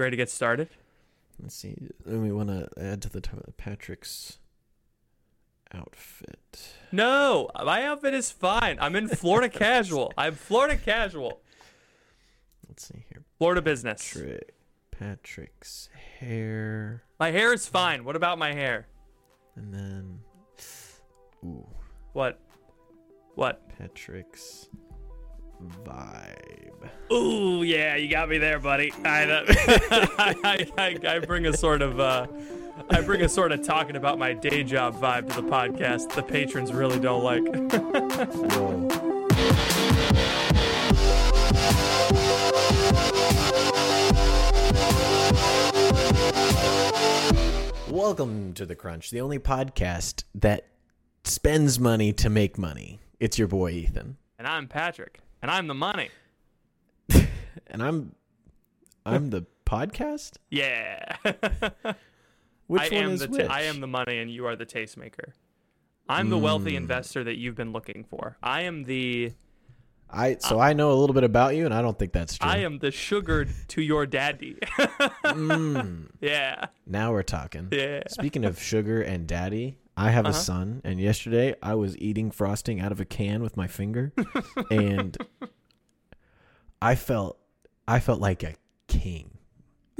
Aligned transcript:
You 0.00 0.04
ready 0.04 0.16
to 0.16 0.22
get 0.22 0.30
started? 0.30 0.70
Let's 1.42 1.54
see. 1.56 1.76
And 2.06 2.22
we 2.22 2.32
want 2.32 2.48
to 2.48 2.70
add 2.82 3.02
to 3.02 3.10
the 3.10 3.20
t- 3.20 3.32
Patrick's 3.58 4.38
outfit. 5.74 6.72
No, 6.90 7.50
my 7.62 7.84
outfit 7.84 8.14
is 8.14 8.30
fine. 8.30 8.78
I'm 8.80 8.96
in 8.96 9.08
Florida 9.08 9.48
casual. 9.58 10.10
I'm 10.16 10.36
Florida 10.36 10.78
casual. 10.78 11.42
Let's 12.66 12.88
see 12.88 13.04
here. 13.10 13.24
Florida 13.36 13.60
business. 13.60 14.02
Tri- 14.02 14.38
Patrick's 14.90 15.90
hair, 16.18 17.02
My 17.18 17.30
hair 17.30 17.52
is 17.52 17.66
fine. 17.66 18.02
What 18.04 18.16
about 18.16 18.38
my 18.38 18.54
hair? 18.54 18.86
and 19.54 19.70
then 19.74 20.20
ooh, 21.44 21.66
What? 22.14 22.40
What? 23.34 23.68
Patrick's 23.78 24.70
vibe. 25.84 26.90
Ooh, 27.12 27.62
yeah, 27.62 27.96
you 27.96 28.08
got 28.08 28.28
me 28.28 28.38
there, 28.38 28.58
buddy. 28.58 28.92
I, 29.04 29.44
I, 30.44 30.66
I, 30.78 30.98
I 31.06 31.18
bring 31.20 31.46
a 31.46 31.56
sort 31.56 31.82
of, 31.82 31.98
uh, 32.00 32.26
I 32.88 33.00
bring 33.00 33.22
a 33.22 33.28
sort 33.28 33.52
of 33.52 33.62
talking 33.62 33.96
about 33.96 34.18
my 34.18 34.32
day 34.32 34.62
job 34.62 35.00
vibe 35.00 35.28
to 35.34 35.42
the 35.42 35.48
podcast. 35.48 36.14
The 36.14 36.22
patrons 36.22 36.72
really 36.72 37.00
don't 37.00 37.24
like. 37.24 37.44
Welcome 47.90 48.54
to 48.54 48.66
the 48.66 48.74
Crunch, 48.74 49.10
the 49.10 49.20
only 49.20 49.38
podcast 49.38 50.24
that 50.34 50.66
spends 51.24 51.78
money 51.78 52.12
to 52.14 52.30
make 52.30 52.56
money. 52.56 53.00
It's 53.18 53.38
your 53.38 53.48
boy 53.48 53.70
Ethan, 53.72 54.16
and 54.38 54.48
I'm 54.48 54.66
Patrick, 54.68 55.20
and 55.42 55.50
I'm 55.50 55.66
the 55.66 55.74
money. 55.74 56.08
and 57.66 57.82
I'm 57.82 58.14
I'm 59.06 59.30
the 59.30 59.46
podcast. 59.66 60.32
Yeah. 60.50 61.16
Which 62.66 62.82
I 62.82 62.94
one 62.94 63.04
am 63.04 63.10
is 63.10 63.20
the 63.20 63.28
which? 63.28 63.48
I 63.48 63.62
am 63.62 63.80
the 63.80 63.88
money, 63.88 64.18
and 64.18 64.30
you 64.30 64.46
are 64.46 64.54
the 64.54 64.64
tastemaker. 64.66 65.32
I'm 66.08 66.30
the 66.30 66.38
wealthy 66.38 66.72
Mm. 66.72 66.76
investor 66.78 67.24
that 67.24 67.36
you've 67.36 67.56
been 67.56 67.72
looking 67.72 68.04
for. 68.04 68.36
I 68.42 68.62
am 68.62 68.84
the 68.84 69.32
I 70.08 70.36
so 70.38 70.60
I 70.60 70.72
know 70.72 70.92
a 70.92 70.94
little 70.94 71.14
bit 71.14 71.24
about 71.24 71.56
you, 71.56 71.64
and 71.64 71.74
I 71.74 71.82
don't 71.82 71.98
think 71.98 72.12
that's 72.12 72.38
true. 72.38 72.48
I 72.48 72.58
am 72.58 72.78
the 72.78 72.92
sugar 72.92 73.44
to 73.68 73.82
your 73.82 74.06
daddy. 74.06 74.56
Mm, 75.24 76.10
yeah, 76.20 76.66
now 76.86 77.10
we're 77.12 77.24
talking. 77.24 77.68
yeah. 77.72 78.02
Speaking 78.08 78.44
of 78.44 78.60
sugar 78.62 79.02
and 79.02 79.26
daddy, 79.26 79.78
I 80.00 80.10
have 80.10 80.24
Uh-huh. 80.26 80.38
a 80.38 80.40
son, 80.42 80.80
and 80.84 80.98
yesterday 81.00 81.54
I 81.62 81.74
was 81.74 81.96
eating 81.98 82.30
frosting 82.30 82.80
out 82.80 82.90
of 82.92 83.00
a 83.00 83.04
can 83.04 83.42
with 83.42 83.56
my 83.56 83.66
finger, 83.66 84.12
and 84.70 85.16
I 86.80 86.94
felt 86.94 87.38
I 87.86 88.00
felt 88.00 88.20
like 88.20 88.42
a 88.42 88.54
king. 88.88 89.38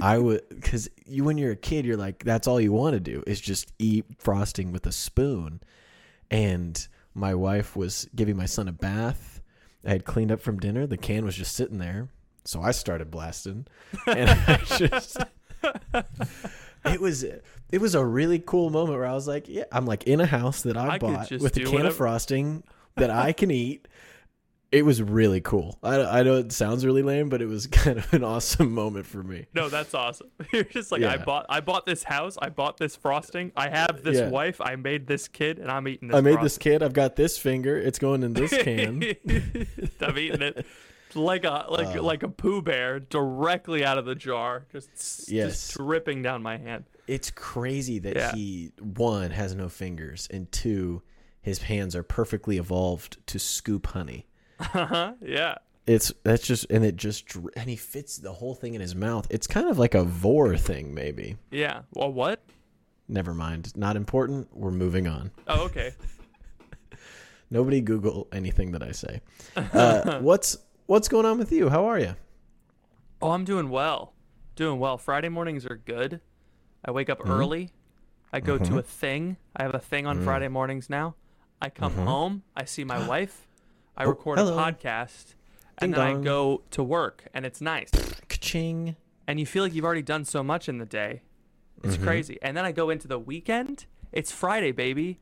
I 0.00 0.16
would 0.18 0.42
because 0.48 0.88
you 1.06 1.24
when 1.24 1.36
you're 1.38 1.52
a 1.52 1.56
kid, 1.56 1.84
you're 1.84 1.96
like 1.98 2.24
that's 2.24 2.46
all 2.48 2.60
you 2.60 2.72
want 2.72 2.94
to 2.94 3.00
do 3.00 3.22
is 3.26 3.40
just 3.40 3.72
eat 3.78 4.06
frosting 4.18 4.72
with 4.72 4.86
a 4.86 4.92
spoon, 4.92 5.60
and 6.30 6.86
my 7.14 7.34
wife 7.34 7.76
was 7.76 8.08
giving 8.14 8.36
my 8.36 8.46
son 8.46 8.68
a 8.68 8.72
bath. 8.72 9.42
I 9.84 9.90
had 9.90 10.04
cleaned 10.04 10.32
up 10.32 10.40
from 10.40 10.58
dinner. 10.58 10.86
The 10.86 10.96
can 10.96 11.24
was 11.24 11.36
just 11.36 11.54
sitting 11.54 11.78
there, 11.78 12.08
so 12.44 12.62
I 12.62 12.70
started 12.70 13.10
blasting, 13.10 13.66
and 14.06 14.30
I 14.30 14.56
just 14.78 15.18
it 16.84 17.00
was 17.00 17.22
it 17.24 17.80
was 17.80 17.94
a 17.94 18.04
really 18.04 18.38
cool 18.38 18.70
moment 18.70 18.98
where 18.98 19.06
I 19.06 19.12
was 19.14 19.28
like, 19.28 19.48
yeah, 19.48 19.64
I'm 19.72 19.86
like 19.86 20.04
in 20.04 20.20
a 20.20 20.26
house 20.26 20.62
that 20.62 20.76
I, 20.76 20.94
I 20.94 20.98
bought 20.98 21.30
with 21.30 21.56
a 21.56 21.60
can 21.60 21.72
whatever. 21.72 21.88
of 21.88 21.96
frosting 21.96 22.62
that 22.96 23.10
I 23.10 23.32
can 23.32 23.50
eat. 23.50 23.86
It 24.72 24.84
was 24.84 25.02
really 25.02 25.40
cool. 25.40 25.80
I, 25.82 26.20
I 26.20 26.22
know 26.22 26.36
it 26.36 26.52
sounds 26.52 26.86
really 26.86 27.02
lame, 27.02 27.28
but 27.28 27.42
it 27.42 27.46
was 27.46 27.66
kind 27.66 27.98
of 27.98 28.12
an 28.14 28.22
awesome 28.22 28.72
moment 28.72 29.04
for 29.04 29.20
me. 29.22 29.46
No, 29.52 29.68
that's 29.68 29.94
awesome. 29.94 30.28
You're 30.52 30.62
just 30.62 30.92
like 30.92 31.02
I 31.02 31.16
bought. 31.16 31.46
I 31.48 31.60
bought 31.60 31.86
this 31.86 32.04
house. 32.04 32.38
I 32.40 32.50
bought 32.50 32.76
this 32.76 32.94
frosting. 32.94 33.50
I 33.56 33.68
have 33.68 34.02
this 34.04 34.18
Yeah. 34.18 34.28
wife. 34.28 34.60
I 34.60 34.76
made 34.76 35.08
this 35.08 35.26
kid, 35.26 35.58
and 35.58 35.70
I'm 35.72 35.88
eating 35.88 36.08
this. 36.08 36.16
I 36.16 36.20
made 36.20 36.40
this 36.40 36.56
kid. 36.56 36.82
I've 36.84 36.92
got 36.92 37.16
this 37.16 37.36
finger. 37.36 37.76
It's 37.76 37.98
going 37.98 38.22
in 38.22 38.32
this 38.32 38.50
can. 38.52 39.02
I'm 40.00 40.18
eating 40.18 40.42
it 40.42 40.64
like 41.16 41.44
a 41.44 41.66
like 41.68 41.96
Oh. 41.96 42.02
like 42.02 42.22
a 42.22 42.28
Pooh 42.28 42.62
bear 42.62 43.00
directly 43.00 43.84
out 43.84 43.98
of 43.98 44.04
the 44.04 44.14
jar, 44.14 44.66
just 44.72 45.30
Yes. 45.30 45.50
just 45.68 45.76
dripping 45.76 46.22
down 46.22 46.42
my 46.42 46.56
hand. 46.56 46.84
it's 47.06 47.30
crazy 47.30 47.98
that 47.98 48.16
Yeah. 48.16 48.32
he 48.32 48.72
one 48.80 49.30
has 49.32 49.54
no 49.54 49.68
fingers 49.68 50.28
and 50.30 50.50
two 50.52 51.02
his 51.42 51.62
hands 51.62 51.96
are 51.96 52.02
perfectly 52.02 52.58
evolved 52.58 53.16
to 53.26 53.38
scoop 53.38 53.86
honey. 53.88 54.26
Uh-huh. 54.60 55.14
Yeah. 55.22 55.56
It's 55.86 56.12
that's 56.22 56.46
just 56.46 56.66
and 56.70 56.84
it 56.84 56.96
just 56.96 57.34
and 57.56 57.68
he 57.70 57.76
fits 57.76 58.18
the 58.18 58.32
whole 58.34 58.54
thing 58.54 58.74
in 58.74 58.80
his 58.80 58.94
mouth. 58.94 59.26
It's 59.30 59.46
kind 59.46 59.68
of 59.68 59.78
like 59.78 59.94
a 59.94 60.04
vor 60.04 60.56
thing, 60.56 60.94
maybe. 60.94 61.36
Yeah. 61.50 61.80
Well, 61.94 62.12
what? 62.12 62.44
Never 63.08 63.34
mind. 63.34 63.76
Not 63.76 63.96
important. 63.96 64.48
We're 64.54 64.70
moving 64.70 65.08
on. 65.08 65.32
Oh, 65.48 65.64
okay. 65.64 65.94
Nobody 67.50 67.80
Google 67.80 68.28
anything 68.32 68.72
that 68.72 68.82
I 68.82 68.92
say. 68.92 69.20
Uh, 69.56 70.18
what's 70.20 70.58
what's 70.90 71.06
going 71.06 71.24
on 71.24 71.38
with 71.38 71.52
you? 71.52 71.68
How 71.68 71.84
are 71.84 72.00
you? 72.00 72.16
Oh, 73.22 73.30
I'm 73.30 73.44
doing 73.44 73.70
well. 73.70 74.12
Doing 74.56 74.80
well. 74.80 74.98
Friday 74.98 75.28
mornings 75.28 75.64
are 75.64 75.76
good. 75.76 76.20
I 76.84 76.90
wake 76.90 77.08
up 77.08 77.20
Mm-hmm. 77.20 77.30
early. 77.30 77.70
I 78.32 78.40
go 78.40 78.58
to 78.58 78.78
a 78.78 78.82
thing. 78.82 79.36
I 79.54 79.62
have 79.62 79.74
a 79.74 79.78
thing 79.78 80.06
on 80.06 80.20
Friday 80.22 80.48
mornings 80.48 80.90
now. 80.90 81.14
I 81.62 81.68
come 81.70 81.92
home. 81.94 82.42
I 82.56 82.64
see 82.64 82.82
my 82.82 83.06
wife. 83.12 83.46
I 83.96 84.02
Mm-hmm. 84.02 84.08
Oh, 84.08 84.10
record 84.10 84.38
hello. 84.38 84.58
a 84.58 84.60
podcast. 84.60 85.26
Ding 85.26 85.34
and 85.78 85.94
then 85.94 86.00
I 86.00 86.14
go 86.20 86.62
to 86.72 86.82
work, 86.82 87.24
and 87.32 87.46
it's 87.46 87.60
nice. 87.60 87.90
Ka-ching. 88.28 88.96
And 89.28 89.38
you 89.38 89.46
feel 89.46 89.62
like 89.62 89.72
you've 89.74 89.84
already 89.84 90.02
done 90.02 90.24
so 90.24 90.42
much 90.42 90.68
in 90.68 90.78
the 90.78 90.86
day. 90.86 91.22
It's 91.84 91.94
Mm-hmm. 91.94 92.04
crazy. 92.04 92.38
And 92.42 92.56
then 92.56 92.64
I 92.64 92.72
go 92.72 92.90
into 92.90 93.06
the 93.06 93.18
weekend. 93.18 93.86
It's 94.10 94.32
Friday, 94.32 94.72
baby. 94.72 95.20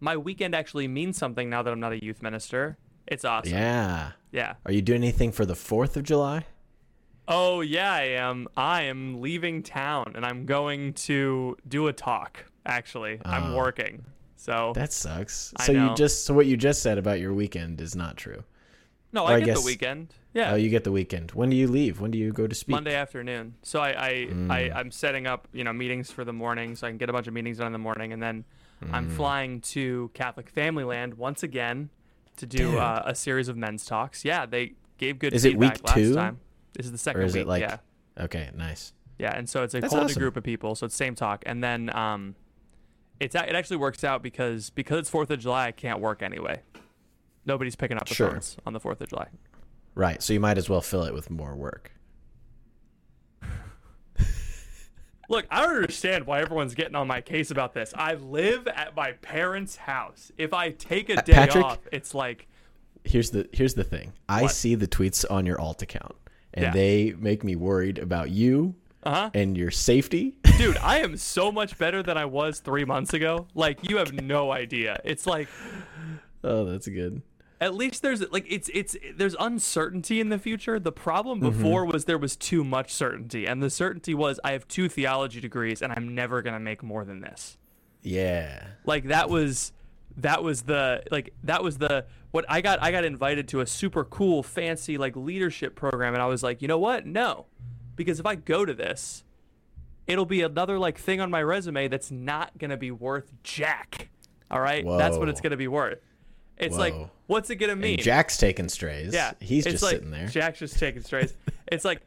My 0.00 0.16
weekend 0.16 0.54
actually 0.54 0.86
means 0.86 1.18
something 1.18 1.50
now 1.50 1.62
that 1.62 1.72
I'm 1.72 1.80
not 1.80 1.92
a 1.92 2.02
youth 2.04 2.22
minister. 2.22 2.78
It's 3.10 3.24
awesome. 3.24 3.52
Yeah. 3.52 4.12
yeah. 4.32 4.54
Are 4.66 4.72
you 4.72 4.82
doing 4.82 5.02
anything 5.02 5.32
for 5.32 5.46
the 5.46 5.54
Fourth 5.54 5.96
of 5.96 6.02
July? 6.04 6.44
Oh 7.26 7.60
yeah, 7.60 7.92
I 7.92 8.02
am. 8.02 8.48
I 8.56 8.82
am 8.82 9.20
leaving 9.20 9.62
town 9.62 10.12
and 10.14 10.24
I'm 10.24 10.46
going 10.46 10.94
to 10.94 11.56
do 11.66 11.86
a 11.88 11.92
talk. 11.92 12.44
Actually, 12.64 13.20
I'm 13.24 13.52
Oh. 13.52 13.56
working. 13.56 14.04
So 14.36 14.72
That 14.74 14.92
sucks. 14.92 15.52
I 15.56 15.64
so 15.64 15.72
know. 15.72 15.88
you 15.90 15.94
just 15.96 16.24
so 16.24 16.32
what 16.34 16.46
you 16.46 16.56
just 16.56 16.82
said 16.82 16.96
about 16.98 17.18
your 17.20 17.34
weekend 17.34 17.80
is 17.80 17.94
not 17.96 18.16
true. 18.16 18.44
no, 19.12 19.24
I 19.24 19.34
I 19.34 19.38
get 19.40 19.46
guess- 19.46 19.60
the 19.60 19.66
weekend. 19.66 20.14
Yeah, 20.34 20.52
Oh, 20.52 20.56
you 20.56 20.68
get 20.68 20.84
the 20.84 20.92
weekend. 20.92 21.32
When 21.32 21.48
do 21.50 21.56
you 21.56 21.66
leave? 21.66 22.00
When 22.00 22.10
do 22.10 22.18
you 22.18 22.30
go 22.32 22.46
to 22.46 22.54
speak? 22.54 22.72
Monday 22.74 22.94
afternoon. 22.94 23.54
So 23.62 23.80
I 23.80 23.88
I, 24.08 24.10
Mm. 24.30 24.50
I 24.52 24.70
I'm 24.78 24.90
setting 24.90 25.26
up 25.26 25.48
you 25.52 25.64
know 25.64 25.72
meetings 25.72 26.10
for 26.10 26.24
the 26.24 26.32
morning 26.32 26.76
so 26.76 26.86
I 26.86 26.90
can 26.90 26.98
get 26.98 27.08
a 27.10 27.12
bunch 27.12 27.26
of 27.26 27.32
meetings 27.34 27.58
done 27.58 27.66
in 27.68 27.72
the 27.72 27.78
morning 27.78 28.12
and 28.12 28.22
then 28.22 28.44
Mm. 28.84 28.92
I'm 28.92 29.08
flying 29.10 29.60
to 29.62 30.10
Catholic 30.14 30.48
Family 30.48 30.84
Land 30.84 31.14
once 31.14 31.42
again 31.42 31.90
to 32.38 32.46
do 32.46 32.78
uh, 32.78 33.02
a 33.06 33.14
series 33.14 33.48
of 33.48 33.56
men's 33.56 33.84
talks. 33.84 34.24
Yeah, 34.24 34.46
they 34.46 34.72
gave 34.96 35.18
good 35.18 35.32
Is 35.34 35.44
it 35.44 35.50
feedback 35.52 35.74
week 35.74 35.84
last 35.84 35.94
two? 35.94 36.14
time. 36.14 36.40
This 36.74 36.86
is 36.86 36.92
the 36.92 36.98
second 36.98 37.20
Or 37.22 37.24
is 37.24 37.34
week. 37.34 37.42
it 37.42 37.46
like 37.48 37.60
yeah. 37.62 37.76
Okay, 38.18 38.50
nice. 38.56 38.92
Yeah, 39.18 39.36
and 39.36 39.48
so 39.48 39.62
it's 39.62 39.74
a 39.74 39.80
That's 39.80 39.92
whole 39.92 40.02
new 40.02 40.06
awesome. 40.06 40.20
group 40.20 40.36
of 40.36 40.44
people. 40.44 40.74
So 40.74 40.86
it's 40.86 40.94
same 40.94 41.14
talk, 41.14 41.42
and 41.46 41.62
then 41.62 41.94
um, 41.96 42.34
it's 43.20 43.34
it 43.34 43.54
actually 43.54 43.78
works 43.78 44.04
out 44.04 44.22
because 44.22 44.70
because 44.70 44.98
it's 45.00 45.10
Fourth 45.10 45.30
of 45.30 45.38
July, 45.40 45.66
I 45.68 45.72
can't 45.72 46.00
work 46.00 46.22
anyway. 46.22 46.62
Nobody's 47.46 47.76
picking 47.76 47.96
up 47.96 48.08
the 48.08 48.14
Sure. 48.14 48.30
phones 48.30 48.56
on 48.66 48.72
the 48.74 48.80
Fourth 48.80 49.00
of 49.00 49.08
July. 49.08 49.28
Right. 49.94 50.22
So 50.22 50.32
you 50.32 50.40
might 50.40 50.58
as 50.58 50.68
well 50.68 50.80
fill 50.80 51.04
it 51.04 51.14
with 51.14 51.30
more 51.30 51.56
work. 51.56 51.92
Look, 55.28 55.46
I 55.50 55.60
don't 55.62 55.76
understand 55.76 56.26
why 56.26 56.40
everyone's 56.40 56.74
getting 56.74 56.94
on 56.94 57.06
my 57.06 57.20
case 57.20 57.50
about 57.50 57.74
this. 57.74 57.92
I 57.94 58.14
live 58.14 58.66
at 58.66 58.96
my 58.96 59.12
parents' 59.12 59.76
house. 59.76 60.32
If 60.38 60.54
I 60.54 60.70
take 60.70 61.10
a 61.10 61.16
day 61.22 61.34
Patrick? 61.34 61.64
off, 61.64 61.78
it's 61.92 62.14
like 62.14 62.48
Here's 63.04 63.30
the 63.30 63.48
here's 63.52 63.74
the 63.74 63.84
thing. 63.84 64.12
I 64.28 64.42
What? 64.42 64.52
see 64.52 64.74
the 64.74 64.88
tweets 64.88 65.24
on 65.30 65.46
your 65.46 65.60
alt 65.60 65.82
account 65.82 66.16
and 66.54 66.64
Yeah. 66.64 66.72
they 66.72 67.14
make 67.18 67.44
me 67.44 67.56
worried 67.56 67.98
about 67.98 68.30
you 68.30 68.74
uh 69.04 69.10
huh. 69.14 69.30
and 69.34 69.56
your 69.56 69.70
safety. 69.70 70.34
Dude, 70.58 70.76
I 70.78 70.98
am 71.00 71.16
so 71.16 71.52
much 71.52 71.78
better 71.78 72.02
than 72.02 72.16
I 72.18 72.24
was 72.24 72.60
three 72.60 72.84
months 72.84 73.14
ago. 73.14 73.46
Like 73.54 73.88
you 73.88 73.98
have 73.98 74.12
no 74.12 74.50
idea. 74.50 75.00
It's 75.04 75.26
like 75.26 75.48
oh, 76.42 76.64
that's 76.64 76.88
good. 76.88 77.22
At 77.60 77.74
least 77.74 78.02
there's 78.02 78.28
like 78.30 78.46
it's 78.48 78.70
it's 78.72 78.96
there's 79.16 79.34
uncertainty 79.38 80.20
in 80.20 80.28
the 80.28 80.38
future. 80.38 80.78
The 80.78 80.92
problem 80.92 81.40
Mm-hmm. 81.40 81.50
before 81.58 81.84
was 81.84 82.04
there 82.04 82.18
was 82.18 82.36
too 82.36 82.62
much 82.64 82.92
certainty, 82.92 83.46
and 83.46 83.62
the 83.62 83.70
certainty 83.70 84.14
was 84.14 84.38
I 84.44 84.52
have 84.52 84.66
two 84.68 84.88
theology 84.88 85.40
degrees 85.40 85.82
and 85.82 85.92
I'm 85.92 86.14
never 86.14 86.42
gonna 86.42 86.60
make 86.60 86.82
more 86.82 87.04
than 87.04 87.20
this. 87.20 87.58
Yeah. 88.02 88.64
Like 88.84 89.04
that 89.08 89.28
was 89.28 89.72
that 90.16 90.42
was 90.42 90.62
the 90.62 91.02
like 91.10 91.34
that 91.44 91.62
was 91.62 91.78
the 91.78 92.06
what 92.30 92.44
I 92.48 92.60
got 92.60 92.82
I 92.82 92.90
got 92.90 93.04
invited 93.04 93.48
to 93.48 93.60
a 93.60 93.66
super 93.66 94.04
cool 94.04 94.42
fancy 94.42 94.98
like 94.98 95.16
leadership 95.16 95.74
program 95.74 96.14
and 96.14 96.22
I 96.22 96.26
was 96.26 96.42
like, 96.42 96.62
"You 96.62 96.68
know 96.68 96.78
what? 96.78 97.06
No." 97.06 97.46
Because 97.96 98.20
if 98.20 98.26
I 98.26 98.36
go 98.36 98.64
to 98.64 98.72
this, 98.72 99.24
it'll 100.06 100.24
be 100.26 100.42
another 100.42 100.78
like 100.78 100.96
thing 100.98 101.20
on 101.20 101.30
my 101.32 101.42
resume 101.42 101.88
that's 101.88 102.12
not 102.12 102.56
going 102.56 102.70
to 102.70 102.76
be 102.76 102.92
worth 102.92 103.32
jack. 103.42 104.10
All 104.50 104.60
right? 104.60 104.84
That's 104.86 105.16
what 105.18 105.28
it's 105.28 105.40
going 105.40 105.50
to 105.50 105.56
be 105.56 105.66
worth. 105.66 105.98
It's 106.60 106.76
like 106.76 106.94
what's 107.26 107.50
it 107.50 107.56
going 107.56 107.70
to 107.70 107.76
mean? 107.76 107.94
And 107.94 108.02
Jack's 108.02 108.36
taking 108.36 108.68
strays. 108.68 109.12
yeah. 109.12 109.32
He's 109.40 109.64
just 109.64 109.82
like, 109.82 109.94
sitting 109.96 110.10
there. 110.10 110.26
Jack's 110.28 110.58
just 110.58 110.78
taking 110.78 111.02
strays. 111.02 111.34
it's 111.72 111.84
like 111.84 112.00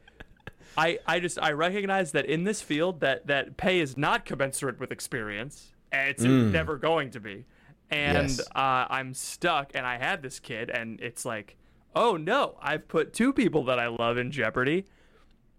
I, 0.76 0.98
I 1.06 1.20
just 1.20 1.38
I 1.40 1.52
recognize 1.52 2.12
that 2.12 2.26
in 2.26 2.44
this 2.44 2.60
field 2.62 3.00
that 3.00 3.26
that 3.26 3.56
pay 3.56 3.80
is 3.80 3.96
not 3.96 4.24
commensurate 4.24 4.80
with 4.80 4.90
experience. 4.92 5.68
And 5.90 6.08
it's 6.08 6.22
never 6.22 6.78
going 6.78 7.10
to 7.10 7.20
be. 7.20 7.44
And 7.90 8.30
Yes. 8.30 8.40
uh, 8.54 8.86
I'm 8.88 9.12
stuck 9.12 9.72
and 9.74 9.86
I 9.86 9.98
had 9.98 10.22
this 10.22 10.40
kid 10.40 10.70
and 10.70 10.98
it's 11.02 11.26
like, 11.26 11.56
oh 11.94 12.16
no, 12.16 12.56
I've 12.62 12.88
put 12.88 13.12
two 13.12 13.34
people 13.34 13.64
that 13.64 13.78
I 13.78 13.88
love 13.88 14.16
in 14.16 14.30
jeopardy. 14.30 14.86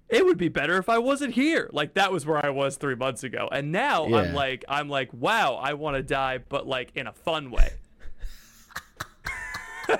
It 0.10 0.26
would 0.26 0.38
be 0.40 0.50
better 0.50 0.78
if 0.78 0.90
I 0.90 0.98
wasn't 0.98 1.36
here. 1.36 1.70
Like 1.72 1.94
that 1.94 2.12
was 2.12 2.26
where 2.26 2.44
I 2.44 2.50
was 2.50 2.78
three 2.78 2.96
months 2.96 3.24
ago. 3.24 3.48
And 3.52 3.72
now 3.72 4.08
Yeah. 4.08 4.18
I'm 4.18 4.34
like 4.34 4.66
I'm 4.68 4.90
like, 4.90 5.14
wow, 5.14 5.54
I 5.56 5.74
want 5.76 5.98
to 5.98 6.02
die, 6.04 6.40
but 6.40 6.66
like 6.66 6.90
in 6.96 7.06
a 7.06 7.14
fun 7.14 7.52
way. 7.52 7.70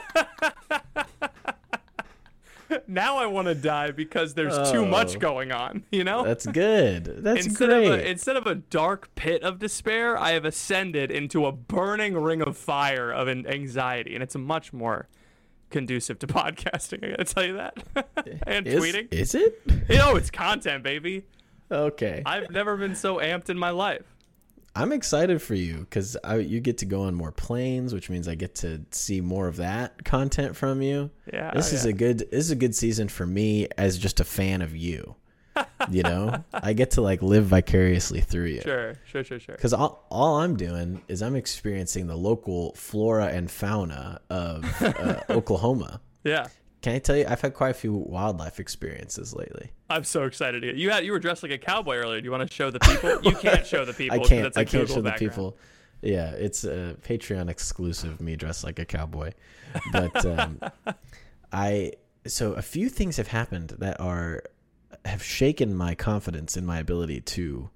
now 2.88 3.18
I 3.18 3.26
want 3.26 3.48
to 3.48 3.56
die 3.56 3.92
because 3.92 4.34
there's 4.34 4.72
too 4.72 4.80
oh. 4.80 4.86
much 4.86 5.16
Oh. 5.16 5.20
going 5.20 5.52
on, 5.52 5.84
you 5.92 6.04
know? 6.04 6.24
That's 6.24 6.46
good. 6.46 7.06
That's 7.24 7.46
instead 7.46 7.70
great. 7.70 7.88
of 7.88 7.94
a, 7.94 8.10
instead 8.10 8.36
of 8.36 8.48
a 8.48 8.56
dark 8.56 9.14
pit 9.16 9.44
of 9.44 9.60
despair, 9.60 10.18
I 10.18 10.32
have 10.32 10.46
ascended 10.46 11.12
into 11.12 11.46
a 11.46 11.52
burning 11.52 12.16
ring 12.16 12.42
of 12.42 12.58
fire 12.58 13.12
of 13.12 13.28
an 13.28 13.46
anxiety, 13.48 14.14
and 14.14 14.24
it's 14.24 14.36
much 14.36 14.74
more 14.74 15.08
conducive 15.70 16.20
to 16.20 16.28
podcasting. 16.28 17.04
I 17.04 17.10
gotta 17.12 17.26
tell 17.26 17.46
you 17.46 17.54
that, 17.54 17.84
and 18.48 18.68
is, 18.68 18.82
tweeting. 18.82 19.14
Is 19.14 19.36
it? 19.36 19.62
You 19.90 19.98
know, 19.98 20.16
it's 20.16 20.32
content, 20.32 20.84
baby. 20.84 21.26
Okay. 21.72 22.22
I've 22.26 22.52
never 22.52 22.78
been 22.78 22.96
so 22.96 23.18
amped 23.18 23.50
in 23.50 23.58
my 23.58 23.72
life. 23.72 24.13
I'm 24.76 24.92
excited 24.92 25.42
for 25.42 25.54
you 25.54 25.80
because 25.80 26.18
you 26.40 26.60
get 26.60 26.80
to 26.80 26.86
go 26.86 27.04
on 27.04 27.14
more 27.14 27.32
planes, 27.32 27.94
which 27.94 28.10
means 28.10 28.28
I 28.28 28.36
get 28.36 28.56
to 28.56 28.82
see 28.92 29.22
more 29.22 29.48
of 29.48 29.58
that 29.58 30.04
content 30.04 30.56
from 30.56 30.82
you. 30.82 31.12
Yeah, 31.32 31.52
this 31.54 31.74
is 31.74 31.86
yeah. 31.86 31.92
a 31.92 31.94
good. 31.94 32.20
This 32.20 32.46
is 32.46 32.52
a 32.52 32.56
good 32.56 32.76
season 32.76 33.08
for 33.08 33.26
me 33.26 33.68
as 33.78 33.98
just 33.98 34.20
a 34.20 34.24
fan 34.24 34.62
of 34.62 34.76
you. 34.76 35.16
You 35.92 36.02
know, 36.02 36.44
I 36.54 36.74
get 36.74 36.92
to 36.92 37.02
like 37.02 37.22
live 37.22 37.46
vicariously 37.46 38.22
through 38.22 38.46
you. 38.46 38.62
Sure, 38.62 38.96
sure, 39.06 39.24
sure, 39.24 39.40
sure. 39.40 39.56
Because 39.56 39.74
all, 39.74 40.08
all 40.10 40.38
I'm 40.38 40.56
doing 40.56 41.04
is 41.08 41.22
I'm 41.22 41.36
experiencing 41.36 42.08
the 42.08 42.16
local 42.16 42.74
flora 42.74 43.28
and 43.28 43.52
fauna 43.52 44.22
of 44.32 44.66
uh, 44.82 45.22
Oklahoma. 45.30 46.02
Yeah, 46.24 46.48
Can 46.84 46.96
I 46.96 47.00
tell 47.00 47.16
you, 47.16 47.26
I've 47.28 47.40
had 47.40 47.54
quite 47.54 47.70
a 47.70 47.74
few 47.74 47.94
wildlife 47.94 48.60
experiences 48.60 49.34
lately. 49.34 49.72
I'm 49.90 50.04
so 50.04 50.24
excited. 50.24 50.64
To, 50.64 50.78
you 50.78 50.90
had 50.90 51.06
you 51.06 51.14
were 51.14 51.20
dressed 51.20 51.42
like 51.42 51.54
a 51.54 51.58
cowboy 51.58 51.96
earlier. 51.96 52.20
Do 52.20 52.26
you 52.26 52.32
want 52.32 52.48
to 52.48 52.54
show 52.54 52.70
the 52.70 52.80
people? 52.80 53.22
You 53.24 53.32
can't 53.42 53.66
show 53.66 53.86
the 53.86 53.94
people. 53.94 54.20
I 54.20 54.24
can't. 54.24 54.44
That's 54.44 54.58
a 54.58 54.60
I 54.60 54.66
can't 54.66 54.88
Google 54.88 54.96
show 54.98 55.02
the 55.02 55.14
people. 55.14 55.58
Yeah, 56.02 56.32
it's 56.32 56.66
a 56.66 56.98
Patreon 57.02 57.50
exclusive. 57.50 58.20
Me 58.20 58.36
dressed 58.36 58.66
like 58.66 58.80
a 58.80 58.86
cowboy, 58.86 59.32
but 59.94 60.26
um, 60.26 60.60
I. 61.54 61.94
So 62.28 62.52
a 62.52 62.62
few 62.62 62.90
things 62.90 63.16
have 63.16 63.30
happened 63.30 63.76
that 63.80 64.02
are 64.02 64.44
have 65.06 65.24
shaken 65.24 65.74
my 65.74 65.96
confidence 65.96 66.58
in 66.58 66.66
my 66.66 66.80
ability 66.80 67.22
to 67.22 67.70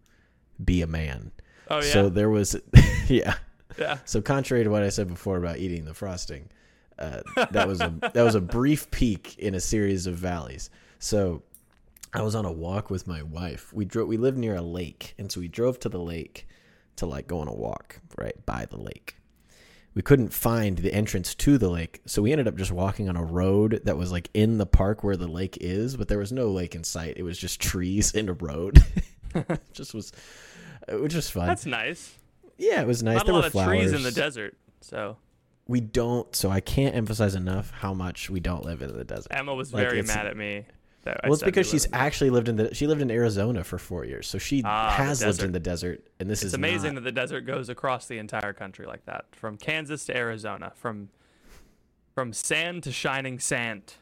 be 0.64 0.82
a 0.82 0.88
man. 0.88 1.32
Oh 1.70 1.78
yeah, 1.78 1.82
So 1.82 2.10
there 2.10 2.30
was, 2.30 2.56
yeah. 3.08 3.36
yeah. 3.78 4.00
So 4.04 4.22
contrary 4.22 4.66
to 4.66 4.70
what 4.70 4.84
I 4.84 4.90
said 4.90 5.08
before 5.08 5.38
about 5.38 5.58
eating 5.58 5.86
the 5.86 5.94
frosting, 5.94 6.50
uh, 7.00 7.22
that 7.52 7.68
was 7.68 7.82
a 7.82 7.94
that 8.14 8.24
was 8.24 8.36
a 8.36 8.42
brief 8.42 8.90
peak 8.92 9.38
in 9.38 9.56
a 9.56 9.60
series 9.60 10.08
of 10.08 10.16
valleys. 10.16 10.70
So 11.00 11.44
I 12.14 12.22
was 12.22 12.36
on 12.36 12.46
a 12.46 12.52
walk 12.52 12.90
with 12.90 13.08
my 13.08 13.22
wife. 13.24 13.72
We 13.74 13.86
drove. 13.86 14.08
We 14.08 14.18
lived 14.18 14.38
near 14.38 14.56
a 14.56 14.62
lake, 14.62 15.14
and 15.18 15.32
so 15.32 15.40
we 15.40 15.48
drove 15.48 15.80
to 15.82 15.90
the 15.90 16.00
lake 16.00 16.48
to 16.98 17.06
like 17.06 17.28
go 17.28 17.40
on 17.40 17.48
a 17.48 17.54
walk 17.54 18.00
right 18.18 18.44
by 18.46 18.66
the 18.66 18.78
lake. 18.78 19.16
We 19.94 20.02
couldn't 20.04 20.32
find 20.32 20.78
the 20.78 20.94
entrance 20.94 21.34
to 21.36 21.58
the 21.58 21.70
lake, 21.70 22.02
so 22.06 22.22
we 22.22 22.32
ended 22.32 22.48
up 22.48 22.56
just 22.56 22.72
walking 22.72 23.10
on 23.10 23.18
a 23.18 23.24
road 23.24 23.82
that 23.86 23.98
was 23.98 24.12
like 24.12 24.30
in 24.34 24.58
the 24.58 24.66
park 24.66 25.04
where 25.04 25.18
the 25.18 25.28
lake 25.28 25.58
is, 25.60 25.98
but 25.98 26.08
there 26.08 26.20
was 26.20 26.32
no 26.32 26.50
lake 26.50 26.76
in 26.76 26.84
sight. 26.84 27.18
It 27.18 27.24
was 27.24 27.38
just 27.38 27.60
trees 27.60 28.14
and 28.14 28.30
a 28.30 28.34
road. 28.34 28.84
It 29.34 29.60
just 29.74 29.94
was, 29.96 30.12
it 30.88 31.00
was 31.00 31.12
just 31.12 31.32
fun. 31.32 31.48
That's 31.48 31.66
nice. 31.66 32.14
yeah, 32.58 32.82
it 32.82 32.88
was 32.88 33.02
nice. 33.02 33.18
Not 33.18 33.24
a 33.24 33.26
there 33.26 33.34
lot 33.34 33.42
were 33.42 33.46
of 33.48 33.52
flowers 33.52 33.90
trees 33.90 33.94
in 33.94 34.04
the 34.04 34.12
desert. 34.12 34.56
So 34.82 35.18
we 35.68 35.80
don't 35.82 36.36
so 36.36 36.50
i 36.50 36.60
can't 36.60 36.96
emphasize 36.96 37.36
enough 37.36 37.72
how 37.72 37.94
much 37.94 38.30
we 38.30 38.40
don't 38.40 38.64
live 38.66 38.82
in 38.82 38.96
the 38.96 39.04
desert 39.04 39.28
Emma 39.32 39.54
was 39.54 39.74
Like, 39.74 39.88
very 39.90 40.02
mad 40.02 40.26
at 40.28 40.38
me. 40.38 40.66
That 41.04 41.22
I 41.24 41.28
well 41.28 41.36
it's 41.36 41.44
because 41.44 41.70
she's 41.70 41.88
actually 41.94 42.30
lived 42.32 42.50
in 42.50 42.56
the 42.58 42.74
she 42.76 42.86
lived 42.88 43.02
in 43.02 43.10
arizona 43.12 43.64
for 43.64 43.78
four 43.78 44.04
years 44.06 44.28
so 44.28 44.38
she 44.38 44.62
Ah, 44.66 44.92
has 44.92 45.24
lived 45.24 45.42
in 45.44 45.52
the 45.54 45.60
desert 45.60 46.06
and 46.20 46.30
this 46.30 46.40
It's 46.40 46.48
is 46.48 46.54
amazing 46.54 46.96
not, 46.96 47.04
that 47.04 47.10
the 47.10 47.12
desert 47.22 47.42
goes 47.42 47.70
across 47.70 48.08
the 48.08 48.18
entire 48.18 48.52
country 48.54 48.86
like 48.86 49.06
that, 49.06 49.26
from 49.32 49.58
Kansas 49.58 50.06
to 50.06 50.18
Arizona, 50.18 50.74
from 50.76 51.10
from 52.14 52.34
sand 52.34 52.84
to 52.84 52.92
shining 52.92 53.40
sand. 53.40 53.94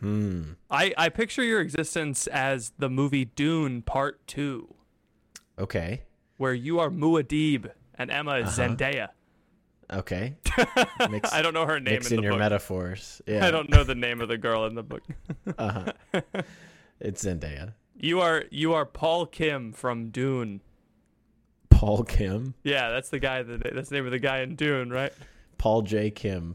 hmm 0.00 0.52
I, 0.70 0.92
I 0.96 1.08
picture 1.08 1.42
your 1.42 1.60
existence 1.60 2.26
as 2.28 2.72
the 2.78 2.88
movie 2.90 3.24
Dune 3.24 3.82
Part 3.82 4.24
Two, 4.28 4.74
okay 5.58 6.02
where 6.36 6.54
you 6.54 6.78
are 6.78 6.88
Muad'Dib 6.90 7.70
and 7.96 8.12
Emma 8.12 8.34
is 8.36 8.56
Uh-huh. 8.58 8.68
Zendaya. 8.76 9.08
Okay 9.92 10.36
mix, 11.10 11.32
I 11.32 11.42
don't 11.42 11.54
know 11.54 11.64
her 11.66 11.80
name 11.80 11.94
mix 11.94 12.08
in 12.10 12.14
in 12.14 12.16
the 12.18 12.22
your 12.24 12.32
book. 12.32 12.40
metaphors 12.40 13.22
yeah 13.26 13.46
I 13.46 13.50
don't 13.50 13.70
know 13.70 13.84
the 13.84 13.94
name 13.94 14.20
of 14.20 14.28
the 14.28 14.38
girl 14.38 14.66
in 14.66 14.74
the 14.74 14.82
book. 14.82 15.02
uh-huh 15.58 15.92
it's 17.00 17.24
zendaya 17.24 17.72
You 17.96 18.20
are 18.20 18.44
you 18.50 18.74
are 18.74 18.84
Paul 18.84 19.26
Kim 19.26 19.72
from 19.72 20.10
Dune. 20.10 20.60
paul 21.70 22.02
kim 22.04 22.54
Yeah, 22.64 22.90
that's 22.90 23.08
the 23.10 23.18
guy. 23.20 23.42
That, 23.42 23.74
that's 23.74 23.88
the 23.88 23.94
name 23.96 24.04
of 24.06 24.12
the 24.12 24.18
guy 24.18 24.40
in 24.40 24.56
Dune, 24.56 24.90
right? 24.90 25.12
paul 25.58 25.82
j 25.82 26.08
kim 26.10 26.54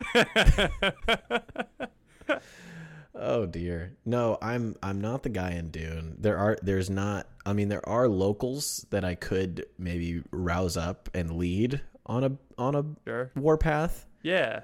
oh 3.15 3.45
dear 3.45 3.95
no 4.05 4.37
i'm 4.41 4.75
i'm 4.81 4.99
not 5.01 5.23
the 5.23 5.29
guy 5.29 5.51
in 5.51 5.69
dune 5.69 6.15
there 6.19 6.37
are 6.37 6.57
there's 6.61 6.89
not 6.89 7.27
i 7.45 7.53
mean 7.53 7.67
there 7.69 7.87
are 7.87 8.07
locals 8.07 8.85
that 8.89 9.03
i 9.05 9.13
could 9.13 9.65
maybe 9.77 10.23
rouse 10.31 10.77
up 10.77 11.09
and 11.13 11.35
lead 11.35 11.81
on 12.05 12.23
a 12.23 12.31
on 12.57 12.75
a 12.75 12.83
Sure. 13.07 13.31
warpath 13.35 14.05
Yeah. 14.21 14.61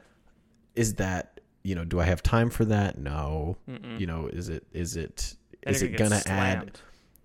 is 0.76 0.96
that 0.96 1.40
you 1.64 1.76
know 1.76 1.84
do 1.86 2.00
i 2.00 2.04
have 2.06 2.22
time 2.24 2.50
for 2.50 2.66
that 2.66 2.98
no 2.98 3.58
Mm-mm. 3.70 4.00
you 4.00 4.08
know 4.08 4.28
is 4.28 4.50
it 4.50 4.66
is 4.74 4.96
it 4.96 5.36
And 5.64 5.76
is 5.76 5.82
it 5.82 5.98
gonna 5.98 6.22
add 6.26 6.80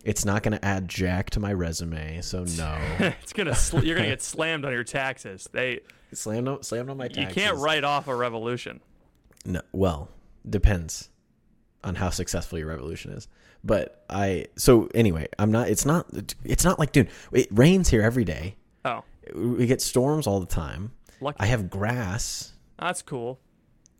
it's 0.04 0.24
not 0.24 0.42
gonna 0.42 0.58
add 0.62 0.88
jack 0.88 1.30
to 1.30 1.40
my 1.40 1.52
resume 1.52 2.20
so 2.20 2.44
no 2.56 2.78
it's 3.22 3.32
gonna 3.32 3.54
sl- 3.54 3.80
you're 3.84 3.96
gonna 3.96 4.08
get 4.08 4.22
slammed 4.22 4.64
on 4.64 4.72
your 4.72 4.84
taxes. 4.84 5.48
They 5.52 5.80
slammed 6.12 6.46
on, 6.48 6.62
slammed 6.62 6.90
on 6.90 6.96
my 6.96 7.08
taxes. 7.08 7.36
you 7.36 7.42
can't 7.42 7.56
write 7.58 7.84
off 7.84 8.06
a 8.08 8.14
revolution. 8.14 8.80
no 9.46 9.60
well 9.72 10.08
depends 10.48 11.08
on 11.82 11.94
how 11.96 12.10
successful 12.10 12.58
your 12.58 12.68
revolution 12.68 13.12
is 13.12 13.28
but 13.62 14.04
i 14.10 14.46
so 14.56 14.88
anyway 14.94 15.26
i'm 15.38 15.50
not 15.52 15.68
it's 15.68 15.84
not 15.86 16.06
it's 16.44 16.64
not 16.64 16.78
like 16.78 16.92
dude 16.92 17.08
it 17.32 17.46
rains 17.50 17.88
here 17.88 18.02
every 18.02 18.24
day 18.24 18.56
we 19.34 19.66
get 19.66 19.80
storms 19.80 20.26
all 20.26 20.40
the 20.40 20.46
time 20.46 20.90
lucky. 21.20 21.36
i 21.40 21.46
have 21.46 21.70
grass 21.70 22.52
That's 22.78 23.02
cool. 23.02 23.38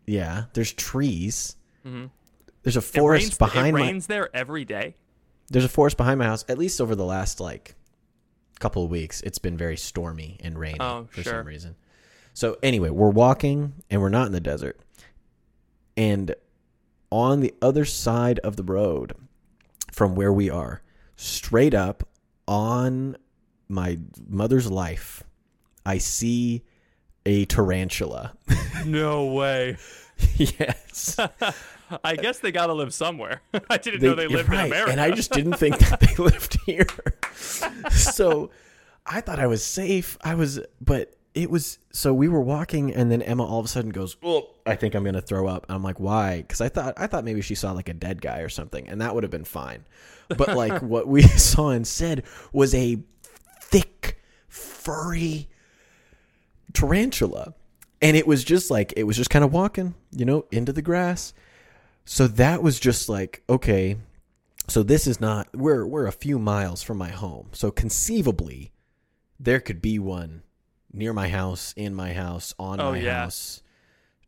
yeah 0.05 0.45
there's 0.53 0.73
trees 0.73 1.55
Mhm. 1.85 2.09
there's 2.63 2.75
a 2.75 2.79
It 2.79 2.83
forest 2.83 3.23
rains, 3.25 3.37
behind 3.37 3.67
it 3.69 3.79
my 3.79 3.85
rains 3.87 4.07
there 4.07 4.35
every 4.35 4.65
day. 4.65 4.95
there's 5.49 5.65
a 5.65 5.69
forest 5.69 5.97
behind 5.97 6.19
my 6.19 6.25
house 6.25 6.43
at 6.49 6.57
least 6.57 6.81
over 6.81 6.95
the 6.95 7.05
last 7.05 7.39
like 7.39 7.75
couple 8.59 8.83
of 8.83 8.89
weeks 8.89 9.21
it's 9.21 9.37
been 9.39 9.57
very 9.57 9.77
stormy 9.77 10.37
and 10.43 10.57
rainy 10.57 10.77
Oh, 10.79 11.07
for 11.11 11.21
sure. 11.23 11.33
some 11.33 11.45
reason 11.47 11.75
so 12.33 12.57
anyway 12.63 12.89
we're 12.89 13.09
walking 13.09 13.73
and 13.89 14.01
we're 14.01 14.09
not 14.09 14.27
in 14.27 14.31
the 14.33 14.39
desert 14.39 14.79
and 15.97 16.35
on 17.11 17.39
the 17.41 17.53
other 17.61 17.85
side 17.85 18.39
of 18.39 18.55
the 18.55 18.63
road 18.63 19.13
from 19.91 20.15
where 20.15 20.33
we 20.33 20.49
are 20.49 20.81
straight 21.15 21.73
up 21.73 22.07
on 22.47 23.15
my 23.67 23.97
mother's 24.27 24.69
life 24.71 25.23
i 25.85 25.97
see 25.97 26.63
a 27.25 27.45
tarantula 27.45 28.33
No 28.85 29.25
way. 29.33 29.77
yes 30.35 31.17
I 32.03 32.15
guess 32.15 32.39
they 32.39 32.51
gotta 32.51 32.73
live 32.73 32.93
somewhere. 32.95 33.41
I 33.69 33.77
didn't 33.77 33.99
They- 34.01 34.07
know 34.07 34.15
they 34.15 34.27
lived 34.27 34.49
right, 34.49 34.61
in 34.61 34.65
America. 34.71 34.91
And 34.91 34.99
I 34.99 35.11
just 35.11 35.31
didn't 35.31 35.53
think 35.53 35.77
that 35.77 35.99
they 35.99 36.15
lived 36.15 36.57
here. 36.65 36.87
so 37.91 38.49
I 39.05 39.21
thought 39.21 39.39
I 39.39 39.45
was 39.47 39.63
safe. 39.63 40.17
I 40.23 40.33
was, 40.35 40.59
but 40.81 41.15
it 41.35 41.51
was, 41.51 41.77
so 41.91 42.11
we 42.13 42.27
were 42.27 42.41
walking 42.41 42.91
and 42.93 43.11
then 43.11 43.21
Emma 43.21 43.45
all 43.45 43.59
of 43.59 43.65
a 43.65 43.69
sudden 43.69 43.91
goes, 43.91 44.17
Oh, 44.23 44.49
I 44.65 44.75
think 44.75 44.95
I'm 44.95 45.03
going 45.03 45.13
to 45.15 45.21
throw 45.21 45.47
up. 45.47 45.65
And 45.69 45.75
I'm 45.75 45.83
like, 45.83 45.99
why? 45.99 46.43
Cause 46.47 46.59
I 46.61 46.69
thought, 46.69 46.95
I 46.97 47.05
thought 47.07 47.23
maybe 47.23 47.41
she 47.41 47.53
saw 47.55 47.71
like 47.71 47.87
a 47.89 47.93
dead 47.93 48.19
guy 48.21 48.39
or 48.39 48.49
something 48.49 48.87
and 48.89 48.99
that 49.01 49.13
would 49.13 49.23
have 49.23 49.31
been 49.31 49.45
fine. 49.45 49.85
But 50.29 50.55
like 50.55 50.81
what 50.81 51.07
we 51.07 51.21
saw 51.21 51.69
instead 51.69 52.23
was 52.51 52.73
a 52.73 52.97
thick, 53.79 54.21
furry 54.47 55.49
tarantula. 56.73 57.53
And 58.01 58.15
it 58.17 58.27
was 58.27 58.43
just 58.43 58.69
like, 58.69 58.93
it 58.95 59.03
was 59.03 59.17
just 59.17 59.29
kind 59.29 59.43
of 59.43 59.51
walking, 59.53 59.95
you 60.11 60.25
know, 60.25 60.45
into 60.51 60.71
the 60.73 60.81
grass. 60.81 61.33
So 62.05 62.27
that 62.27 62.61
was 62.61 62.79
just 62.79 63.09
like, 63.09 63.43
okay, 63.49 63.97
so 64.67 64.83
this 64.83 65.07
is 65.07 65.19
not 65.19 65.47
we're 65.55 65.85
we're 65.85 66.07
a 66.07 66.11
few 66.11 66.37
miles 66.39 66.83
from 66.83 66.97
my 66.97 67.09
home. 67.09 67.49
So 67.53 67.71
conceivably 67.71 68.71
there 69.39 69.59
could 69.59 69.81
be 69.81 69.97
one 69.99 70.43
near 70.93 71.13
my 71.13 71.27
house, 71.29 71.73
in 71.75 71.93
my 71.95 72.13
house, 72.13 72.53
on 72.59 72.79
Oh, 72.79 72.91
my 72.91 72.99
yeah. 72.99 73.23
house, 73.23 73.61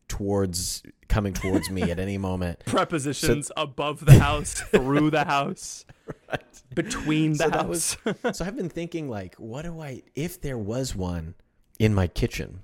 towards 0.08 0.84
coming 1.08 1.34
towards 1.34 1.70
me 1.70 1.84
at 1.84 2.00
any 2.00 2.18
moment. 2.18 2.60
Prepositions 2.66 3.52
above 3.56 4.06
the 4.06 4.20
house, 4.20 4.54
through 4.54 5.12
the 5.12 5.24
house, 5.26 5.86
between 6.76 7.32
the 7.34 7.38
So 7.38 7.50
that 7.50 7.66
house. 7.66 7.98
was 8.06 8.38
so 8.38 8.46
I've 8.46 8.56
been 8.56 8.70
thinking 8.70 9.10
like, 9.10 9.36
what 9.36 9.64
do 9.64 9.80
I 9.82 10.04
if 10.16 10.42
there 10.42 10.58
was 10.58 10.96
one 10.96 11.36
in 11.80 11.94
my 11.94 12.08
kitchen? 12.08 12.62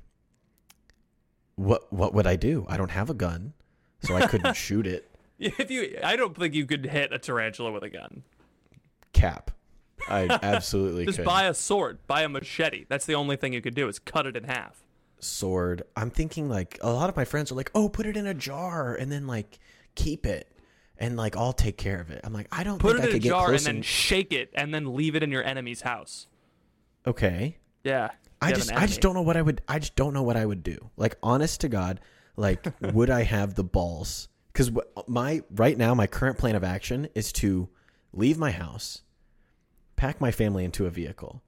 What 1.56 1.92
what 1.94 2.14
would 2.14 2.26
I 2.28 2.36
do? 2.36 2.66
I 2.68 2.78
don't 2.78 2.92
have 2.92 3.10
a 3.10 3.14
gun, 3.14 3.54
so 4.02 4.16
I 4.16 4.26
couldn't 4.28 4.56
shoot 4.58 4.88
it. 4.88 5.10
if 5.40 5.70
you, 5.70 5.98
I 6.04 6.16
don't 6.16 6.36
think 6.38 6.54
you 6.54 6.66
could 6.66 6.86
hit 6.86 7.12
a 7.14 7.20
tarantula 7.20 7.72
with 7.72 7.84
a 7.84 7.90
gun. 7.90 8.24
Cap. 9.14 9.52
I 10.10 10.28
absolutely 10.44 11.06
Just 11.06 11.20
could. 11.20 11.26
buy 11.26 11.44
a 11.46 11.54
sword, 11.54 12.00
buy 12.08 12.24
a 12.24 12.30
machete. 12.30 12.86
That's 12.90 13.06
the 13.06 13.16
only 13.16 13.36
thing 13.36 13.54
you 13.54 13.62
could 13.62 13.76
do 13.76 13.88
is 13.88 14.00
cut 14.00 14.26
it 14.26 14.36
in 14.36 14.46
half. 14.46 14.84
sword. 15.20 15.84
I'm 15.96 16.10
thinking 16.10 16.50
like 16.50 16.78
a 16.82 16.92
lot 16.92 17.10
of 17.10 17.16
my 17.16 17.24
friends 17.26 17.52
are 17.52 17.56
like, 17.56 17.72
"Oh, 17.76 17.88
put 17.88 18.06
it 18.08 18.18
in 18.18 18.26
a 18.28 18.34
jar 18.34 18.96
and 18.96 19.12
then 19.12 19.28
like 19.28 19.60
keep 19.96 20.26
it." 20.26 20.50
And 21.04 21.18
like 21.18 21.36
I'll 21.36 21.54
take 21.54 21.78
care 21.78 22.00
of 22.00 22.10
it. 22.12 22.22
I'm 22.24 22.32
like, 22.34 22.48
I 22.52 22.64
don't 22.64 22.80
Put 22.80 22.94
think 22.94 23.04
I 23.06 23.08
it 23.08 23.10
in 23.12 23.18
a 23.18 23.20
jar 23.20 23.52
and 23.52 23.60
then 23.60 23.76
and- 23.78 23.86
shake 23.86 24.32
it, 24.32 24.50
and 24.56 24.74
then 24.74 24.96
leave 24.96 25.16
it 25.16 25.24
in 25.24 25.32
your 25.32 25.44
enemy's 25.44 25.82
house. 25.82 26.28
okay. 27.06 27.58
Yeah. 27.84 28.12
I 28.42 28.52
just 28.54 28.72
I 28.74 28.86
just 28.88 29.02
don't 29.02 29.14
know 29.14 29.22
what 29.22 29.36
I 29.38 29.42
would 29.42 29.62
I 29.68 29.80
just 29.80 29.96
don't 29.96 30.14
know 30.14 30.24
what 30.24 30.38
I 30.38 30.46
would 30.46 30.64
do. 30.64 30.78
Like 30.98 31.18
honest 31.24 31.62
to 31.62 31.70
God, 31.70 32.00
like 32.38 32.66
would 32.94 33.10
I 33.10 33.24
have 33.24 33.56
the 33.56 33.64
balls? 33.64 34.28
Cuz 34.54 34.72
my 35.08 35.44
right 35.52 35.78
now 35.78 35.94
my 35.94 36.08
current 36.08 36.38
plan 36.38 36.56
of 36.56 36.64
action 36.64 37.08
is 37.16 37.32
to 37.34 37.68
leave 38.14 38.38
my 38.38 38.52
house, 38.52 39.02
pack 39.96 40.22
my 40.22 40.32
family 40.32 40.64
into 40.66 40.86
a 40.86 40.90
vehicle, 40.90 41.42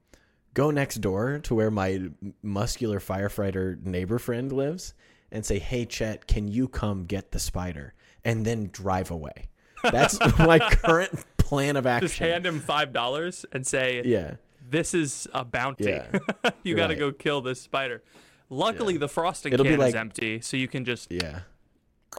go 0.54 0.72
next 0.72 0.96
door 1.02 1.40
to 1.44 1.56
where 1.56 1.72
my 1.72 2.10
muscular 2.42 3.00
firefighter 3.00 3.82
neighbor 3.86 4.18
friend 4.20 4.52
lives 4.52 4.94
and 5.32 5.46
say, 5.46 5.60
"Hey 5.60 5.86
Chet, 5.86 6.28
can 6.28 6.48
you 6.48 6.68
come 6.68 7.06
get 7.06 7.32
the 7.32 7.40
spider?" 7.40 7.94
And 8.26 8.46
then 8.46 8.70
drive 8.74 9.12
away. 9.12 9.48
That's 9.84 10.20
my 10.40 10.60
current 10.60 11.12
plan 11.38 11.78
of 11.78 11.86
action. 11.88 12.08
Just 12.10 12.20
hand 12.20 12.46
him 12.46 12.60
five 12.60 12.92
dollars 12.92 13.46
and 13.54 13.66
say, 13.66 14.02
yeah. 14.04 14.36
"This 14.70 14.94
is 14.94 15.28
a 15.34 15.46
bounty. 15.46 15.86
Yeah. 15.86 16.08
you 16.64 16.76
got 16.76 16.88
to 16.88 16.94
Right. 16.96 17.00
go 17.00 17.12
kill 17.14 17.42
this 17.42 17.62
spider." 17.62 18.04
Luckily, 18.50 18.98
the 18.98 19.08
frosting 19.08 19.54
It'll 19.54 19.66
can 19.66 19.80
is 19.82 19.96
empty, 19.96 20.42
so 20.42 20.58
you 20.58 20.68
can 20.68 20.86
just 20.86 21.12
Yeah. 21.12 21.42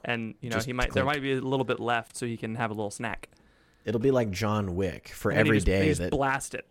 and 0.04 0.34
you 0.40 0.50
know 0.50 0.56
Just 0.56 0.66
he 0.66 0.72
might 0.72 0.92
there 0.92 1.04
might 1.04 1.22
be 1.22 1.32
a 1.34 1.40
little 1.40 1.64
bit 1.64 1.80
left, 1.80 2.16
so 2.16 2.26
he 2.26 2.36
can 2.36 2.54
have 2.56 2.70
a 2.70 2.74
little 2.74 2.90
snack. 2.90 3.28
It'll 3.84 4.00
be 4.00 4.10
like 4.10 4.30
John 4.32 4.74
Wick. 4.74 5.08
For 5.08 5.30
And 5.30 5.38
every 5.40 5.58
just- 5.58 5.66
day 5.66 5.92
that 5.92 6.10
blast 6.10 6.54
it. 6.54 6.66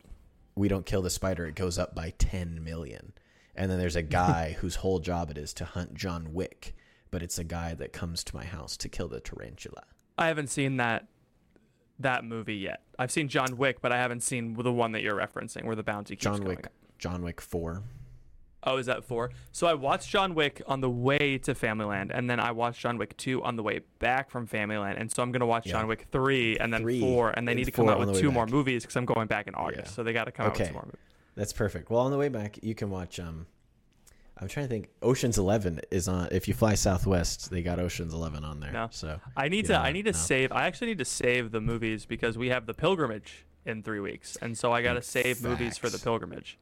we 0.56 0.68
don't 0.68 0.86
kill 0.86 1.01
the 1.01 1.10
spider, 1.10 1.46
it 1.46 1.56
goes 1.56 1.77
up 1.80 1.96
by 1.96 2.10
10 2.18 2.62
million. 2.63 3.13
And 3.56 3.72
then 3.72 3.80
there's 3.80 3.96
a 3.96 4.01
guy 4.01 4.51
whose 4.60 4.75
whole 4.75 5.00
job 5.00 5.30
it 5.32 5.38
is 5.38 5.54
to 5.56 5.63
hunt 5.65 5.94
John 5.94 6.34
Wick, 6.34 6.75
but 7.16 7.24
it's 7.24 7.40
a 7.40 7.46
guy 7.46 7.74
that 7.74 7.94
comes 7.94 8.26
to 8.26 8.36
my 8.36 8.44
house 8.44 8.76
to 8.76 8.90
kill 8.90 9.08
the 9.08 9.22
tarantula. 9.22 9.84
I 10.18 10.28
haven't 10.28 10.48
seen 10.50 10.76
that 10.78 11.08
that 11.98 12.26
movie 12.26 12.58
yet. 12.58 12.82
I've 13.00 13.10
seen 13.10 13.30
John 13.30 13.56
Wick, 13.56 13.80
but 13.82 13.94
I 13.94 13.98
haven't 13.98 14.20
seen 14.22 14.54
the 14.54 14.70
one 14.74 14.92
that 14.92 15.02
you're 15.02 15.16
referencing 15.16 15.64
where 15.64 15.78
the 15.78 15.82
bounty 15.84 16.16
keeps 16.18 16.24
John 16.26 16.44
Wick. 16.44 16.68
John 17.00 17.22
Wick 17.24 17.40
4. 17.40 17.84
Oh, 18.66 18.76
is 18.76 18.88
that 18.88 19.06
four? 19.06 19.32
So 19.54 19.66
I 19.66 19.76
watched 19.76 20.10
John 20.10 20.36
Wick 20.36 20.62
on 20.68 20.82
the 20.82 20.90
way 20.90 21.38
to 21.38 21.54
Familyland, 21.54 22.12
and 22.14 22.30
then 22.30 22.42
I 22.42 22.52
watched 22.52 22.82
John 22.82 22.98
Wick 22.98 23.16
two 23.16 23.42
on 23.44 23.56
the 23.56 23.64
way 23.64 23.80
back 24.00 24.30
from 24.30 24.46
Familyland, 24.46 25.00
and 25.00 25.10
so 25.10 25.24
I'm 25.24 25.32
gonna 25.32 25.46
watch 25.46 25.66
Yeah. 25.68 25.74
John 25.74 25.88
Wick 25.88 26.08
three 26.12 26.58
and 26.58 26.74
then 26.74 26.82
Three 26.82 27.00
four, 27.00 27.30
and 27.30 27.48
they 27.48 27.54
and 27.54 27.60
need 27.60 27.66
to 27.66 27.72
come 27.72 27.88
out 27.88 27.98
with 28.00 28.20
two 28.20 28.30
more 28.30 28.46
movies 28.46 28.84
because 28.84 28.98
I'm 28.98 29.06
going 29.06 29.28
back 29.28 29.48
in 29.48 29.56
August, 29.56 29.86
Yeah. 29.92 29.96
so 29.96 30.04
they 30.04 30.12
got 30.12 30.26
to 30.26 30.34
come 30.34 30.48
out 30.48 30.58
with 30.60 30.68
two 30.68 30.74
more 30.74 30.84
movies. 30.84 31.00
That's 31.36 31.54
perfect. 31.54 31.90
Well, 31.90 32.02
on 32.02 32.12
the 32.12 32.18
way 32.18 32.28
back, 32.28 32.60
you 32.62 32.76
can 32.76 32.90
watch 32.90 33.22
um 33.22 33.46
I'm 34.38 34.48
trying 34.50 34.65
to 34.65 34.70
think 34.70 34.89
Ocean's 35.01 35.38
11 35.38 35.82
is 35.92 36.08
on 36.10 36.27
if 36.32 36.48
you 36.48 36.54
fly 36.54 36.75
Southwest, 36.75 37.50
they 37.51 37.62
got 37.62 37.80
Ocean's 37.80 38.13
11 38.13 38.44
on 38.44 38.60
there. 38.60 38.72
No. 38.72 38.88
So, 38.92 39.20
I 39.38 39.48
need 39.48 39.65
to 39.68 39.77
I 39.80 39.92
need 39.92 40.04
to 40.06 40.12
no. 40.12 40.18
save. 40.18 40.51
I 40.51 40.65
actually 40.65 40.88
need 40.88 40.98
to 40.98 41.06
save 41.06 41.51
the 41.51 41.62
movies 41.62 42.06
because 42.06 42.38
we 42.38 42.50
have 42.50 42.65
the 42.65 42.74
pilgrimage 42.74 43.46
in 43.65 43.82
three 43.82 44.00
weeks, 44.01 44.36
and 44.42 44.58
so 44.58 44.72
I 44.74 44.82
got 44.82 44.94
to 44.94 45.01
save 45.01 45.42
movies 45.42 45.77
for 45.77 45.89
the 45.89 45.98
pilgrimage. 45.98 46.58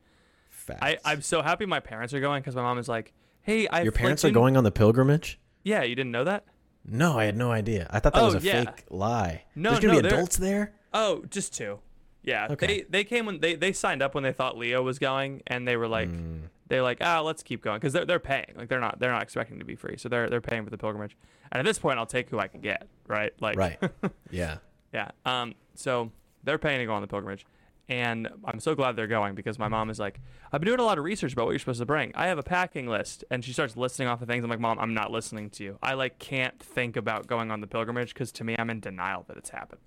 facts. 0.50 0.80
I 0.82 0.98
I'm 1.03 1.22
so 1.22 1.42
happy 1.42 1.65
my 1.65 1.80
parents 1.80 2.13
are 2.13 2.20
going 2.20 2.42
because 2.42 2.56
my 2.56 2.62
mom 2.62 2.77
is 2.77 2.88
like, 2.88 3.12
"Hey, 3.42 3.68
I 3.68 3.82
Your 3.82 3.92
parents 3.92 4.24
are 4.24 4.30
going 4.32 4.56
on 4.56 4.63
the 4.63 4.72
pilgrimage? 4.72 5.39
Yeah, 5.63 5.84
you 5.84 5.96
didn't 5.96 6.12
know 6.12 6.24
that? 6.25 6.46
No, 6.86 7.18
I 7.18 7.25
had 7.25 7.36
no 7.38 7.51
idea. 7.51 7.88
I 7.92 8.00
thought 8.00 8.13
that 8.13 8.22
Oh, 8.22 8.25
was 8.34 8.36
a 8.36 8.39
yeah. 8.46 8.65
fake 8.65 8.84
lie. 8.89 9.44
No, 9.56 9.72
There's 9.72 9.82
gonna 9.82 9.94
no, 9.96 10.01
be 10.01 10.08
adults 10.10 10.38
there. 10.38 10.74
Oh, 10.94 11.24
just 11.30 11.53
two. 11.53 11.80
Yeah, 12.24 12.48
Okay. 12.51 12.68
they 12.68 12.82
they 12.89 13.03
came 13.03 13.25
when 13.25 13.39
they 13.39 13.56
they 13.56 13.74
signed 13.74 14.01
up 14.03 14.13
when 14.15 14.24
they 14.24 14.32
thought 14.34 14.58
Leo 14.58 14.82
was 14.84 15.00
going, 15.00 15.42
and 15.48 15.68
they 15.68 15.75
were 15.75 15.88
like, 15.88 16.10
Mm. 16.10 16.44
They're 16.74 16.82
like, 16.84 16.98
ah, 17.01 17.22
let's 17.22 17.44
keep 17.44 17.62
going 17.63 17.80
because 17.80 17.94
they're 17.94 18.06
they're 18.06 18.20
paying. 18.20 18.53
Like 18.56 18.68
they're 18.70 18.80
not 18.80 19.00
they're 19.00 19.12
not 19.12 19.22
expecting 19.24 19.60
to 19.60 19.65
be 19.65 19.75
free, 19.75 19.98
so 19.98 20.10
they're 20.10 20.30
they're 20.30 20.42
paying 20.42 20.63
for 20.63 20.70
the 20.72 20.77
pilgrimage. 20.77 21.15
And 21.51 21.60
at 21.60 21.65
this 21.65 21.77
point, 21.80 22.00
I'll 22.00 22.06
take 22.06 22.30
who 22.30 22.39
I 22.39 22.48
can 22.48 22.62
get. 22.62 22.88
Right? 23.08 23.32
Like, 23.39 23.58
Right. 23.58 23.80
yeah. 24.32 24.58
yeah. 24.92 25.12
Um. 25.25 25.53
So 25.75 26.12
they're 26.44 26.58
paying 26.58 26.80
to 26.80 26.86
go 26.86 26.94
on 26.94 27.01
the 27.01 27.08
pilgrimage, 27.08 27.46
and 27.89 28.27
I'm 28.44 28.60
so 28.60 28.74
glad 28.75 28.96
they're 28.96 29.08
going 29.08 29.36
because 29.36 29.58
my 29.60 29.68
mom 29.68 29.89
is 29.89 30.00
like, 30.00 30.20
I've 30.51 30.60
been 30.62 30.68
doing 30.68 30.80
a 30.80 30.84
lot 30.84 30.98
of 30.98 31.03
research 31.03 31.34
about 31.34 31.46
what 31.46 31.51
you're 31.51 31.60
supposed 31.60 31.80
to 31.80 31.86
bring. 31.86 32.12
I 32.15 32.27
have 32.27 32.38
a 32.39 32.44
packing 32.44 32.88
list, 32.88 33.24
and 33.30 33.46
she 33.46 33.53
starts 33.53 33.77
listing 33.77 34.08
off 34.08 34.20
the 34.20 34.25
things. 34.25 34.44
I'm 34.44 34.50
like, 34.50 34.60
Mom, 34.60 34.80
I'm 34.80 34.94
not 34.94 35.12
listening 35.12 35.50
to 35.51 35.63
you. 35.63 35.77
I 35.84 35.94
like 35.94 36.18
can't 36.20 36.60
think 36.62 36.96
about 36.98 37.27
going 37.27 37.51
on 37.51 37.62
the 37.62 37.68
pilgrimage 37.68 38.13
because 38.13 38.32
to 38.34 38.44
me, 38.44 38.56
I'm 38.58 38.70
in 38.70 38.80
denial 38.80 39.24
that 39.27 39.38
it's 39.38 39.50
happened. 39.51 39.82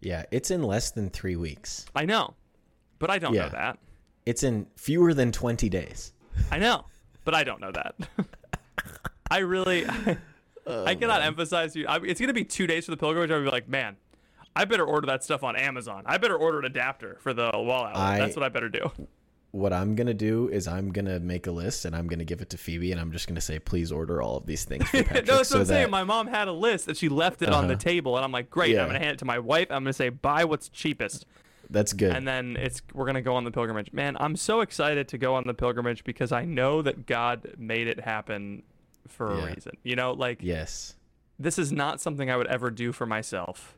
Yeah, 0.00 0.24
it's 0.30 0.50
in 0.50 0.62
less 0.62 0.90
than 0.90 1.10
3 1.10 1.36
weeks. 1.36 1.86
I 1.94 2.04
know, 2.06 2.34
but 2.98 3.10
I 3.10 3.18
don't 3.18 3.34
Yeah. 3.34 3.42
know 3.44 3.48
that. 3.50 3.78
It's 4.26 4.42
in 4.42 4.66
fewer 4.76 5.14
than 5.14 5.32
20 5.32 5.68
days. 5.68 6.12
I 6.50 6.58
know, 6.58 6.84
but 7.24 7.34
I 7.34 7.44
don't 7.44 7.60
know 7.60 7.72
that. 7.72 7.94
I 9.30 9.38
really, 9.38 9.86
I 10.66 10.94
cannot 10.94 11.22
emphasize 11.22 11.74
you. 11.74 11.86
I, 11.86 11.96
it's 12.02 12.20
gonna 12.20 12.32
be 12.32 12.44
two 12.44 12.66
days 12.66 12.84
for 12.84 12.90
the 12.90 12.96
pilgrimage. 12.96 13.30
I'll 13.30 13.42
be 13.42 13.50
like, 13.50 13.68
man, 13.68 13.96
I 14.54 14.64
better 14.64 14.84
order 14.84 15.06
that 15.06 15.24
stuff 15.24 15.42
on 15.42 15.56
Amazon. 15.56 16.02
I 16.06 16.18
better 16.18 16.36
order 16.36 16.58
an 16.60 16.66
adapter 16.66 17.16
for 17.20 17.32
the 17.32 17.50
wall 17.54 17.84
outlet. 17.84 17.96
I- 17.96 18.18
That's 18.18 18.36
what 18.36 18.42
I 18.44 18.48
better 18.48 18.68
do. 18.68 18.90
What 19.52 19.74
I'm 19.74 19.94
going 19.96 20.06
to 20.06 20.14
do 20.14 20.48
is 20.48 20.66
I'm 20.66 20.90
going 20.92 21.04
to 21.04 21.20
make 21.20 21.46
a 21.46 21.50
list 21.50 21.84
and 21.84 21.94
I'm 21.94 22.06
going 22.06 22.20
to 22.20 22.24
give 22.24 22.40
it 22.40 22.48
to 22.50 22.56
Phoebe 22.56 22.90
and 22.90 22.98
I'm 22.98 23.12
just 23.12 23.26
going 23.26 23.34
to 23.34 23.40
say 23.42 23.58
please 23.58 23.92
order 23.92 24.22
all 24.22 24.38
of 24.38 24.46
these 24.46 24.64
things 24.64 24.88
for 24.88 25.02
Patrick 25.04 25.26
no, 25.26 25.36
that's 25.36 25.50
so 25.50 25.56
what 25.56 25.60
I'm 25.60 25.66
that 25.66 25.74
saying. 25.74 25.90
My 25.90 26.04
mom 26.04 26.26
had 26.26 26.48
a 26.48 26.52
list 26.52 26.88
and 26.88 26.96
she 26.96 27.10
left 27.10 27.42
it 27.42 27.50
on 27.50 27.66
the 27.68 27.74
Uh-huh. 27.74 27.80
table, 27.82 28.16
and 28.16 28.24
I'm 28.24 28.32
like, 28.32 28.48
great. 28.48 28.70
Yeah. 28.70 28.80
I'm 28.80 28.86
gonna 28.88 28.98
hand 29.00 29.10
it 29.10 29.18
to 29.18 29.26
my 29.26 29.38
wife. 29.38 29.66
I'm 29.70 29.82
gonna 29.84 29.92
say, 29.92 30.08
buy 30.08 30.44
what's 30.44 30.70
cheapest, 30.70 31.26
that's 31.72 31.92
good. 31.92 32.14
and 32.14 32.26
then 32.28 32.56
it's 32.56 32.82
we're 32.94 33.06
gonna 33.06 33.22
go 33.22 33.34
on 33.34 33.44
the 33.44 33.50
pilgrimage. 33.50 33.92
Man, 33.92 34.16
I'm 34.20 34.36
so 34.36 34.60
excited 34.60 35.08
to 35.08 35.18
go 35.18 35.34
on 35.34 35.44
the 35.46 35.54
pilgrimage 35.54 36.04
because 36.04 36.30
I 36.32 36.44
know 36.44 36.82
that 36.82 37.06
God 37.06 37.54
made 37.58 37.86
it 37.88 38.00
happen 38.00 38.62
for 39.08 39.26
a 39.32 39.46
reason. 39.54 39.72
You 39.82 39.96
know, 39.96 40.12
like 40.12 40.38
yes. 40.42 40.94
this 41.38 41.58
is 41.58 41.72
not 41.72 42.00
something 42.00 42.30
I 42.30 42.36
would 42.36 42.46
ever 42.46 42.70
do 42.70 42.92
for 42.92 43.06
myself. 43.06 43.76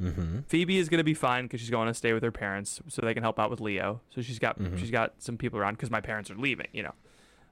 Mhm. 0.00 0.44
Phoebe 0.46 0.78
is 0.78 0.88
gonna 0.88 1.04
be 1.04 1.14
fine 1.14 1.44
because 1.46 1.60
she's 1.60 1.70
going 1.70 1.88
to 1.88 1.94
stay 1.94 2.12
with 2.12 2.22
her 2.22 2.30
parents, 2.30 2.80
so 2.88 3.02
they 3.02 3.14
can 3.14 3.22
help 3.22 3.38
out 3.40 3.50
with 3.50 3.60
Leo. 3.60 4.00
So 4.14 4.20
she's 4.22 4.38
got 4.38 4.58
Mhm. 4.58 4.78
she's 4.78 4.90
got 4.90 5.14
some 5.22 5.36
people 5.36 5.58
around 5.58 5.74
because 5.74 5.90
my 5.90 6.00
parents 6.00 6.30
are 6.30 6.36
leaving, 6.36 6.68
you 6.72 6.82
know. 6.84 6.94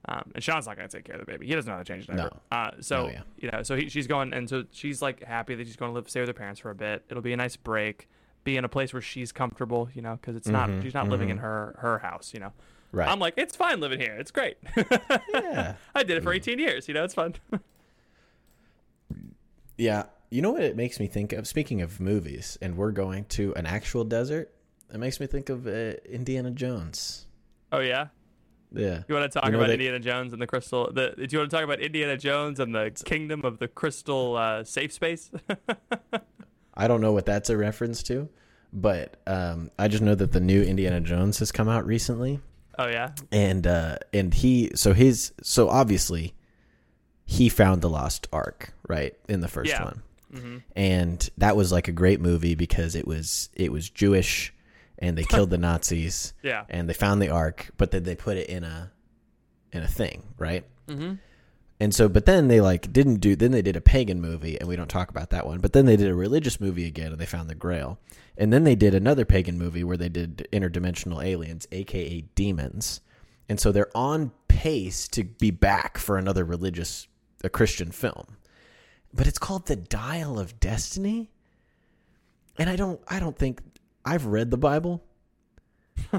Um, 0.08 0.30
and 0.36 0.44
Sean's 0.44 0.66
not 0.68 0.76
gonna 0.76 0.88
take 0.88 1.04
care 1.04 1.16
of 1.16 1.20
the 1.20 1.30
baby. 1.30 1.46
He 1.48 1.54
doesn't 1.54 1.68
know 1.68 1.76
how 1.76 1.82
to 1.82 1.84
change 1.92 2.08
a 2.08 2.14
diaper. 2.16 2.36
No. 2.52 2.56
Uh, 2.56 2.70
so 2.80 3.06
No, 3.06 3.12
yeah. 3.12 3.22
you 3.38 3.50
know, 3.50 3.62
so 3.64 3.74
he, 3.74 3.88
she's 3.88 4.06
going, 4.06 4.32
and 4.32 4.48
so 4.48 4.64
she's 4.70 5.02
like 5.02 5.24
happy 5.24 5.56
that 5.56 5.66
she's 5.66 5.74
going 5.74 5.90
to 5.90 5.94
live 5.94 6.08
stay 6.08 6.20
with 6.20 6.28
her 6.28 6.32
parents 6.34 6.60
for 6.60 6.70
a 6.70 6.74
bit. 6.76 7.02
It'll 7.08 7.22
be 7.22 7.32
a 7.32 7.36
nice 7.36 7.56
break, 7.56 8.08
be 8.46 8.56
in 8.56 8.64
a 8.64 8.68
place 8.68 8.94
where 8.94 9.02
she's 9.02 9.30
comfortable, 9.32 9.90
you 9.92 10.00
know, 10.00 10.16
because 10.18 10.34
it's 10.36 10.48
not 10.48 10.70
Mhm, 10.70 10.82
she's 10.82 10.94
not 10.94 11.08
living 11.08 11.28
in 11.28 11.36
mhm. 11.36 11.42
her 11.42 11.74
her 11.80 11.98
house, 11.98 12.32
you 12.32 12.40
know. 12.40 12.52
Right. 12.92 13.08
I'm 13.10 13.18
like, 13.18 13.34
it's 13.36 13.54
fine 13.56 13.80
living 13.80 14.00
here. 14.00 14.14
It's 14.18 14.30
great. 14.30 14.56
yeah. 15.34 15.74
I 15.94 16.02
did 16.02 16.16
it 16.16 16.22
for 16.22 16.32
18 16.32 16.58
years. 16.58 16.88
You 16.88 16.94
know, 16.94 17.04
it's 17.04 17.12
fun. 17.14 17.34
Yeah. 19.78 20.04
You 20.30 20.42
know 20.42 20.52
what 20.52 20.62
it 20.62 20.74
makes 20.76 20.98
me 20.98 21.06
think 21.06 21.32
of? 21.32 21.46
Speaking 21.46 21.82
of 21.82 22.00
movies, 22.00 22.56
and 22.62 22.76
we're 22.76 22.92
going 22.92 23.26
to 23.26 23.54
an 23.56 23.66
actual 23.66 24.04
desert, 24.04 24.52
it 24.92 24.98
makes 24.98 25.20
me 25.20 25.26
think 25.26 25.48
of 25.50 25.66
uh, 25.66 25.94
Indiana 26.08 26.50
Jones. 26.50 27.26
oh 27.72 27.80
yeah. 27.80 28.08
Yeah. 28.72 29.02
You 29.08 29.14
want 29.14 29.30
to 29.30 29.38
talk 29.38 29.46
You 29.46 29.52
know 29.52 29.58
about 29.58 29.68
they- 29.68 29.74
Indiana 29.74 30.00
Jones 30.00 30.32
and 30.32 30.40
the 30.42 30.46
crystal? 30.46 30.90
The, 30.92 31.14
do 31.16 31.26
you 31.30 31.38
want 31.38 31.50
to 31.50 31.56
talk 31.56 31.62
about 31.64 31.80
Indiana 31.80 32.16
Jones 32.16 32.58
and 32.58 32.74
the 32.74 32.90
kingdom 33.04 33.44
of 33.44 33.58
the 33.58 33.68
crystal 33.68 34.36
uh, 34.36 34.64
safe 34.64 34.92
space? 34.92 35.30
I 36.76 36.88
don't 36.88 37.00
know 37.00 37.12
what 37.12 37.26
that's 37.26 37.50
a 37.50 37.56
reference 37.56 38.02
to, 38.04 38.28
but 38.72 39.16
um, 39.26 39.70
I 39.78 39.88
just 39.88 40.02
know 40.02 40.14
that 40.14 40.32
the 40.32 40.40
new 40.40 40.62
Indiana 40.62 41.00
Jones 41.00 41.38
has 41.38 41.50
come 41.52 41.68
out 41.68 41.86
recently, 41.86 42.40
oh 42.78 42.86
yeah. 42.88 43.10
and 43.32 43.66
uh, 43.66 43.96
and 44.12 44.34
he 44.34 44.70
so 44.74 44.92
his 44.92 45.32
so 45.42 45.68
obviously 45.68 46.34
he 47.24 47.48
found 47.48 47.82
the 47.82 47.88
lost 47.88 48.28
ark 48.32 48.72
right 48.88 49.14
in 49.28 49.40
the 49.40 49.48
first 49.48 49.70
Yeah. 49.70 49.84
one, 49.84 50.02
hmm 50.32 50.56
and 50.76 51.28
that 51.38 51.56
was 51.56 51.72
like 51.72 51.88
a 51.88 51.92
great 51.92 52.20
movie 52.20 52.54
because 52.54 52.94
it 52.94 53.06
was 53.06 53.48
it 53.54 53.72
was 53.72 53.88
Jewish, 53.90 54.52
and 54.98 55.16
they 55.16 55.24
killed 55.24 55.50
the 55.50 55.58
Nazis, 55.68 56.34
Yeah. 56.42 56.64
and 56.68 56.88
they 56.88 56.94
found 56.94 57.20
the 57.22 57.30
ark, 57.30 57.70
but 57.78 57.90
then 57.90 58.02
they 58.04 58.14
put 58.16 58.36
it 58.36 58.48
in 58.48 58.64
a 58.64 58.92
in 59.72 59.82
a 59.82 59.88
thing, 59.88 60.22
right? 60.38 60.64
hmm 60.88 61.14
And 61.78 61.94
so, 61.94 62.08
but 62.08 62.24
then 62.24 62.48
they 62.48 62.60
like 62.60 62.92
didn't 62.92 63.16
do. 63.16 63.36
Then 63.36 63.50
they 63.50 63.62
did 63.62 63.76
a 63.76 63.82
pagan 63.82 64.20
movie, 64.20 64.58
and 64.58 64.68
we 64.68 64.76
don't 64.76 64.88
talk 64.88 65.10
about 65.10 65.30
that 65.30 65.46
one. 65.46 65.60
But 65.60 65.72
then 65.74 65.84
they 65.84 65.96
did 65.96 66.08
a 66.08 66.14
religious 66.14 66.60
movie 66.60 66.86
again, 66.86 67.12
and 67.12 67.20
they 67.20 67.26
found 67.26 67.50
the 67.50 67.54
Grail. 67.54 67.98
And 68.38 68.52
then 68.52 68.64
they 68.64 68.74
did 68.74 68.94
another 68.94 69.24
pagan 69.24 69.58
movie 69.58 69.84
where 69.84 69.96
they 69.96 70.08
did 70.08 70.48
interdimensional 70.52 71.24
aliens, 71.24 71.66
aka 71.72 72.22
demons. 72.34 73.00
And 73.48 73.60
so 73.60 73.72
they're 73.72 73.96
on 73.96 74.32
pace 74.48 75.06
to 75.08 75.24
be 75.24 75.50
back 75.50 75.98
for 75.98 76.16
another 76.16 76.44
religious 76.44 77.08
a 77.44 77.48
Christian 77.48 77.90
film, 77.92 78.36
but 79.12 79.26
it's 79.26 79.38
called 79.38 79.66
The 79.66 79.76
Dial 79.76 80.38
of 80.38 80.58
Destiny. 80.60 81.30
And 82.58 82.70
I 82.70 82.76
don't 82.76 83.00
I 83.08 83.20
don't 83.20 83.36
think 83.36 83.60
I've 84.04 84.26
read 84.26 84.50
the 84.50 84.56
Bible. 84.56 85.04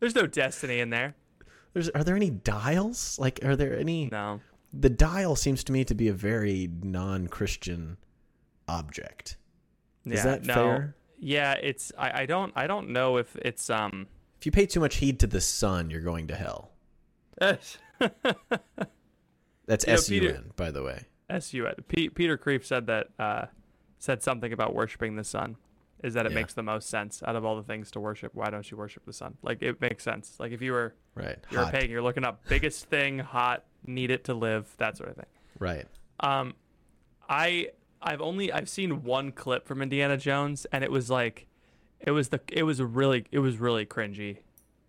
There's 0.00 0.14
no 0.14 0.26
destiny 0.26 0.80
in 0.80 0.90
there. 0.90 1.14
There's 1.72 1.88
are 1.90 2.04
there 2.04 2.16
any 2.16 2.30
dials? 2.30 3.18
Like 3.18 3.40
are 3.44 3.56
there 3.56 3.78
any 3.78 4.06
No. 4.10 4.40
The 4.72 4.90
dial 4.90 5.36
seems 5.36 5.62
to 5.64 5.72
me 5.72 5.84
to 5.84 5.94
be 5.94 6.08
a 6.08 6.12
very 6.14 6.70
non-Christian 6.82 7.98
object. 8.68 9.36
Is 10.06 10.12
Yeah, 10.14 10.24
that 10.24 10.44
no. 10.44 10.54
fair? 10.54 10.94
Yeah, 11.18 11.52
it's 11.54 11.92
I, 11.98 12.22
I 12.22 12.26
don't 12.26 12.52
I 12.56 12.66
don't 12.66 12.88
know 12.90 13.16
if 13.18 13.36
it's 13.36 13.68
um 13.70 14.06
If 14.38 14.46
you 14.46 14.52
pay 14.52 14.66
too 14.66 14.80
much 14.80 14.96
heed 14.96 15.20
to 15.20 15.26
the 15.26 15.40
sun, 15.40 15.90
you're 15.90 16.00
going 16.00 16.26
to 16.28 16.34
hell. 16.34 16.70
That's 17.38 17.78
S 19.86 20.08
U 20.10 20.28
N, 20.28 20.50
by 20.56 20.70
the 20.70 20.82
way. 20.82 21.06
SU 21.30 21.66
P- 21.88 22.10
Peter 22.10 22.36
Kreeft 22.36 22.64
said 22.64 22.86
that 22.86 23.08
uh 23.18 23.46
said 23.98 24.22
something 24.22 24.52
about 24.52 24.74
worshiping 24.74 25.16
the 25.16 25.24
sun 25.24 25.56
is 26.02 26.14
that 26.14 26.26
it 26.26 26.32
Yeah. 26.32 26.36
makes 26.40 26.54
the 26.54 26.62
most 26.62 26.88
sense 26.88 27.22
out 27.22 27.36
of 27.36 27.44
all 27.44 27.56
the 27.56 27.62
things 27.62 27.90
to 27.92 28.00
worship. 28.00 28.34
Why 28.34 28.50
don't 28.50 28.68
you 28.70 28.76
worship 28.76 29.04
the 29.06 29.12
sun? 29.12 29.36
Like 29.42 29.62
it 29.62 29.80
makes 29.80 30.02
sense. 30.02 30.38
Like 30.40 30.52
if 30.52 30.60
you 30.62 30.72
were 30.72 30.94
Right. 31.14 31.38
you're 31.50 31.64
Hot. 31.64 31.72
paying, 31.72 31.90
you're 31.90 32.02
looking 32.02 32.24
up 32.24 32.42
biggest 32.48 32.86
thing, 32.86 33.18
hot, 33.20 33.64
need 33.86 34.10
it 34.10 34.24
to 34.24 34.34
live, 34.34 34.74
that 34.78 34.96
sort 34.96 35.10
of 35.10 35.16
thing. 35.16 35.26
Right. 35.58 35.86
Um, 36.20 36.54
I 37.28 37.70
I've 38.00 38.20
only 38.20 38.52
I've 38.52 38.68
seen 38.68 39.04
one 39.04 39.30
clip 39.30 39.66
from 39.66 39.80
Indiana 39.80 40.16
Jones, 40.16 40.66
and 40.72 40.82
it 40.82 40.90
was 40.90 41.08
like, 41.08 41.46
it 42.00 42.10
was 42.10 42.30
the 42.30 42.40
it 42.50 42.64
was 42.64 42.82
really 42.82 43.26
it 43.30 43.38
was 43.38 43.58
really 43.58 43.86
cringy. 43.86 44.38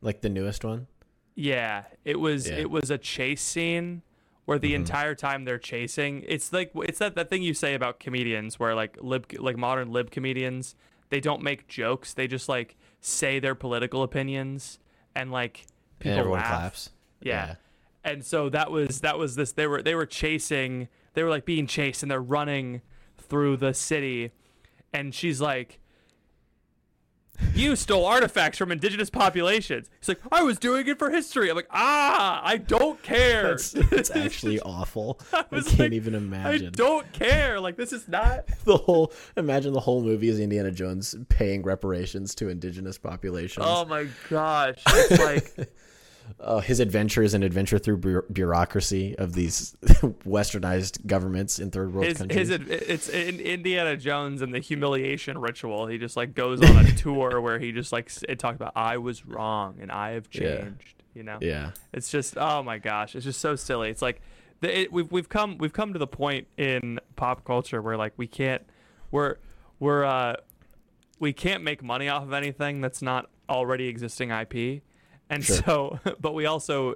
Like 0.01 0.21
the 0.21 0.29
newest 0.29 0.65
one? 0.65 0.87
Yeah, 1.35 1.83
it 2.03 2.19
was 2.19 2.49
Yeah. 2.49 2.55
it 2.57 2.69
was 2.71 2.89
a 2.89 2.97
chase 2.97 3.41
scene 3.41 4.01
where 4.45 4.59
the 4.59 4.71
Mhm. 4.73 4.77
entire 4.77 5.15
time 5.15 5.45
they're 5.45 5.57
chasing, 5.59 6.23
it's 6.27 6.51
like 6.51 6.71
it's 6.75 6.99
that 6.99 7.15
that 7.15 7.29
thing 7.29 7.43
you 7.43 7.53
say 7.53 7.75
about 7.75 7.99
comedians 7.99 8.59
where 8.59 8.73
like 8.75 8.97
lib 9.01 9.27
like 9.37 9.57
modern 9.57 9.91
lib 9.91 10.09
comedians, 10.11 10.75
they 11.13 11.19
don't 11.19 11.43
make 11.43 11.67
jokes, 11.67 12.15
they 12.15 12.25
just 12.25 12.49
like 12.49 12.75
say 12.99 13.37
their 13.37 13.53
political 13.53 14.01
opinions 14.01 14.79
and 15.15 15.31
like 15.31 15.67
people 15.99 16.13
and 16.13 16.19
everyone 16.21 16.39
laugh. 16.39 16.49
claps. 16.49 16.89
Yeah. 17.21 17.55
And 18.03 18.25
so 18.25 18.49
that 18.49 18.71
was 18.71 19.01
that 19.01 19.19
was 19.19 19.35
this 19.35 19.51
they 19.51 19.67
were 19.67 19.83
they 19.83 19.93
were 19.93 20.07
chasing 20.07 20.87
they 21.13 21.21
were 21.21 21.29
like 21.29 21.45
being 21.45 21.67
chased 21.67 22.01
and 22.01 22.09
they're 22.09 22.19
running 22.19 22.81
through 23.15 23.57
the 23.57 23.75
city 23.75 24.31
and 24.91 25.13
she's 25.13 25.39
like 25.39 25.79
you 27.53 27.75
stole 27.75 28.05
artifacts 28.05 28.57
from 28.57 28.71
indigenous 28.71 29.09
populations. 29.09 29.89
He's 29.99 30.07
like, 30.07 30.19
I 30.31 30.43
was 30.43 30.57
doing 30.57 30.87
it 30.87 30.99
for 30.99 31.09
history. 31.09 31.49
I'm 31.49 31.55
like, 31.55 31.67
ah, 31.71 32.41
I 32.43 32.57
don't 32.57 33.01
care. 33.03 33.49
That's, 33.49 33.71
that's 33.71 34.11
actually 34.11 34.59
awful. 34.61 35.19
I, 35.31 35.45
was 35.49 35.67
can't 35.67 35.79
like, 35.79 35.93
even 35.93 36.15
imagine. 36.15 36.67
I 36.67 36.71
don't 36.71 37.11
care. 37.13 37.59
Like 37.59 37.77
this 37.77 37.93
is 37.93 38.07
not 38.07 38.47
the 38.65 38.77
whole 38.77 39.13
imagine 39.37 39.73
the 39.73 39.79
whole 39.79 40.01
movie 40.01 40.29
is 40.29 40.39
Indiana 40.39 40.71
Jones 40.71 41.15
paying 41.29 41.63
reparations 41.63 42.35
to 42.35 42.49
indigenous 42.49 42.97
populations. 42.97 43.65
Oh 43.67 43.85
my 43.85 44.07
gosh. 44.29 44.81
It's 44.87 45.21
like 45.57 45.69
Uh, 46.39 46.59
his 46.59 46.79
adventures 46.81 47.33
and 47.33 47.43
adventure 47.43 47.77
through 47.79 47.97
bu- 47.97 48.21
bureaucracy 48.33 49.15
of 49.17 49.33
these 49.33 49.75
westernized 50.25 51.05
governments 51.05 51.59
in 51.59 51.71
third 51.71 51.93
world 51.93 52.07
his 52.07 52.17
countries. 52.17 52.49
his 52.49 52.59
it's 52.69 53.09
in 53.09 53.39
Indiana 53.39 53.95
Jones 53.97 54.41
and 54.41 54.53
the 54.53 54.59
humiliation 54.59 55.37
ritual. 55.37 55.87
He 55.87 55.97
just 55.97 56.17
like 56.17 56.33
goes 56.33 56.61
on 56.61 56.85
a 56.85 56.91
tour 56.93 57.39
where 57.45 57.59
he 57.59 57.71
just 57.71 57.91
like 57.91 58.11
it 58.27 58.39
talked 58.39 58.55
about 58.55 58.73
I 58.75 58.97
was 58.97 59.25
wrong 59.25 59.77
and 59.81 59.91
I 59.91 60.11
have 60.11 60.27
Yeah. 60.31 60.61
changed. 60.61 60.95
You 61.13 61.23
know, 61.23 61.37
yeah. 61.41 61.71
it's 61.93 62.09
just 62.09 62.37
oh 62.37 62.63
my 62.63 62.77
gosh, 62.79 63.15
it's 63.15 63.23
just 63.25 63.39
so 63.39 63.55
silly. 63.55 63.89
It's 63.89 64.01
like 64.01 64.21
the, 64.61 64.79
it, 64.81 64.91
we've 64.91 65.11
we've 65.11 65.29
come 65.29 65.57
we've 65.59 65.73
come 65.73 65.93
to 65.93 65.99
the 65.99 66.07
point 66.07 66.47
in 66.57 66.99
pop 67.15 67.45
culture 67.45 67.81
where 67.81 67.97
like 67.97 68.13
we 68.17 68.27
can't 68.27 68.63
we're 69.11 69.37
we're 69.79 70.03
uh 70.03 70.35
we 71.19 71.31
can't 71.31 71.63
make 71.63 71.83
money 71.83 72.09
off 72.09 72.23
of 72.23 72.33
anything 72.33 72.81
that's 72.81 73.01
not 73.01 73.29
already 73.49 73.87
existing 73.87 74.31
IP, 74.31 74.81
and 75.33 75.43
Sure. 75.43 75.55
so 75.57 75.99
but 76.19 76.33
we 76.33 76.45
also 76.45 76.95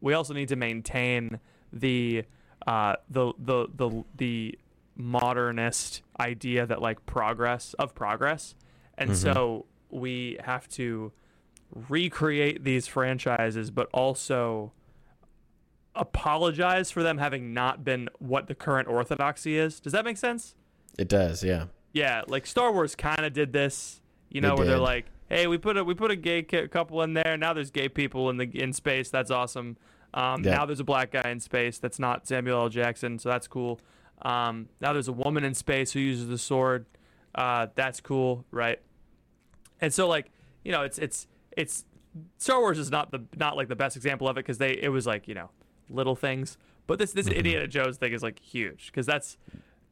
we 0.00 0.14
also 0.14 0.34
need 0.34 0.48
to 0.48 0.56
maintain 0.56 1.40
the 1.72 2.24
uh 2.66 2.96
the 3.10 3.32
the 3.38 3.66
the 3.74 4.04
the 4.16 4.58
modernist 4.96 6.02
idea 6.20 6.66
that 6.66 6.80
like 6.82 7.04
progress 7.06 7.74
of 7.74 7.94
progress 7.94 8.54
and 8.96 9.10
Mhm. 9.10 9.14
so 9.16 9.66
we 9.90 10.36
have 10.42 10.68
to 10.70 11.12
recreate 11.88 12.64
these 12.64 12.86
franchises 12.86 13.70
but 13.70 13.88
also 13.92 14.72
apologize 15.94 16.90
for 16.90 17.02
them 17.02 17.18
having 17.18 17.52
not 17.52 17.84
been 17.84 18.08
what 18.18 18.46
the 18.46 18.54
current 18.54 18.88
orthodoxy 18.88 19.56
is 19.58 19.80
does 19.80 19.92
that 19.92 20.04
make 20.04 20.16
sense 20.16 20.54
It 20.98 21.08
does, 21.08 21.42
yeah. 21.42 21.66
yeah 21.92 22.22
like 22.28 22.46
star 22.46 22.72
wars 22.72 22.94
kind 22.94 23.24
of 23.24 23.32
did 23.32 23.52
this 23.52 24.00
you 24.30 24.40
They 24.40 24.46
know 24.48 24.54
where 24.54 24.66
they're 24.66 24.78
like 24.78 25.06
hey 25.28 25.46
we 25.46 25.58
put 25.58 25.76
a 25.76 25.84
we 25.84 25.94
put 25.94 26.10
a 26.10 26.16
gay 26.16 26.42
couple 26.42 27.02
in 27.02 27.14
there. 27.14 27.36
Now 27.36 27.52
there's 27.52 27.70
gay 27.70 27.88
people 27.88 28.30
in 28.30 28.36
the 28.36 28.44
in 28.60 28.72
space. 28.72 29.10
That's 29.10 29.30
awesome. 29.30 29.76
Um, 30.14 30.42
Yeah. 30.42 30.52
now 30.56 30.66
there's 30.66 30.80
a 30.80 30.84
black 30.84 31.10
guy 31.12 31.30
in 31.30 31.40
space 31.40 31.78
that's 31.78 31.98
not 31.98 32.26
samuel 32.26 32.62
l. 32.62 32.68
Jackson 32.68 33.18
so 33.18 33.28
that's 33.28 33.46
cool. 33.46 33.80
Um, 34.22 34.68
now 34.80 34.92
there's 34.92 35.08
a 35.08 35.12
woman 35.12 35.44
in 35.44 35.54
space 35.54 35.92
who 35.92 36.00
uses 36.00 36.26
the 36.28 36.38
sword. 36.38 36.86
Uh, 37.34 37.66
that's 37.74 38.00
cool 38.00 38.44
right? 38.50 38.80
And 39.80 39.92
so 39.92 40.08
like 40.08 40.30
you 40.64 40.72
know 40.72 40.82
it's 40.82 40.98
it's 40.98 41.26
it's 41.56 41.84
star 42.38 42.58
wars 42.60 42.78
is 42.78 42.90
not 42.90 43.10
the 43.10 43.22
not 43.36 43.56
like 43.56 43.68
the 43.68 43.76
best 43.76 43.96
example 43.96 44.28
of 44.28 44.36
it 44.36 44.40
because 44.40 44.58
they 44.58 44.72
it 44.72 44.88
was 44.88 45.06
like 45.06 45.28
you 45.28 45.34
know 45.34 45.50
little 45.90 46.16
things. 46.16 46.56
But 46.86 46.98
this 46.98 47.12
this 47.12 47.28
Mhm. 47.28 47.36
indiana 47.36 47.66
jones 47.68 47.98
thing 47.98 48.12
is 48.12 48.22
like 48.22 48.38
huge 48.40 48.86
because 48.86 49.04
that's 49.06 49.36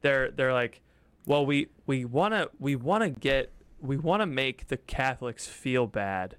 they're 0.01 0.31
they're 0.31 0.53
like 0.55 0.81
well 1.27 1.45
we 1.45 1.69
we 1.87 2.05
want 2.05 2.33
to 2.35 2.51
we 2.59 2.75
want 2.75 3.03
to 3.05 3.11
get 3.11 3.53
we 3.81 3.97
want 3.97 4.23
to 4.23 4.27
make 4.27 4.69
the 4.69 4.77
catholics 4.77 5.47
feel 5.47 5.87
bad 5.87 6.37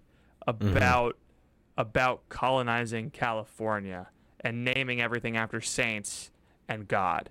mm-hmm. 0.47 0.76
about 0.76 1.17
about 1.78 2.28
colonizing 2.30 3.10
california 3.10 4.08
and 4.41 4.63
naming 4.63 5.02
everything 5.02 5.36
after 5.36 5.60
saints 5.60 6.32
and 6.69 6.88
god. 6.88 7.30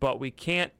But 0.00 0.20
we 0.20 0.30
can't 0.30 0.72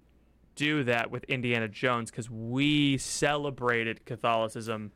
do 0.57 0.85
that 0.85 1.11
with 1.11 1.25
indiana 1.25 1.69
jones 1.69 2.11
because 2.11 2.31
we 2.31 2.97
celebrated 2.99 4.05
catholicism 4.05 4.93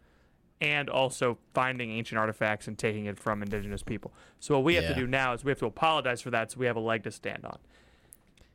and 0.60 0.90
also 0.90 1.38
finding 1.54 1.90
ancient 1.92 2.18
artifacts 2.18 2.66
and 2.66 2.76
taking 2.76 3.06
it 3.06 3.18
from 3.18 3.42
indigenous 3.42 3.82
people. 3.82 4.12
So 4.40 4.56
what 4.56 4.64
we 4.64 4.74
have 4.74 4.84
Yeah. 4.84 4.94
to 4.94 5.00
do 5.00 5.06
now 5.06 5.32
is 5.32 5.44
we 5.44 5.50
have 5.50 5.58
to 5.60 5.66
apologize 5.66 6.20
for 6.20 6.30
that 6.30 6.50
so 6.50 6.58
we 6.58 6.66
have 6.66 6.76
a 6.76 6.80
leg 6.80 7.04
to 7.04 7.10
stand 7.10 7.44
on 7.44 7.58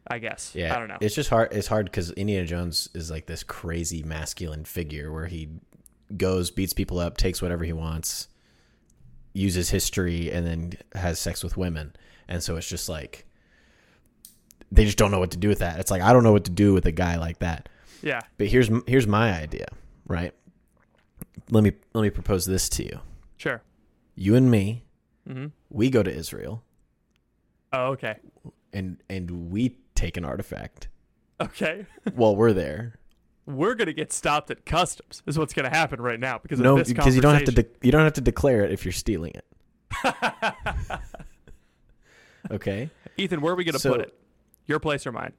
i 0.08 0.20
guess 0.20 0.52
Yeah. 0.56 0.76
i 0.76 0.80
don't 0.80 0.88
know 0.88 0.98
It's 1.02 1.16
just 1.16 1.30
hard 1.30 1.54
it's 1.54 1.68
hard 1.68 1.86
because 1.86 2.12
Indiana 2.12 2.46
Jones 2.46 2.90
is 2.94 3.10
like 3.12 3.26
this 3.26 3.44
crazy 3.44 4.04
masculine 4.04 4.66
figure 4.66 5.12
where 5.12 5.26
he 5.28 5.50
goes, 6.16 6.52
beats 6.52 6.74
people 6.74 7.00
up, 7.00 7.18
takes 7.18 7.42
whatever 7.42 7.64
he 7.64 7.74
wants, 7.74 8.28
uses 9.34 9.70
history, 9.72 10.30
and 10.32 10.46
then 10.46 10.74
has 10.94 11.18
sex 11.20 11.44
with 11.44 11.58
women. 11.58 11.96
And 12.28 12.44
so 12.44 12.56
it's 12.56 12.68
just 12.70 12.88
like 12.88 13.26
they 14.72 14.86
just 14.86 14.98
don't 14.98 15.10
know 15.12 15.20
what 15.20 15.32
to 15.32 15.38
do 15.38 15.48
with 15.48 15.60
that. 15.60 15.80
It's 15.80 15.90
like 15.90 16.02
I 16.04 16.14
don't 16.14 16.24
know 16.24 16.32
what 16.32 16.44
to 16.46 16.52
do 16.52 16.74
with 16.74 16.86
a 16.86 16.92
guy 16.92 17.16
like 17.18 17.40
that. 17.40 17.70
yeah 18.02 18.20
But 18.38 18.48
here's 18.48 18.70
here's 18.88 19.08
my 19.08 19.34
idea, 19.34 19.68
right? 20.08 20.34
Let 21.50 21.64
me 21.64 21.72
let 21.94 22.02
me 22.02 22.10
propose 22.10 22.46
this 22.46 22.70
to 22.70 22.84
you. 22.84 23.00
sure 23.38 23.62
You 24.16 24.36
and 24.36 24.52
me, 24.52 24.84
hmm 25.28 25.48
we 25.70 25.90
go 25.90 26.04
to 26.04 26.14
Israel 26.14 26.62
oh 27.72 27.86
okay 27.94 28.18
and 28.72 29.02
and 29.10 29.50
we 29.52 29.78
take 30.04 30.18
an 30.18 30.26
artifact 30.26 30.88
okay 31.42 31.86
while 32.16 32.36
we're 32.36 32.54
there. 32.54 32.96
we're 33.46 33.74
gonna 33.76 33.94
get 33.94 34.12
stopped 34.12 34.52
at 34.52 34.66
customs 34.66 35.24
is 35.26 35.38
what's 35.40 35.54
gonna 35.54 35.70
happen 35.70 36.02
right 36.02 36.20
now 36.20 36.38
because 36.38 36.60
of 36.60 36.64
No, 36.64 36.78
this 36.78 36.88
because 36.90 37.16
you 37.16 37.22
don't 37.22 37.34
have 37.36 37.46
to 37.46 37.52
de- 37.64 37.70
you 37.82 37.92
don't 37.92 38.04
have 38.04 38.14
to 38.14 38.22
declare 38.22 38.64
it 38.66 38.72
if 38.72 38.86
you're 38.86 38.92
stealing 38.92 39.34
it. 39.34 39.46
Okay. 42.52 42.90
ethan 43.18 43.40
where 43.42 43.54
are 43.54 43.56
we 43.56 43.64
gonna 43.64 43.80
So- 43.80 43.92
put 43.94 44.02
it 44.02 44.14
your 44.66 44.80
place 44.80 45.08
or 45.08 45.12
mine 45.12 45.34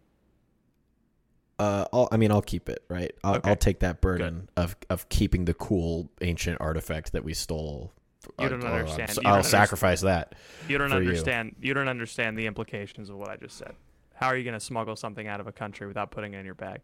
Uh, 1.59 1.85
I'll, 1.93 2.09
I 2.11 2.17
mean, 2.17 2.33
I'll 2.33 2.43
keep 2.43 2.69
it. 2.69 2.83
Right. 2.89 3.13
I'll, 3.23 3.37
Okay. 3.37 3.49
I'll 3.51 3.57
take 3.57 3.79
that 3.81 4.01
burden 4.01 4.49
of 4.57 4.75
of 4.91 5.09
keeping 5.09 5.45
the 5.45 5.55
cool 5.55 6.11
ancient 6.21 6.61
artifact 6.61 7.13
that 7.13 7.23
we 7.25 7.33
stole. 7.33 7.93
You 8.41 8.49
don't 8.49 8.65
I'll- 8.65 8.73
understand. 8.75 9.11
so 9.13 9.21
You 9.23 9.29
I'll 9.29 9.35
don't 9.37 9.45
sacrifice 9.45 10.01
that. 10.01 10.35
You 10.69 10.79
don't 10.79 10.89
for 10.91 10.95
you. 11.01 11.09
understand. 11.11 11.55
You. 11.61 11.73
don't 11.75 11.87
understand 11.89 12.37
the 12.39 12.47
implications 12.47 13.09
of 13.11 13.17
what 13.17 13.29
I 13.29 13.37
just 13.37 13.57
said. 13.57 13.75
How 14.15 14.29
are 14.29 14.37
you 14.37 14.45
going 14.45 14.55
to 14.55 14.61
smuggle 14.65 14.97
something 14.97 15.27
out 15.27 15.41
of 15.41 15.47
a 15.47 15.53
country 15.53 15.87
without 15.87 16.11
putting 16.11 16.35
it 16.35 16.39
in 16.39 16.45
your 16.47 16.55
bag? 16.55 16.81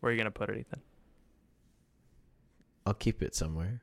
Where 0.00 0.10
are 0.10 0.12
you 0.12 0.18
going 0.18 0.26
to 0.32 0.38
put 0.38 0.50
it, 0.50 0.58
Ethan? 0.58 0.80
I'll 2.86 2.94
keep 2.94 3.22
it 3.22 3.34
somewhere. 3.34 3.82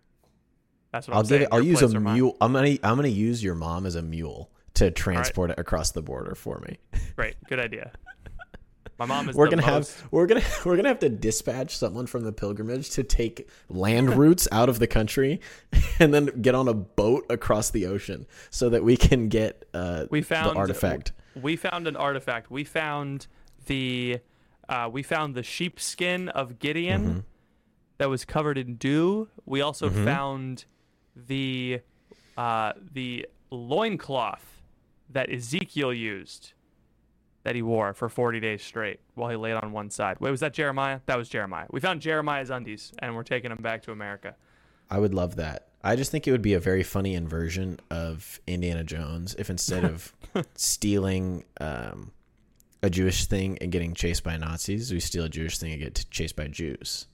That's 0.92 1.08
what 1.08 1.14
I'll 1.16 1.20
I'm 1.22 1.24
give 1.24 1.30
saying. 1.30 1.42
it. 1.44 1.48
I'll 1.52 1.62
Your 1.62 1.72
use 1.72 1.82
a 1.82 1.86
place 1.88 1.96
or 1.96 2.00
mine. 2.02 2.14
mule. 2.16 2.38
I'm 2.42 2.54
gonna 2.54 2.78
I'm 2.84 2.96
gonna 2.98 3.08
use 3.08 3.42
your 3.44 3.56
mom 3.56 3.86
as 3.86 3.96
a 3.96 4.02
mule 4.02 4.52
to 4.76 4.92
transport 4.92 5.50
it 5.52 5.58
across 5.58 5.92
the 5.92 6.02
border 6.02 6.36
for 6.36 6.60
me. 6.68 6.78
Great, 7.16 7.36
good 7.48 7.60
idea. 7.60 7.94
My 9.00 9.06
mom 9.06 9.30
is 9.30 9.36
we're 9.36 9.48
gonna 9.50 9.66
most- 9.66 10.00
have 10.02 10.12
we're 10.12 10.28
gonna 10.28 10.44
we're 10.66 10.76
gonna 10.76 10.90
have 10.90 11.00
to 11.00 11.10
dispatch 11.10 11.78
someone 11.78 12.06
from 12.08 12.24
the 12.26 12.34
pilgrimage 12.34 12.90
to 12.92 13.04
take 13.04 13.50
land 13.70 14.16
routes 14.18 14.48
out 14.52 14.68
of 14.70 14.80
the 14.80 14.86
country, 14.88 15.40
and 16.00 16.14
then 16.14 16.26
get 16.42 16.54
on 16.56 16.68
a 16.68 16.74
boat 16.74 17.26
across 17.30 17.70
the 17.72 17.86
ocean 17.88 18.28
so 18.50 18.70
that 18.70 18.84
we 18.84 18.98
can 18.98 19.30
get 19.30 19.66
uh, 19.74 20.06
we 20.12 20.22
found 20.22 20.52
the 20.58 20.60
artifact. 20.60 21.14
We 21.36 21.56
found 21.56 21.88
an 21.88 21.96
artifact. 21.96 22.52
We 22.52 22.64
found 22.64 23.28
the 23.68 24.20
uh, 24.70 24.90
we 24.92 25.04
found 25.04 25.36
the 25.36 25.44
sheepskin 25.44 26.30
of 26.30 26.60
Gideon 26.60 27.02
Mm-hmm. 27.06 27.20
that 27.98 28.10
was 28.10 28.26
covered 28.26 28.58
in 28.58 28.76
dew. 28.76 29.28
We 29.46 29.62
also 29.62 29.90
found 29.90 30.66
the 31.16 31.82
uh, 32.38 32.74
the 32.94 33.28
loincloth 33.50 34.62
that 35.10 35.30
Ezekiel 35.32 35.94
used 35.94 36.54
that 37.44 37.56
he 37.56 37.62
wore 37.62 37.94
for 37.94 38.08
40 38.08 38.40
days 38.40 38.64
straight 38.64 39.00
while 39.16 39.30
he 39.30 39.36
laid 39.36 39.54
on 39.54 39.72
one 39.72 39.90
side. 39.90 40.18
Wait, 40.20 40.30
was 40.32 40.40
that 40.42 40.54
Jeremiah? 40.54 41.00
That 41.08 41.18
was 41.18 41.28
Jeremiah. 41.28 41.66
We 41.72 41.80
found 41.80 42.00
Jeremiah's 42.02 42.50
undies 42.52 42.94
and 43.00 43.16
we're 43.16 43.24
taking 43.24 43.50
them 43.50 43.62
back 43.62 43.82
to 43.84 43.92
America. 43.92 44.36
I 44.90 45.00
would 45.00 45.14
love 45.14 45.36
that. 45.38 45.68
I 45.84 45.96
just 45.96 46.12
think 46.12 46.28
it 46.28 46.32
would 46.32 46.42
be 46.42 46.54
a 46.54 46.60
very 46.60 46.84
funny 46.84 47.16
inversion 47.16 47.80
of 47.90 48.40
Indiana 48.46 48.84
Jones 48.84 49.36
if 49.40 49.50
instead 49.50 49.84
of 49.84 50.14
stealing 50.56 51.44
um, 51.60 52.12
a 52.84 52.90
Jewish 52.90 53.26
thing 53.26 53.58
and 53.62 53.72
getting 53.72 53.94
chased 53.94 54.24
by 54.24 54.38
Nazis, 54.38 54.92
we 54.92 55.00
steal 55.00 55.26
a 55.26 55.30
Jewish 55.30 55.58
thing 55.58 55.72
and 55.72 55.82
get 55.82 56.06
chased 56.12 56.36
by 56.36 56.48
Jews. 56.48 57.08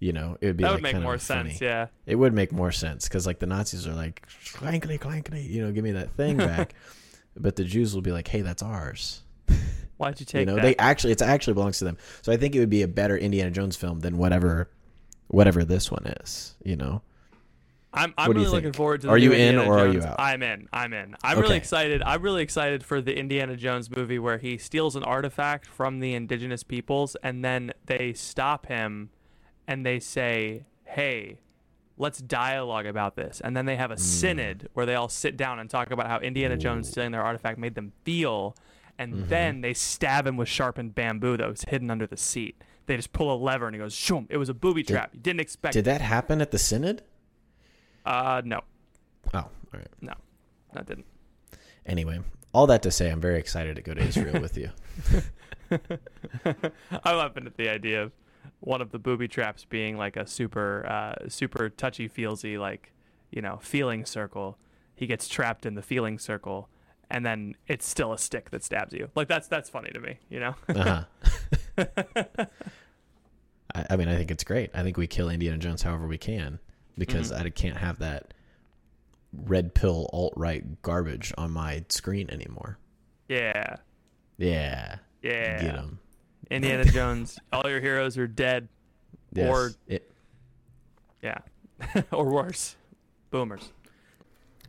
You 0.00 0.12
know, 0.12 0.38
it 0.40 0.46
would 0.46 0.56
be 0.56 0.62
that 0.62 0.70
like 0.70 0.82
would 0.82 0.92
make 0.94 1.02
more 1.02 1.14
of 1.14 1.22
funny. 1.22 1.50
sense, 1.50 1.60
yeah. 1.60 1.88
It 2.06 2.14
would 2.14 2.32
make 2.32 2.52
more 2.52 2.70
sense 2.70 3.08
because 3.08 3.26
like 3.26 3.40
the 3.40 3.46
Nazis 3.46 3.86
are 3.86 3.94
like 3.94 4.26
clankety 4.44 4.98
clankety, 4.98 5.48
you 5.48 5.62
know, 5.64 5.72
give 5.72 5.82
me 5.82 5.92
that 5.92 6.12
thing 6.12 6.36
back. 6.36 6.74
but 7.36 7.56
the 7.56 7.64
Jews 7.64 7.94
will 7.94 8.02
be 8.02 8.12
like, 8.12 8.28
hey, 8.28 8.42
that's 8.42 8.62
ours. 8.62 9.22
Why'd 9.96 10.20
you 10.20 10.26
take 10.26 10.34
it? 10.36 10.40
you 10.40 10.46
know, 10.46 10.54
that? 10.54 10.62
they 10.62 10.76
actually 10.76 11.12
it's 11.12 11.22
actually 11.22 11.54
belongs 11.54 11.78
to 11.80 11.84
them. 11.84 11.98
So 12.22 12.32
I 12.32 12.36
think 12.36 12.54
it 12.54 12.60
would 12.60 12.70
be 12.70 12.82
a 12.82 12.88
better 12.88 13.18
Indiana 13.18 13.50
Jones 13.50 13.76
film 13.76 14.00
than 14.00 14.18
whatever 14.18 14.70
whatever 15.26 15.64
this 15.64 15.90
one 15.90 16.06
is. 16.20 16.54
You 16.64 16.76
know. 16.76 17.02
I'm, 17.92 18.12
I'm 18.18 18.28
What 18.28 18.34
do 18.34 18.40
you 18.40 18.46
really 18.46 18.56
looking 18.58 18.72
forward 18.74 19.00
to. 19.02 19.06
The 19.06 19.12
Are 19.12 19.18
you 19.18 19.30
new 19.30 19.34
in 19.34 19.40
Indiana 19.56 19.70
or 19.70 19.78
are 19.78 19.88
you 19.88 20.02
out? 20.02 20.16
I'm 20.18 20.42
in. 20.42 20.68
I'm 20.72 20.92
in. 20.92 21.16
I'm 21.22 21.38
really 21.38 21.56
excited. 21.56 22.02
I'm 22.02 22.20
really 22.22 22.42
excited 22.42 22.84
for 22.84 23.00
the 23.00 23.16
Indiana 23.18 23.56
Jones 23.56 23.94
movie 23.94 24.18
where 24.18 24.38
he 24.38 24.58
steals 24.58 24.94
an 24.94 25.02
artifact 25.04 25.66
from 25.66 26.00
the 26.00 26.14
indigenous 26.14 26.62
peoples, 26.62 27.16
and 27.22 27.42
then 27.44 27.72
they 27.86 28.12
stop 28.12 28.66
him, 28.66 29.08
and 29.66 29.86
they 29.86 29.98
say, 30.00 30.64
"Hey, 30.84 31.38
let's 31.96 32.18
dialogue 32.20 32.84
about 32.86 33.16
this." 33.16 33.40
And 33.42 33.56
then 33.56 33.64
they 33.64 33.76
have 33.76 33.90
a 33.90 33.94
Hmm. 33.94 34.00
synod 34.00 34.68
where 34.74 34.84
they 34.84 34.94
all 34.94 35.08
sit 35.08 35.36
down 35.38 35.58
and 35.58 35.70
talk 35.70 35.90
about 35.90 36.08
how 36.08 36.18
Indiana 36.18 36.56
Jones 36.58 36.88
stealing 36.90 37.12
their 37.12 37.22
artifact 37.24 37.58
made 37.58 37.74
them 37.74 37.92
feel, 38.04 38.54
and 38.98 39.14
Mm-hmm. 39.14 39.28
then 39.28 39.60
they 39.62 39.72
stab 39.72 40.26
him 40.26 40.36
with 40.36 40.48
sharpened 40.48 40.94
bamboo 40.94 41.38
that 41.38 41.48
was 41.48 41.64
hidden 41.68 41.90
under 41.90 42.06
the 42.06 42.18
seat. 42.18 42.62
They 42.84 42.96
just 42.96 43.12
pull 43.14 43.34
a 43.34 43.36
lever 43.36 43.66
and 43.66 43.74
he 43.74 43.78
goes, 43.80 43.94
"Shoom!" 43.94 44.26
It 44.28 44.36
was 44.36 44.50
a 44.50 44.54
booby 44.54 44.82
trap. 44.82 45.10
You 45.14 45.20
didn't 45.20 45.40
expect. 45.40 45.72
Did 45.72 45.86
that 45.86 46.02
happen 46.02 46.42
at 46.42 46.50
the 46.50 46.58
synod? 46.58 47.00
Uh, 48.08 48.42
no, 48.44 48.60
Oh, 49.34 49.38
all 49.38 49.50
right. 49.72 49.86
no, 50.00 50.14
that 50.72 50.86
didn't. 50.86 51.06
Anyway, 51.86 52.20
all 52.52 52.66
that 52.66 52.82
to 52.82 52.90
say, 52.90 53.10
I'm 53.10 53.20
very 53.20 53.38
excited 53.38 53.76
to 53.76 53.82
go 53.82 53.94
to 53.94 54.00
Israel 54.02 54.40
with 54.40 54.56
you. 54.56 54.70
I'm 55.70 57.16
laughing 57.16 57.46
at 57.46 57.56
the 57.56 57.68
idea 57.68 58.02
of 58.04 58.12
one 58.60 58.80
of 58.80 58.90
the 58.90 58.98
booby 58.98 59.28
traps 59.28 59.64
being 59.64 59.96
like 59.96 60.16
a 60.16 60.26
super, 60.26 60.86
uh, 60.86 61.28
super 61.28 61.68
touchy 61.68 62.08
feelsy, 62.08 62.58
like 62.58 62.92
you 63.30 63.42
know, 63.42 63.58
feeling 63.62 64.04
circle. 64.04 64.56
He 64.94 65.06
gets 65.06 65.28
trapped 65.28 65.66
in 65.66 65.74
the 65.74 65.82
feeling 65.82 66.18
circle, 66.18 66.68
and 67.10 67.24
then 67.24 67.54
it's 67.66 67.86
still 67.86 68.12
a 68.12 68.18
stick 68.18 68.50
that 68.50 68.64
stabs 68.64 68.92
you. 68.94 69.10
Like 69.14 69.28
that's 69.28 69.46
that's 69.48 69.68
funny 69.70 69.90
to 69.90 70.00
me, 70.00 70.18
you 70.30 70.40
know. 70.40 70.54
Uh 70.68 71.04
huh. 71.76 71.84
I, 73.74 73.84
I 73.90 73.96
mean, 73.96 74.08
I 74.08 74.16
think 74.16 74.30
it's 74.30 74.44
great. 74.44 74.70
I 74.74 74.82
think 74.82 74.96
we 74.96 75.06
kill 75.06 75.28
Indiana 75.28 75.58
Jones 75.58 75.82
however 75.82 76.06
we 76.06 76.18
can 76.18 76.58
because 76.98 77.30
Mm-hmm. 77.32 77.46
I 77.46 77.50
can't 77.50 77.76
have 77.76 77.98
that 78.00 78.34
red 79.32 79.74
pill 79.74 80.08
alt 80.12 80.32
right 80.36 80.80
garbage 80.82 81.32
on 81.38 81.50
my 81.52 81.84
screen 81.88 82.28
anymore. 82.30 82.78
yeah, 83.28 83.76
Yeah. 84.38 84.96
yeah. 85.22 85.62
Get 85.62 85.74
them. 85.74 85.98
Indiana 86.50 86.84
Jones. 86.90 87.38
All 87.52 87.68
your 87.68 87.80
heroes 87.80 88.16
are 88.18 88.26
dead. 88.26 88.68
Yes. 89.34 89.48
Or- 89.50 89.70
It- 89.86 90.10
Yeah, 91.22 91.38
or 92.12 92.24
worse, 92.30 92.76
boomers. 93.30 93.70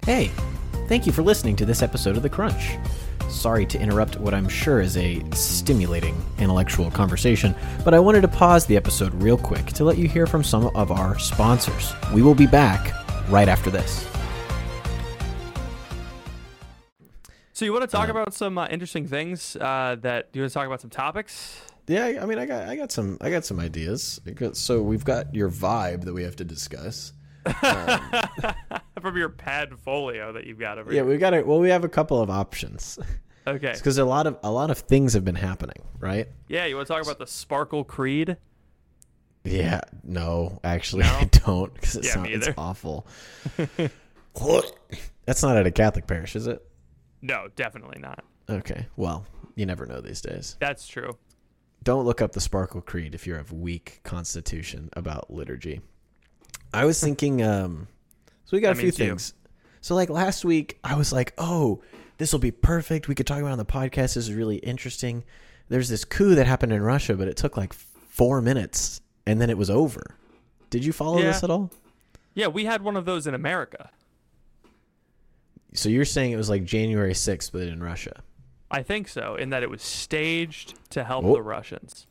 Hey, 0.05 0.31
thank 0.87 1.05
you 1.05 1.11
for 1.11 1.21
listening 1.21 1.55
to 1.57 1.65
this 1.65 1.81
episode 1.81 2.17
of 2.17 2.23
The 2.23 2.29
Crunch. 2.29 2.77
Sorry 3.29 3.65
to 3.67 3.79
interrupt 3.79 4.19
what 4.19 4.33
I'm 4.33 4.49
sure 4.49 4.81
is 4.81 4.97
a 4.97 5.23
stimulating 5.33 6.19
intellectual 6.39 6.89
conversation, 6.91 7.55
but 7.85 7.93
I 7.93 7.99
wanted 7.99 8.21
to 8.21 8.27
pause 8.27 8.65
the 8.65 8.75
episode 8.75 9.13
real 9.21 9.37
quick 9.37 9.67
to 9.67 9.83
let 9.83 9.97
you 9.97 10.07
hear 10.07 10.25
from 10.25 10.43
some 10.43 10.67
of 10.75 10.91
our 10.91 11.17
sponsors. 11.19 11.93
We 12.13 12.21
will 12.21 12.35
be 12.35 12.47
back 12.47 12.91
right 13.29 13.47
after 13.47 13.69
this. 13.69 14.05
So 17.53 17.65
you 17.65 17.73
want 17.73 17.83
to 17.83 17.87
talk 17.87 18.07
Uh, 18.07 18.11
about 18.11 18.33
some 18.33 18.57
uh, 18.57 18.67
interesting 18.69 19.05
things 19.05 19.55
uh, 19.57 19.97
that 20.01 20.29
you 20.33 20.41
want 20.41 20.51
to 20.51 20.53
talk 20.53 20.65
about 20.65 20.81
some 20.81 20.89
topics? 20.89 21.61
Yeah, 21.87 22.05
I 22.05 22.21
I 22.21 22.25
mean, 22.25 22.39
I 22.39 22.45
got, 22.45 22.67
I 22.67 22.75
got 22.75 22.91
some, 22.91 23.17
I 23.21 23.29
got 23.29 23.45
some 23.45 23.59
ideas. 23.59 24.19
So 24.53 24.81
we've 24.81 25.03
got 25.05 25.35
your 25.35 25.49
vibe 25.49 26.05
that 26.05 26.13
we 26.13 26.23
have 26.23 26.35
to 26.37 26.45
discuss. 26.45 27.13
From 29.01 29.17
your 29.17 29.29
pad 29.29 29.77
folio 29.79 30.33
that 30.33 30.45
you've 30.45 30.59
got 30.59 30.77
over 30.77 30.91
here. 30.91 30.97
Yeah, 30.97 31.03
here. 31.03 31.11
we've 31.11 31.19
got 31.19 31.33
it. 31.33 31.45
Well, 31.47 31.59
we 31.59 31.69
have 31.69 31.83
a 31.83 31.89
couple 31.89 32.21
of 32.21 32.29
options 32.29 32.99
Okay. 33.47 33.73
because 33.73 33.97
a 33.97 34.05
lot 34.05 34.27
of, 34.27 34.37
a 34.43 34.51
lot 34.51 34.69
of 34.71 34.79
things 34.79 35.13
have 35.13 35.23
been 35.25 35.35
happening, 35.35 35.81
right? 35.99 36.27
Yeah, 36.47 36.65
you 36.65 36.75
want 36.75 36.87
to 36.87 36.93
talk 36.93 37.03
about 37.03 37.17
the 37.19 37.27
Sparkle 37.27 37.83
Creed? 37.83 38.37
Yeah, 39.45 39.81
no, 40.03 40.59
actually, 40.63 41.03
No? 41.03 41.09
I 41.13 41.23
don't 41.25 41.73
because 41.73 41.95
it 41.95 42.05
Yeah, 42.05 42.11
sounds 42.13 42.29
it's 42.31 42.49
awful. 42.57 43.07
That's 45.25 45.43
not 45.43 45.57
at 45.57 45.65
a 45.65 45.71
Catholic 45.71 46.07
parish, 46.07 46.35
is 46.35 46.47
it? 46.47 46.61
No, 47.21 47.47
definitely 47.55 47.99
not. 47.99 48.23
Okay, 48.49 48.87
well, 48.97 49.25
you 49.55 49.65
never 49.65 49.85
know 49.85 50.01
these 50.01 50.21
days. 50.21 50.57
That's 50.59 50.87
true. 50.87 51.17
Don't 51.83 52.05
look 52.05 52.21
up 52.21 52.33
the 52.33 52.41
Sparkle 52.41 52.81
Creed 52.81 53.15
if 53.15 53.25
you're 53.25 53.39
of 53.39 53.53
weak 53.53 54.01
constitution 54.03 54.89
about 54.93 55.31
liturgy. 55.31 55.81
I 56.73 56.85
was 56.85 56.99
thinking, 57.01 57.41
um, 57.41 57.87
so 58.49 58.57
we 58.57 58.61
got 58.61 58.69
That 58.75 58.79
a 58.79 58.81
few 58.81 58.91
things. 58.91 59.33
So, 59.81 59.93
like 59.93 60.09
last 60.09 60.43
week, 60.43 60.79
I 60.83 60.95
was 60.95 61.13
like, 61.13 61.33
oh, 61.37 61.81
this 62.17 62.31
will 62.33 62.39
be 62.39 62.49
perfect. 62.51 63.07
We 63.07 63.13
could 63.13 63.27
talk 63.27 63.37
about 63.37 63.49
it 63.49 63.51
on 63.51 63.57
the 63.59 63.65
podcast. 63.65 64.15
This 64.15 64.17
is 64.17 64.33
really 64.33 64.57
interesting. 64.57 65.23
There's 65.69 65.87
this 65.87 66.03
coup 66.03 66.33
that 66.33 66.47
happened 66.47 66.73
in 66.73 66.81
Russia, 66.81 67.13
but 67.15 67.27
it 67.27 67.37
took 67.37 67.55
like 67.55 67.73
four 67.73 68.41
minutes 68.41 69.01
and 69.27 69.39
then 69.39 69.51
it 69.51 69.57
was 69.57 69.69
over. 69.69 70.15
Did 70.71 70.83
you 70.83 70.91
follow 70.91 71.19
Yeah. 71.19 71.25
this 71.25 71.43
at 71.43 71.51
all? 71.51 71.71
Yeah, 72.33 72.47
we 72.47 72.65
had 72.65 72.81
one 72.81 72.97
of 72.97 73.05
those 73.05 73.27
in 73.27 73.35
America. 73.35 73.91
So 75.75 75.87
you're 75.89 76.05
saying 76.05 76.31
it 76.31 76.37
was 76.37 76.49
like 76.49 76.63
January 76.63 77.13
6th, 77.13 77.51
but 77.51 77.61
in 77.61 77.83
Russia? 77.83 78.23
I 78.71 78.81
think 78.81 79.07
so, 79.07 79.35
in 79.35 79.51
that 79.51 79.61
it 79.63 79.69
was 79.69 79.81
staged 79.83 80.73
to 80.89 81.03
help 81.03 81.25
Oh. 81.25 81.33
the 81.35 81.41
Russians. 81.43 82.07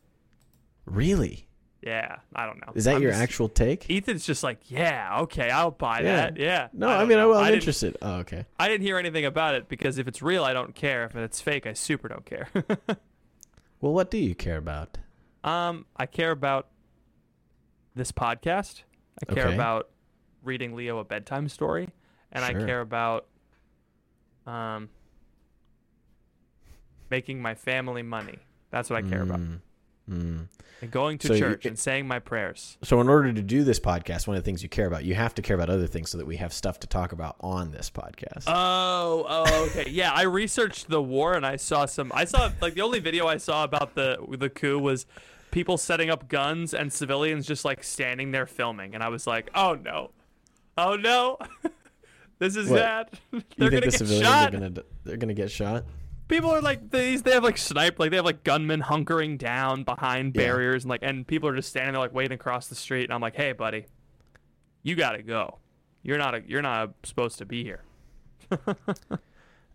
Really? 0.86 1.47
Yeah, 1.80 2.16
I 2.34 2.44
don't 2.46 2.58
know. 2.66 2.72
Is 2.74 2.84
that 2.86 2.96
I'm 2.96 3.02
your 3.02 3.12
just- 3.12 3.22
actual 3.22 3.48
take? 3.48 3.88
Ethan's 3.88 4.26
just 4.26 4.42
like, 4.42 4.68
yeah, 4.70 5.20
okay, 5.22 5.48
I'll 5.50 5.70
buy 5.70 6.00
Yeah. 6.00 6.16
that. 6.16 6.36
Yeah. 6.36 6.68
No, 6.72 6.88
I 6.88 7.02
I, 7.02 7.04
mean, 7.04 7.18
I, 7.18 7.24
I'm 7.30 7.54
interested. 7.54 7.96
Oh, 8.02 8.16
okay. 8.16 8.46
I 8.58 8.66
didn't 8.68 8.82
hear 8.84 8.98
anything 8.98 9.24
about 9.24 9.54
it 9.54 9.68
because 9.68 9.96
if 9.98 10.08
it's 10.08 10.20
real, 10.20 10.42
I 10.44 10.52
don't 10.52 10.74
care. 10.74 11.04
If 11.04 11.14
it's 11.14 11.40
fake, 11.40 11.66
I 11.66 11.72
super 11.74 12.08
don't 12.08 12.24
care. 12.26 12.48
Well, 13.80 13.92
what 13.92 14.10
do 14.10 14.18
you 14.18 14.34
care 14.34 14.56
about? 14.56 14.98
um, 15.44 15.86
I 15.96 16.06
care 16.06 16.32
about 16.32 16.66
this 17.94 18.10
podcast. 18.10 18.82
I 19.22 19.32
care 19.32 19.46
Okay. 19.46 19.54
about 19.54 19.88
reading 20.42 20.74
Leo 20.74 20.98
a 20.98 21.04
bedtime 21.04 21.48
story, 21.48 21.88
and 22.32 22.44
I 22.44 22.54
care 22.54 22.80
about 22.80 23.26
um 24.48 24.88
making 27.08 27.40
my 27.40 27.54
family 27.54 28.02
money. 28.02 28.38
That's 28.70 28.90
what 28.90 29.04
I 29.04 29.08
care 29.08 29.22
about. 29.22 29.38
Mm. 30.08 30.46
And 30.80 30.90
going 30.92 31.18
to 31.18 31.26
So 31.28 31.32
you- 31.34 31.40
church 31.40 31.66
and 31.66 31.76
saying 31.78 32.06
my 32.06 32.20
prayers. 32.20 32.78
So, 32.82 33.00
in 33.00 33.08
order 33.08 33.32
to 33.32 33.42
do 33.42 33.64
this 33.64 33.80
podcast, 33.80 34.28
one 34.28 34.36
of 34.36 34.42
the 34.44 34.46
things 34.46 34.62
you 34.62 34.68
care 34.68 34.86
about, 34.86 35.04
you 35.04 35.14
have 35.16 35.34
to 35.34 35.42
care 35.42 35.56
about 35.56 35.68
other 35.70 35.88
things 35.88 36.08
so 36.10 36.18
that 36.18 36.26
we 36.26 36.36
have 36.36 36.52
stuff 36.52 36.78
to 36.80 36.86
talk 36.86 37.10
about 37.12 37.34
on 37.40 37.72
this 37.72 37.90
podcast. 37.90 38.44
Oh, 38.46 39.26
oh, 39.28 39.64
okay. 39.66 39.90
yeah, 39.90 40.12
I 40.12 40.22
researched 40.22 40.88
the 40.88 41.02
war 41.02 41.34
and 41.34 41.44
I 41.44 41.56
saw 41.56 41.84
some. 41.86 42.12
I 42.14 42.24
saw 42.26 42.52
like 42.60 42.74
the 42.74 42.82
only 42.82 43.00
video 43.00 43.26
I 43.26 43.38
saw 43.38 43.64
about 43.64 43.94
the 43.96 44.18
the 44.38 44.48
coup 44.48 44.78
was 44.78 45.04
people 45.50 45.76
setting 45.78 46.10
up 46.10 46.28
guns 46.28 46.72
and 46.74 46.92
civilians 46.92 47.44
just 47.46 47.64
like 47.64 47.82
standing 47.82 48.30
there 48.30 48.46
filming, 48.46 48.94
and 48.94 49.02
I 49.02 49.08
was 49.08 49.26
like, 49.26 49.50
oh 49.56 49.74
no, 49.82 50.12
oh 50.76 50.94
no, 50.94 51.38
this 52.38 52.54
is 52.54 52.70
What? 52.70 52.76
bad. 52.78 53.08
They're 53.32 53.40
think 53.40 53.58
gonna 53.58 53.70
the 53.80 53.80
get 53.86 53.92
civilians 53.94 54.26
shot. 54.26 54.48
are 54.54 54.58
gonna 54.60 54.82
they're 55.04 55.16
gonna 55.16 55.34
get 55.34 55.50
shot? 55.50 55.84
People 56.28 56.50
are 56.50 56.60
like 56.60 56.90
these. 56.90 57.22
They 57.22 57.32
have 57.32 57.42
like 57.42 57.56
snipe 57.58 57.98
Like 57.98 58.10
they 58.10 58.16
have 58.16 58.24
like 58.24 58.44
gunmen 58.44 58.82
hunkering 58.82 59.38
down 59.38 59.82
behind 59.82 60.34
Yeah. 60.36 60.42
barriers 60.42 60.84
and 60.84 60.90
like, 60.90 61.00
and 61.02 61.26
people 61.26 61.48
are 61.48 61.56
just 61.56 61.70
standing 61.70 61.92
there 61.94 62.00
like 62.00 62.14
waiting 62.14 62.34
across 62.34 62.68
the 62.68 62.74
street. 62.74 63.04
And 63.04 63.12
I'm 63.14 63.20
like, 63.20 63.34
hey, 63.34 63.52
buddy, 63.52 63.86
you 64.82 64.94
gotta 64.94 65.22
go. 65.22 65.58
You're 66.02 66.18
not 66.18 66.34
a, 66.34 66.42
you're 66.46 66.62
not 66.62 66.92
supposed 67.02 67.38
to 67.38 67.44
be 67.46 67.64
here. 67.64 67.82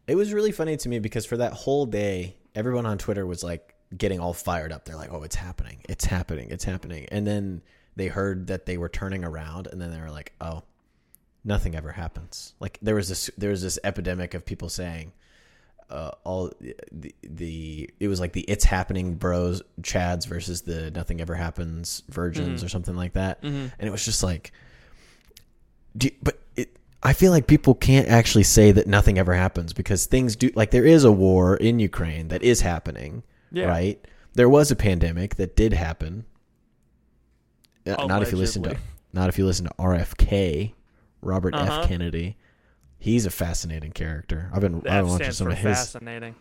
It 0.06 0.16
was 0.16 0.34
really 0.34 0.52
funny 0.52 0.76
to 0.78 0.90
me 0.90 1.00
because 1.00 1.26
for 1.26 1.38
that 1.38 1.54
whole 1.54 1.86
day, 1.86 2.36
everyone 2.56 2.86
on 2.86 2.98
Twitter 2.98 3.26
was 3.26 3.44
like 3.44 3.74
getting 3.96 4.20
all 4.20 4.34
fired 4.34 4.72
up. 4.74 4.84
They're 4.86 4.98
like, 4.98 5.12
"Oh, 5.14 5.24
it's 5.24 5.36
happening! 5.36 5.82
It's 5.88 6.04
happening! 6.06 6.50
It's 6.52 6.66
happening!" 6.66 7.08
And 7.12 7.26
then 7.26 7.62
they 7.96 8.08
heard 8.08 8.48
that 8.48 8.66
they 8.66 8.78
were 8.78 8.90
turning 8.90 9.24
around, 9.24 9.68
and 9.68 9.80
then 9.82 9.92
they 9.92 10.02
were 10.02 10.12
like, 10.12 10.34
"Oh, 10.42 10.64
nothing 11.46 11.74
ever 11.76 11.94
happens." 11.94 12.54
Like 12.60 12.80
there 12.82 12.96
was 12.96 13.08
this 13.08 13.30
there 13.38 13.52
was 13.52 13.62
this 13.62 13.80
epidemic 13.86 14.34
of 14.34 14.46
people 14.46 14.68
saying, 14.68 15.14
uh, 15.94 16.12
"All 16.26 16.52
the 16.60 17.14
the 17.24 17.90
it 18.00 18.08
was 18.10 18.20
like 18.20 18.34
the 18.34 18.42
it's 18.42 18.66
happening 18.66 19.16
bros 19.16 19.62
chads 19.82 20.28
versus 20.28 20.64
the 20.64 20.92
nothing 20.92 21.22
ever 21.22 21.36
happens 21.36 22.04
virgins 22.10 22.64
or 22.64 22.70
something 22.70 22.96
like 22.96 23.14
that," 23.14 23.40
and 23.44 23.72
it 23.80 23.92
was 23.92 24.04
just 24.04 24.24
like, 24.24 24.52
do, 25.96 26.10
but 26.22 26.40
it. 26.56 26.76
I 27.06 27.14
feel 27.14 27.32
like 27.32 27.48
people 27.48 27.76
can't 27.76 28.08
actually 28.08 28.44
say 28.44 28.72
that 28.72 28.88
nothing 28.88 29.18
ever 29.20 29.34
happens 29.34 29.74
because 29.74 30.06
things 30.06 30.36
do 30.36 30.50
like 30.56 30.72
there 30.72 30.86
is 30.86 31.04
a 31.04 31.12
war 31.12 31.56
in 31.58 31.80
Ukraine 31.80 32.30
that 32.30 32.42
is 32.44 32.62
happening 32.62 33.24
Yeah. 33.52 33.66
right? 33.66 34.08
There 34.36 34.50
was 34.50 34.72
a 34.72 34.76
pandemic 34.76 35.36
that 35.36 35.56
did 35.56 35.74
happen. 35.74 36.26
Uh, 37.86 38.06
Not 38.08 38.24
if 38.24 38.32
you 38.32 38.38
listen 38.38 38.64
to 38.64 38.78
not 39.12 39.30
if 39.30 39.38
you 39.38 39.46
listen 39.46 39.66
to 39.68 39.74
RFK, 39.78 40.74
Robert 41.22 41.54
Uh-huh. 41.54 41.82
F. 41.82 41.88
Kennedy. 41.90 42.38
He's 43.04 43.26
a 43.26 43.30
fascinating 43.30 43.92
character. 43.92 44.50
I've 44.54 44.62
been 44.62 44.82
I've 44.88 45.06
watching 45.10 45.32
some 45.34 45.52
of 45.52 45.58
his. 45.58 45.64
fascinating. 45.78 46.36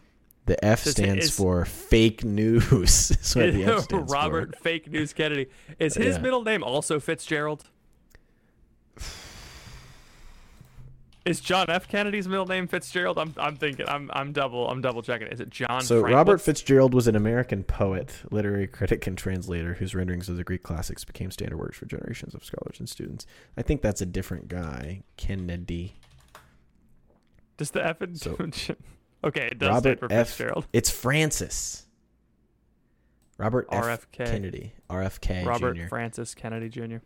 The 0.46 0.64
F 0.64 0.84
stands 0.84 1.24
is- 1.24 1.36
for 1.36 1.64
fake 1.64 2.22
news. 2.24 3.08
That's 3.08 3.34
what 3.34 3.52
the 3.52 3.64
F 3.64 3.80
stands 3.84 4.12
Robert 4.12 4.54
for. 4.56 4.62
Fake 4.62 4.88
News 4.88 5.12
Kennedy. 5.12 5.48
Is 5.80 5.96
his 5.96 6.16
Yeah. 6.16 6.22
middle 6.22 6.44
name 6.44 6.62
also 6.62 7.00
Fitzgerald? 7.00 7.64
Is 11.24 11.40
John 11.40 11.66
F. 11.68 11.86
Kennedy's 11.86 12.26
middle 12.26 12.46
name 12.46 12.66
Fitzgerald? 12.66 13.16
I'm 13.18 13.32
I'm 13.38 13.54
thinking 13.56 13.88
I'm 13.88 14.08
I'm 14.12 14.32
double 14.32 14.68
I'm 14.68 14.80
double 14.80 15.02
checking. 15.02 15.28
Is 15.28 15.38
it 15.40 15.50
John? 15.50 15.80
So 15.82 16.00
Frank- 16.00 16.14
Robert 16.14 16.40
Fitzgerald 16.40 16.94
was 16.94 17.06
an 17.06 17.14
American 17.14 17.62
poet, 17.62 18.12
literary 18.32 18.66
critic, 18.66 19.06
and 19.06 19.16
translator 19.16 19.74
whose 19.74 19.94
renderings 19.94 20.28
of 20.28 20.36
the 20.36 20.42
Greek 20.44 20.64
classics 20.64 21.04
became 21.04 21.30
standard 21.30 21.58
works 21.58 21.76
for 21.78 21.86
generations 21.86 22.34
of 22.34 22.44
scholars 22.44 22.80
and 22.80 22.88
students. 22.88 23.24
I 23.56 23.62
think 23.62 23.82
that's 23.82 24.00
a 24.00 24.06
different 24.06 24.48
guy, 24.48 25.02
Kennedy. 25.16 25.94
Does 27.62 27.70
the 27.70 27.86
F 27.86 28.02
in 28.02 28.14
So- 28.16 28.36
Okay, 29.24 29.46
it 29.52 29.58
does 29.60 29.68
Robert 29.84 30.02
F. 30.10 30.28
Fitzgerald. 30.30 30.66
It's 30.72 30.90
Francis. 30.90 31.86
Robert 33.38 33.68
F. 33.70 33.84
RFK. 33.84 34.26
Kennedy. 34.26 34.72
RFK 34.90 35.46
Robert 35.46 35.74
Jr. 35.76 35.86
Francis 35.86 36.34
Kennedy 36.34 36.68
Jr. 36.68 36.80
Did 36.80 37.00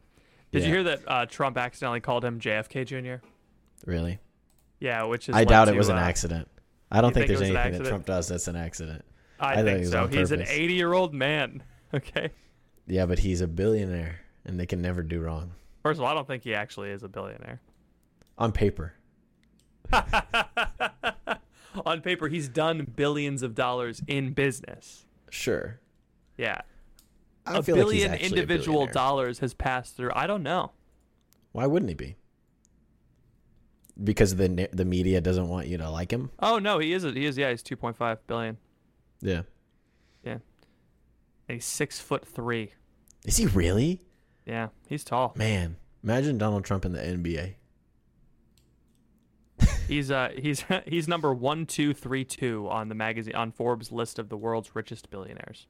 Yeah. 0.53 0.61
you 0.61 0.66
hear 0.66 0.83
that 0.85 1.01
uh, 1.07 1.27
Trump 1.27 1.59
accidentally 1.59 2.01
called 2.01 2.25
him 2.25 2.40
JFK 2.40 2.87
Jr.? 2.87 3.25
really? 3.85 4.19
Yeah, 4.81 5.05
which 5.05 5.29
is 5.29 5.35
I 5.37 5.45
doubt 5.45 5.69
it 5.69 5.73
to, 5.73 5.77
was 5.79 5.90
an 5.90 5.97
uh, 5.97 6.01
accident. 6.01 6.49
I 6.90 7.01
don't 7.03 7.12
think, 7.12 7.27
think 7.29 7.37
it 7.37 7.38
there's 7.38 7.40
was 7.40 7.51
an 7.51 7.57
anything 7.57 7.83
that? 7.83 7.88
Trump 7.90 8.07
does 8.07 8.29
that's 8.29 8.49
an 8.49 8.57
accident. 8.57 9.05
I, 9.38 9.53
I 9.53 9.57
think 9.57 9.81
think 9.81 9.87
so. 9.87 10.07
He's 10.07 10.33
an 10.33 10.42
80 10.47 10.73
year 10.75 10.92
old 10.95 11.12
man. 11.14 11.62
Okay. 11.95 12.31
Yeah, 12.88 13.07
but 13.07 13.21
he's 13.21 13.40
a 13.42 13.47
billionaire, 13.47 14.19
and 14.45 14.59
they 14.59 14.66
can 14.66 14.83
never 14.83 15.03
do 15.05 15.21
wrong 15.21 15.53
First 15.85 15.99
of 15.99 16.05
all, 16.05 16.11
I 16.11 16.14
don't 16.14 16.27
think 16.27 16.42
he 16.42 16.53
actually 16.53 16.90
is 16.90 17.05
a 17.05 17.09
billionaire. 17.09 17.61
on 18.37 18.51
paper. 18.53 18.92
On 21.85 22.01
paper, 22.01 22.29
he's 22.29 22.49
done 22.49 22.90
billions 22.96 23.42
of 23.42 23.55
dollars 23.55 24.03
in 24.07 24.33
business. 24.33 25.07
Sure. 25.31 25.81
Yeah. 26.37 26.61
I 27.44 27.53
a 27.53 27.55
like 27.57 27.66
billion 27.66 28.12
a 28.12 28.16
individual 28.16 28.79
billionaire. 28.79 28.92
dollars 28.94 29.38
has 29.40 29.55
passed 29.55 29.96
through. 29.96 30.11
I 30.14 30.27
don't 30.27 30.42
know. 30.42 30.72
Why 31.53 31.66
wouldn't 31.66 31.88
he 31.90 31.94
be? 31.94 32.16
Because 34.03 34.37
the 34.37 34.68
the 34.72 34.85
media 34.85 35.20
doesn't 35.20 35.49
want 35.49 35.68
you 35.68 35.79
to 35.79 35.88
like 35.90 36.11
him. 36.11 36.31
Oh 36.40 36.59
no, 36.59 36.79
he 36.79 36.92
is. 36.92 37.05
A, 37.05 37.12
he 37.12 37.25
is. 37.25 37.38
Yeah, 37.38 37.51
he's 37.51 37.62
2.5 37.62 38.18
billion. 38.27 38.59
Yeah. 39.20 39.42
And 41.49 41.55
he's 41.55 41.64
six 41.64 42.01
foot 42.01 42.27
three. 42.27 42.72
Is 43.25 43.37
he 43.37 43.46
really? 43.46 44.03
Yeah, 44.46 44.68
he's 44.88 45.05
tall. 45.05 45.33
Man, 45.37 45.77
imagine 46.03 46.38
Donald 46.38 46.64
Trump 46.64 46.85
in 46.85 46.92
the 46.92 46.99
NBA. 46.99 47.55
He's 49.88 50.11
uh 50.11 50.31
he's 50.37 50.64
he's 50.87 51.09
number 51.09 51.33
one 51.33 51.66
two 51.66 51.94
three 51.94 52.25
two 52.25 52.68
on 52.68 52.88
the 52.88 52.94
magazine 52.94 53.35
on 53.35 53.53
Forbes 53.53 53.92
list 53.92 54.18
of 54.18 54.29
the 54.29 54.37
world's 54.37 54.75
richest 54.75 55.11
billionaires. 55.11 55.66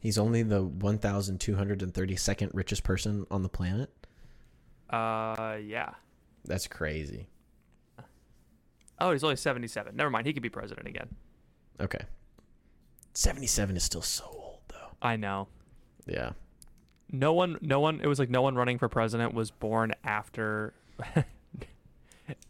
He's 0.00 0.18
only 0.18 0.42
the 0.42 0.66
1,232nd 0.66 2.50
richest 2.52 2.82
person 2.82 3.24
on 3.30 3.42
the 3.42 3.48
planet. 3.48 3.90
Uh 4.90 5.58
yeah. 5.64 5.90
That's 6.44 6.66
crazy. 6.66 7.28
Oh, 8.98 9.10
he's 9.10 9.24
only 9.24 9.36
77. 9.36 9.96
Never 9.96 10.10
mind. 10.10 10.26
He 10.26 10.32
could 10.32 10.42
be 10.42 10.48
president 10.48 10.86
again. 10.86 11.08
Okay. 11.80 12.04
77 13.14 13.76
is 13.76 13.82
still 13.82 14.02
so 14.02 14.24
old, 14.32 14.60
though. 14.68 14.96
I 15.02 15.16
know. 15.16 15.48
Yeah. 16.06 16.30
No 17.10 17.32
one, 17.32 17.58
no 17.60 17.80
one. 17.80 18.00
It 18.00 18.06
was 18.06 18.18
like 18.18 18.30
no 18.30 18.42
one 18.42 18.54
running 18.54 18.78
for 18.78 18.88
president 18.88 19.34
was 19.34 19.50
born 19.50 19.92
after. 20.04 20.74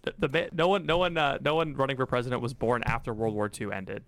the, 0.03 0.29
the 0.29 0.49
no 0.53 0.69
one, 0.69 0.87
no 0.87 0.99
one, 0.99 1.17
uh, 1.17 1.39
no 1.41 1.55
one 1.55 1.75
running 1.75 1.97
for 1.97 2.07
president 2.07 2.43
was 2.43 2.55
born 2.55 2.83
after 2.85 3.13
World 3.15 3.35
War 3.35 3.51
II 3.61 3.73
ended. 3.73 4.05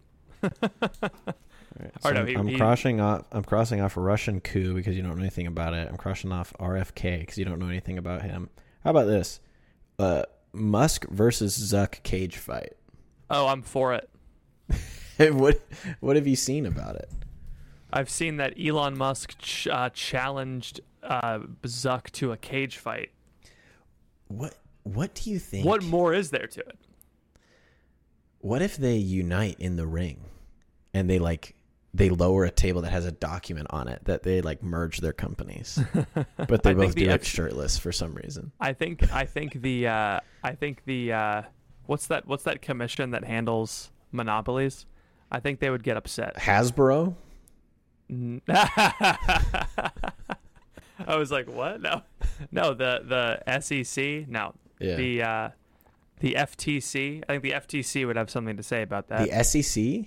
So 2.02 2.10
no, 2.12 2.20
I'm, 2.20 2.26
he- 2.26 2.34
I'm 2.36 2.46
he- 2.46 2.56
crossing 2.56 3.00
off. 3.00 3.24
I'm 3.32 3.42
crossing 3.44 3.80
off 3.80 3.96
a 3.96 4.00
Russian 4.00 4.40
coup 4.40 4.74
because 4.74 4.94
you 4.94 5.02
don't 5.02 5.16
know 5.16 5.20
anything 5.22 5.46
about 5.46 5.74
it. 5.74 5.88
I'm 5.88 5.96
crossing 5.96 6.30
off 6.32 6.52
RFK 6.60 7.20
because 7.20 7.36
you 7.38 7.44
don't 7.44 7.58
know 7.58 7.68
anything 7.68 7.98
about 7.98 8.22
him. 8.22 8.48
How 8.84 8.90
about 8.90 9.06
this? 9.06 9.40
Uh, 9.98 10.22
Musk 10.52 11.08
versus 11.08 11.56
Zuck 11.58 12.02
cage 12.04 12.36
fight. 12.36 12.74
Oh, 13.30 13.46
I'm 13.48 13.62
for 13.62 13.94
it. 13.94 14.08
what 15.34 15.60
What 16.00 16.14
have 16.16 16.26
you 16.28 16.36
seen 16.36 16.66
about 16.66 16.96
it? 16.96 17.10
I've 17.92 18.10
seen 18.10 18.36
that 18.36 18.54
Elon 18.60 18.96
Musk 18.96 19.36
ch- 19.38 19.68
uh, 19.68 19.88
challenged 19.90 20.80
uh, 21.02 21.40
Zuck 21.64 22.10
to 22.12 22.32
a 22.32 22.36
cage 22.36 22.76
fight. 22.76 23.10
What 24.28 24.54
What 24.84 25.14
do 25.14 25.30
you 25.30 25.38
think? 25.38 25.66
What 25.66 25.82
more 25.82 26.14
is 26.14 26.30
there 26.30 26.46
to 26.46 26.60
it? 26.60 26.78
What 28.38 28.62
if 28.62 28.76
they 28.76 28.96
unite 28.96 29.56
in 29.58 29.76
the 29.76 29.86
ring, 29.86 30.20
and 30.92 31.08
they 31.08 31.18
like 31.18 31.56
they 31.94 32.10
lower 32.10 32.44
a 32.44 32.50
table 32.50 32.82
that 32.82 32.90
has 32.90 33.06
a 33.06 33.12
document 33.12 33.68
on 33.70 33.88
it 33.88 34.04
that 34.04 34.22
they 34.22 34.42
like 34.42 34.62
merge 34.62 34.98
their 34.98 35.12
companies, 35.12 35.80
but 36.36 36.62
they 36.62 36.74
both 36.74 36.94
the 36.94 37.04
do 37.04 37.10
it 37.10 37.24
shirtless 37.24 37.78
for 37.78 37.92
some 37.92 38.14
reason. 38.14 38.52
I 38.60 38.72
think 38.72 39.10
I 39.12 39.24
think 39.24 39.62
the 39.62 39.88
uh, 39.88 40.20
I 40.42 40.52
think 40.52 40.84
the 40.84 41.12
uh, 41.12 41.42
what's 41.86 42.06
that 42.08 42.26
what's 42.26 42.44
that 42.44 42.60
commission 42.60 43.12
that 43.12 43.24
handles 43.24 43.90
monopolies? 44.12 44.86
I 45.30 45.40
think 45.40 45.60
they 45.60 45.70
would 45.70 45.82
get 45.82 45.96
upset. 45.96 46.36
Hasbro. 46.36 47.14
I 50.98 51.16
was 51.16 51.32
like, 51.32 51.48
what? 51.48 51.80
No, 51.80 52.02
no. 52.52 52.74
The 52.74 53.40
the 53.46 53.60
SEC. 53.60 54.28
No, 54.28 54.54
Yeah. 54.80 54.96
the 54.96 55.22
uh, 55.22 55.48
the 56.20 56.34
FTC. 56.34 57.22
I 57.28 57.32
think 57.32 57.42
the 57.42 57.52
FTC 57.52 58.06
would 58.06 58.16
have 58.16 58.30
something 58.30 58.56
to 58.56 58.62
say 58.62 58.82
about 58.82 59.08
that. 59.08 59.28
The 59.30 59.44
SEC? 59.44 60.06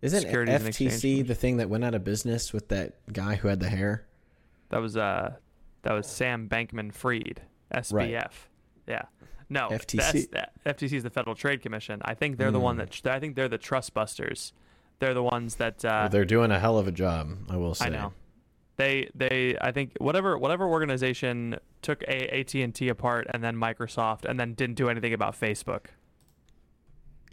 Isn't 0.00 0.22
Securities 0.22 0.54
FTC 0.60 1.26
the 1.26 1.34
thing 1.34 1.58
that 1.58 1.68
went 1.70 1.84
out 1.84 1.94
of 1.94 2.02
business 2.02 2.52
with 2.52 2.68
that 2.68 2.94
guy 3.12 3.36
who 3.36 3.48
had 3.48 3.60
the 3.60 3.68
hair? 3.68 4.06
that 4.70 4.80
was 4.80 4.96
uh, 4.96 5.34
that 5.82 5.92
was 5.92 6.06
Sam 6.06 6.48
Bankman 6.48 6.92
Fried, 6.92 7.42
SBF. 7.74 8.30
Yeah. 8.88 9.02
No, 9.50 9.68
FTC. 9.68 10.28
FTC 10.66 10.92
is 10.94 11.02
the 11.02 11.10
Federal 11.10 11.36
Trade 11.36 11.60
Commission. 11.60 12.00
I 12.04 12.14
think 12.14 12.38
they're 12.38 12.50
the 12.50 12.58
one 12.58 12.76
Mm. 12.78 13.02
that 13.02 13.14
I 13.14 13.20
think 13.20 13.36
they're 13.36 13.48
the 13.50 13.58
trust 13.58 13.92
busters. 13.92 14.54
They're 14.98 15.12
the 15.14 15.22
ones 15.22 15.56
that 15.56 15.84
uh, 15.84 15.88
Well, 16.04 16.08
they're 16.08 16.24
doing 16.24 16.50
a 16.50 16.58
hell 16.58 16.78
of 16.78 16.88
a 16.88 16.92
job, 16.92 17.36
I 17.50 17.56
will 17.58 17.74
say. 17.74 17.86
I 17.86 17.88
know. 17.90 18.12
They 18.76 19.08
they 19.14 19.56
I 19.60 19.70
think 19.72 19.92
whatever 19.98 20.38
whatever 20.38 20.66
organization 20.66 21.58
took 21.82 22.02
a 22.04 22.40
AT 22.40 22.54
and 22.54 22.74
T 22.74 22.88
apart 22.88 23.26
and 23.32 23.42
then 23.44 23.56
Microsoft 23.56 24.24
and 24.24 24.38
then 24.40 24.54
didn't 24.54 24.76
do 24.76 24.88
anything 24.88 25.12
about 25.12 25.38
Facebook. 25.38 25.86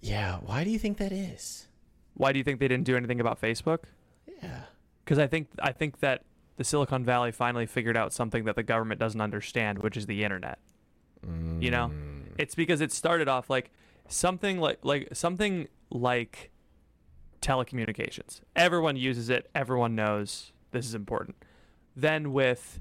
Yeah, 0.01 0.37
why 0.37 0.63
do 0.63 0.69
you 0.69 0.79
think 0.79 0.97
that 0.97 1.11
is? 1.11 1.67
Why 2.13 2.31
do 2.31 2.37
you 2.37 2.43
think 2.43 2.59
they 2.59 2.67
didn't 2.67 2.85
do 2.85 2.95
anything 2.97 3.19
about 3.19 3.39
Facebook? 3.41 3.79
Yeah. 4.41 4.61
Because 5.03 5.19
I 5.19 5.27
think 5.27 5.47
I 5.61 5.71
think 5.71 5.99
that 5.99 6.23
the 6.57 6.63
Silicon 6.63 7.03
Valley 7.05 7.31
finally 7.31 7.65
figured 7.65 7.95
out 7.97 8.11
something 8.13 8.43
that 8.45 8.55
the 8.55 8.63
government 8.63 8.99
doesn't 8.99 9.21
understand, 9.21 9.79
which 9.79 9.95
is 9.97 10.05
the 10.07 10.23
internet. 10.23 10.59
You 11.59 11.69
know, 11.71 11.91
Mm. 11.93 12.23
it's 12.37 12.55
because 12.55 12.79
it 12.79 12.91
started 12.93 13.27
off 13.27 13.49
like 13.49 13.71
something 14.07 14.59
like 14.59 14.79
like 14.83 15.09
something 15.13 15.67
like 15.89 16.51
telecommunications. 17.41 18.41
Everyone 18.55 18.95
uses 18.95 19.29
it. 19.29 19.49
Everyone 19.55 19.95
knows 19.95 20.53
this 20.71 20.85
is 20.85 20.95
important. 20.95 21.35
Then 21.95 22.31
with 22.33 22.79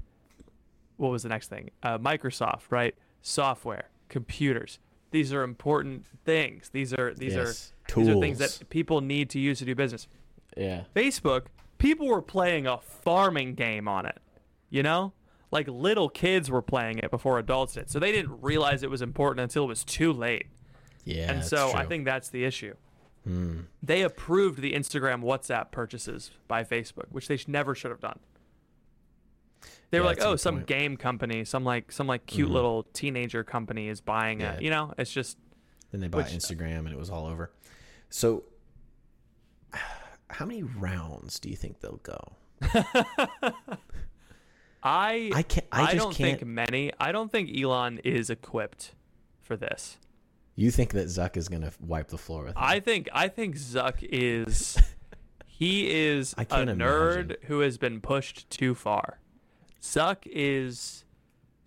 what 0.97 1.11
was 1.11 1.23
the 1.23 1.29
next 1.29 1.47
thing? 1.47 1.69
Uh, 1.81 1.97
Microsoft, 1.97 2.63
right? 2.69 2.93
Software, 3.21 3.89
computers. 4.09 4.79
These 5.11 5.33
are 5.33 5.43
important 5.43 6.05
things. 6.25 6.69
These 6.69 6.93
are 6.93 7.13
these 7.13 7.33
Yes. 7.33 7.73
are 7.91 7.95
these 8.01 8.09
are 8.09 8.19
things 8.19 8.37
that 8.39 8.69
people 8.69 9.01
need 9.01 9.29
to 9.31 9.39
use 9.39 9.59
to 9.59 9.65
do 9.65 9.75
business. 9.75 10.07
Yeah. 10.55 10.83
Facebook, 10.95 11.45
people 11.77 12.07
were 12.07 12.21
playing 12.21 12.67
a 12.67 12.77
farming 12.77 13.55
game 13.55 13.87
on 13.87 14.05
it. 14.05 14.19
You 14.69 14.83
know? 14.83 15.13
Like 15.51 15.67
little 15.67 16.09
kids 16.09 16.51
were 16.51 16.61
playing 16.61 16.99
it 16.99 17.09
before 17.09 17.39
adults 17.39 17.73
did. 17.73 17.89
So 17.89 17.97
they 17.97 18.11
didn't 18.11 18.39
realize 18.41 18.83
it 18.83 18.89
was 18.91 19.01
important 19.01 19.41
until 19.41 19.63
it 19.63 19.67
was 19.67 19.83
too 19.83 20.13
late. 20.13 20.45
Yeah. 21.05 21.31
and 21.31 21.43
so 21.43 21.71
I 21.73 21.85
think 21.85 22.05
that's 22.05 22.29
the 22.29 22.43
issue. 22.45 22.75
Hmm. 23.25 23.61
they 23.83 24.01
approved 24.01 24.61
the 24.61 24.73
Instagram 24.73 25.21
WhatsApp 25.21 25.71
purchases 25.71 26.31
by 26.47 26.63
Facebook, 26.63 27.11
which 27.11 27.27
they 27.27 27.37
never 27.47 27.75
should 27.75 27.91
have 27.91 27.99
done. 27.99 28.19
They 29.91 29.99
were 29.99 30.05
like, 30.05 30.21
"Oh, 30.21 30.35
some 30.35 30.55
point. 30.57 30.67
game 30.67 30.97
company, 30.97 31.43
some 31.43 31.63
like 31.65 31.91
some 31.91 32.07
like 32.07 32.25
cute 32.27 32.47
Mhm. 32.49 32.53
little 32.53 32.83
teenager 32.93 33.43
company 33.43 33.87
is 33.89 33.99
buying 34.01 34.39
Yeah. 34.39 34.53
it." 34.53 34.61
You 34.61 34.69
know, 34.69 34.93
it's 34.97 35.11
just 35.11 35.37
Then 35.91 36.01
they 36.01 36.07
bought 36.07 36.25
Which- 36.25 36.33
Instagram, 36.33 36.79
and 36.79 36.89
it 36.89 36.97
was 36.97 37.09
all 37.09 37.25
over. 37.25 37.51
So, 38.09 38.43
how 40.29 40.45
many 40.45 40.61
rounds 40.63 41.39
do 41.39 41.49
you 41.49 41.55
think 41.55 41.79
they'll 41.81 41.97
go? 42.03 42.19
I 44.81 45.31
I 45.33 45.43
can't. 45.43 45.67
I, 45.71 45.81
I, 45.81 45.85
just 45.93 45.97
don't 45.97 46.15
can't. 46.15 46.39
think 46.39 46.47
many. 46.49 46.91
I 46.99 47.11
don't 47.11 47.31
think 47.31 47.49
Elon 47.55 47.97
is 47.99 48.29
equipped 48.29 48.93
for 49.41 49.57
this. 49.57 49.97
You 50.59 50.71
think 50.71 50.91
that 50.91 51.07
Zuck 51.07 51.37
is 51.37 51.47
gonna 51.47 51.71
wipe 51.79 52.09
the 52.09 52.17
floor 52.17 52.43
with? 52.43 52.49
him. 52.57 52.61
I 52.63 52.81
think 52.81 53.07
I 53.13 53.29
think 53.29 53.55
Zuck 53.55 53.99
is 54.01 54.77
he 55.45 55.89
is 55.89 56.35
a 56.37 56.43
can't 56.43 56.69
nerd 56.71 57.37
who 57.45 57.61
has 57.61 57.77
been 57.77 58.01
pushed 58.01 58.49
too 58.49 58.75
far. 58.75 59.19
Zuck 59.81 60.17
is 60.25 61.05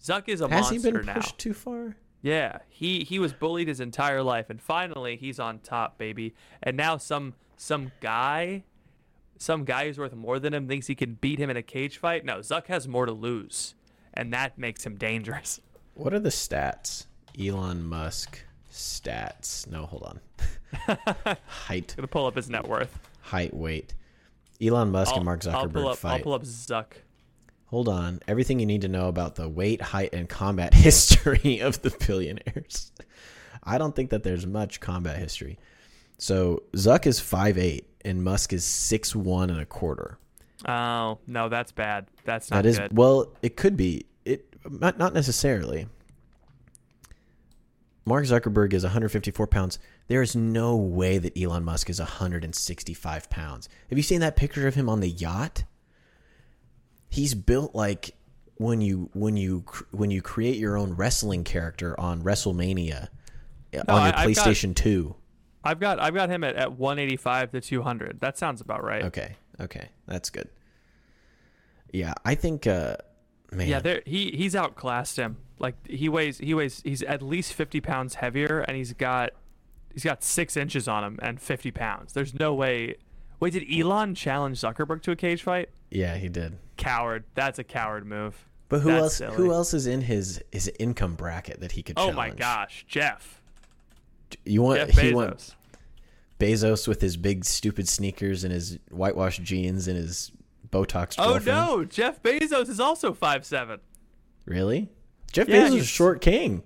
Zuck 0.02 0.28
is 0.28 0.42
a 0.42 0.48
Has 0.48 0.68
he 0.68 0.76
been 0.76 1.06
now. 1.06 1.14
pushed 1.14 1.38
too 1.38 1.54
far? 1.54 1.96
Yeah, 2.20 2.58
he 2.68 3.02
he 3.02 3.18
was 3.18 3.32
bullied 3.32 3.66
his 3.66 3.80
entire 3.80 4.22
life, 4.22 4.50
and 4.50 4.60
finally 4.60 5.16
he's 5.16 5.40
on 5.40 5.60
top, 5.60 5.96
baby. 5.96 6.34
And 6.62 6.76
now 6.76 6.98
some 6.98 7.32
some 7.56 7.92
guy, 8.00 8.64
some 9.38 9.64
guy 9.64 9.86
who's 9.86 9.96
worth 9.98 10.14
more 10.14 10.38
than 10.38 10.52
him 10.52 10.68
thinks 10.68 10.86
he 10.86 10.94
can 10.94 11.14
beat 11.14 11.38
him 11.38 11.48
in 11.48 11.56
a 11.56 11.62
cage 11.62 11.96
fight. 11.96 12.26
No, 12.26 12.40
Zuck 12.40 12.66
has 12.66 12.86
more 12.86 13.06
to 13.06 13.12
lose, 13.12 13.74
and 14.12 14.34
that 14.34 14.58
makes 14.58 14.84
him 14.84 14.96
dangerous. 14.96 15.62
What 15.94 16.12
are 16.12 16.20
the 16.20 16.28
stats? 16.28 17.06
Elon 17.40 17.82
Musk 17.84 18.44
stats. 18.72 19.70
No, 19.70 19.86
hold 19.86 20.02
on. 20.04 20.20
height, 21.46 21.92
I'm 21.92 21.96
Gonna 21.96 22.08
pull 22.08 22.26
up 22.26 22.36
his 22.36 22.48
net 22.50 22.66
worth. 22.66 22.98
height, 23.20 23.54
weight. 23.54 23.94
Elon 24.60 24.90
Musk 24.90 25.10
I'll, 25.10 25.16
and 25.18 25.24
Mark 25.24 25.46
I'll 25.46 25.66
Zuckerberg 25.68 25.72
pull 25.72 25.88
up. 25.88 26.04
I'll 26.04 26.18
pull 26.20 26.32
up 26.34 26.42
Zuck. 26.42 26.92
Hold 27.66 27.88
on. 27.88 28.20
Everything 28.28 28.60
you 28.60 28.66
need 28.66 28.82
to 28.82 28.88
know 28.88 29.08
about 29.08 29.34
the 29.34 29.48
weight, 29.48 29.80
height, 29.80 30.10
and 30.12 30.28
combat 30.28 30.74
history 30.86 31.60
of 31.60 31.80
the 31.82 31.90
billionaires. 32.06 32.92
I 33.62 33.78
don't 33.78 33.94
think 33.96 34.10
that 34.10 34.22
there's 34.22 34.46
much 34.46 34.80
combat 34.80 35.18
history. 35.18 35.58
So 36.18 36.62
Zuck 36.74 37.06
is 37.06 37.18
5'8 37.20 37.84
and 38.04 38.22
Musk 38.22 38.52
is 38.52 38.64
6'1 38.64 39.44
and 39.50 39.60
a 39.60 39.66
quarter. 39.66 40.18
Oh 40.66 41.18
no, 41.26 41.48
that's 41.48 41.72
bad. 41.72 42.06
That's 42.24 42.50
not 42.50 42.62
That 42.62 42.68
is 42.68 42.78
good. 42.78 42.96
well, 42.96 43.32
it 43.42 43.56
could 43.56 43.76
be. 43.76 44.06
It 44.24 44.46
not 44.70 44.96
not 44.98 45.12
necessarily. 45.12 45.88
Mark 48.04 48.24
Zuckerberg 48.24 48.72
is 48.72 48.82
154 48.82 49.46
pounds. 49.46 49.78
There 50.08 50.22
is 50.22 50.34
no 50.34 50.76
way 50.76 51.18
that 51.18 51.38
Elon 51.40 51.62
Musk 51.64 51.88
is 51.88 52.00
165 52.00 53.30
pounds. 53.30 53.68
Have 53.90 53.98
you 53.98 54.02
seen 54.02 54.20
that 54.20 54.34
picture 54.36 54.66
of 54.66 54.74
him 54.74 54.88
on 54.88 55.00
the 55.00 55.08
yacht? 55.08 55.64
He's 57.08 57.34
built 57.34 57.74
like 57.74 58.14
when 58.56 58.80
you 58.80 59.10
when 59.12 59.36
you 59.36 59.64
when 59.92 60.10
you 60.10 60.20
create 60.22 60.56
your 60.56 60.76
own 60.76 60.94
wrestling 60.94 61.44
character 61.44 61.98
on 62.00 62.22
WrestleMania 62.22 63.04
uh, 63.04 63.82
No, 63.86 63.94
on 63.94 64.02
I- 64.02 64.06
your 64.06 64.16
I've 64.16 64.34
got- 64.34 64.46
PlayStation 64.46 64.74
2. 64.74 65.14
I've 65.64 65.78
got 65.78 66.00
I've 66.00 66.14
got 66.14 66.28
him 66.28 66.42
at, 66.42 66.56
at 66.56 66.72
185 66.72 67.52
to 67.52 67.60
200. 67.60 68.18
That 68.18 68.36
sounds 68.36 68.60
about 68.60 68.82
right. 68.82 69.04
Okay, 69.04 69.36
okay, 69.60 69.90
that's 70.06 70.28
good. 70.28 70.48
Yeah, 71.92 72.14
I 72.24 72.34
think. 72.34 72.66
uh 72.66 72.96
Man, 73.52 73.68
Yeah, 73.68 73.78
there 73.80 74.02
he 74.06 74.30
he's 74.32 74.56
outclassed 74.56 75.18
him. 75.18 75.36
Like 75.62 75.74
he 75.86 76.08
weighs 76.08 76.38
he 76.38 76.52
weighs 76.54 76.82
he's 76.84 77.02
at 77.02 77.22
least 77.22 77.54
50 77.54 77.80
pounds 77.80 78.16
heavier, 78.16 78.58
and 78.60 78.76
he's 78.76 78.92
got 78.92 79.30
he's 79.92 80.04
got 80.04 80.22
six 80.22 80.56
inches 80.56 80.88
on 80.88 81.04
him 81.04 81.18
and 81.22 81.40
50 81.40 81.70
pounds. 81.70 82.12
There's 82.12 82.34
no 82.38 82.52
way. 82.52 82.96
Wait, 83.40 83.52
did 83.54 83.64
Elon 83.72 84.14
challenge 84.14 84.60
Zuckerberg 84.60 85.02
to 85.02 85.12
a 85.12 85.16
cage 85.16 85.42
fight? 85.42 85.70
yeah, 85.90 86.16
he 86.16 86.28
did. 86.28 86.58
Coward. 86.76 87.24
That's 87.34 87.58
a 87.58 87.64
coward 87.64 88.06
move. 88.06 88.48
But 88.68 88.80
who 88.80 88.88
That's 88.90 89.02
else? 89.02 89.16
silly. 89.16 89.36
Who 89.36 89.52
else 89.52 89.72
is 89.74 89.86
in 89.86 90.00
his 90.00 90.42
his 90.50 90.70
income 90.80 91.14
bracket 91.14 91.60
that 91.60 91.72
he 91.72 91.82
could? 91.82 91.96
Oh 91.98 92.10
challenge? 92.10 92.16
my 92.16 92.30
gosh, 92.30 92.84
Jeff. 92.88 93.40
You 94.44 94.62
want 94.62 94.78
Jeff 94.80 94.90
he 94.90 95.10
Bezos. 95.10 95.14
want 95.14 95.54
Bezos 96.40 96.88
with 96.88 97.00
his 97.00 97.16
big 97.16 97.44
stupid 97.44 97.88
sneakers 97.88 98.42
and 98.44 98.52
his 98.52 98.78
whitewashed 98.90 99.42
jeans 99.42 99.86
and 99.86 99.96
his 99.96 100.32
Botox. 100.70 101.14
Oh 101.18 101.38
no, 101.44 101.84
Jeff 101.84 102.22
Bezos 102.22 102.68
is 102.68 102.80
also 102.80 103.12
five 103.12 103.44
seven. 103.44 103.78
Really? 104.46 104.88
Jeff 105.32 105.48
Yeah, 105.48 105.68
Bezos 105.68 105.76
is 105.76 105.82
a 105.82 105.86
short 105.86 106.20
king. 106.20 106.62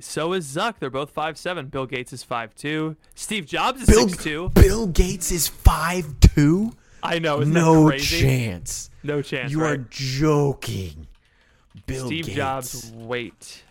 So 0.00 0.32
is 0.32 0.46
Zuck. 0.46 0.74
They're 0.78 0.90
both 0.90 1.10
five 1.10 1.36
seven. 1.36 1.66
Bill 1.66 1.86
Gates 1.86 2.12
is 2.12 2.22
five 2.22 2.54
two. 2.54 2.96
Steve 3.14 3.46
Jobs 3.46 3.82
is 3.82 3.88
Bill 3.88 4.08
six 4.08 4.22
two. 4.22 4.50
Bill 4.54 4.86
Gates 4.86 5.30
is 5.30 5.48
five 5.48 6.06
two. 6.20 6.72
I 7.02 7.18
know. 7.18 7.40
No 7.40 7.90
chance. 7.92 8.90
No 9.02 9.22
chance. 9.22 9.50
You 9.52 9.62
right? 9.62 9.72
are 9.72 9.86
joking. 9.90 11.06
Bill 11.86 12.06
Steve 12.06 12.26
Gates. 12.26 12.36
Jobs' 12.36 12.92
weight. 12.92 13.62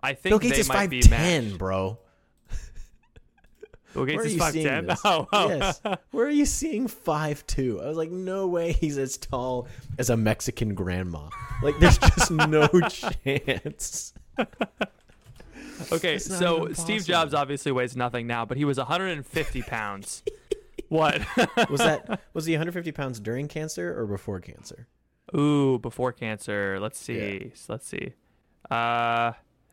I 0.00 0.12
think 0.14 0.30
Bill 0.32 0.38
Gates 0.38 0.54
they 0.56 0.60
is 0.60 0.68
might 0.68 0.74
five 0.76 0.90
be 0.90 1.00
ten, 1.02 1.44
matched. 1.46 1.58
bro. 1.58 1.98
Bill 3.96 4.04
Gates 4.06 4.16
Where 4.16 4.24
are 4.24 4.26
is 4.28 4.34
you 4.34 4.40
seeing 4.62 4.86
this? 4.86 5.00
Oh, 5.04 5.28
oh. 5.32 5.48
Yes. 5.48 5.80
Where 6.12 6.26
are 6.26 6.30
you 6.30 6.46
seeing 6.46 6.86
five 6.88 7.46
two? 7.46 7.80
I 7.82 7.86
was 7.88 7.96
like, 7.96 8.10
no 8.10 8.46
way 8.46 8.72
he's 8.72 8.98
as 8.98 9.16
tall 9.16 9.66
as 9.98 10.10
a 10.10 10.16
Mexican 10.16 10.74
grandma. 10.74 11.28
Like, 11.62 11.78
there's 11.78 11.98
just 11.98 12.30
no 12.30 12.66
chance. 12.88 14.12
okay, 15.92 16.18
so 16.18 16.72
Steve. 16.72 17.04
Jobs 17.04 17.34
obviously 17.34 17.72
weighs 17.72 17.96
nothing 17.96 18.26
now, 18.26 18.44
but 18.44 18.56
he 18.56 18.64
was 18.64 18.78
150 18.78 19.62
pounds. 19.62 20.22
what? 20.88 21.20
Was 21.70 21.80
that 21.80 22.20
was 22.34 22.46
he 22.46 22.52
150 22.54 22.92
pounds 22.92 23.20
during 23.20 23.48
cancer 23.48 23.98
or 23.98 24.06
before 24.06 24.40
cancer? 24.40 24.86
Ooh, 25.36 25.78
before 25.78 26.12
cancer. 26.12 26.78
Let's 26.80 26.98
see. 26.98 27.52
Let's 27.68 27.86
see. 27.88 28.12
Uh, 28.70 29.32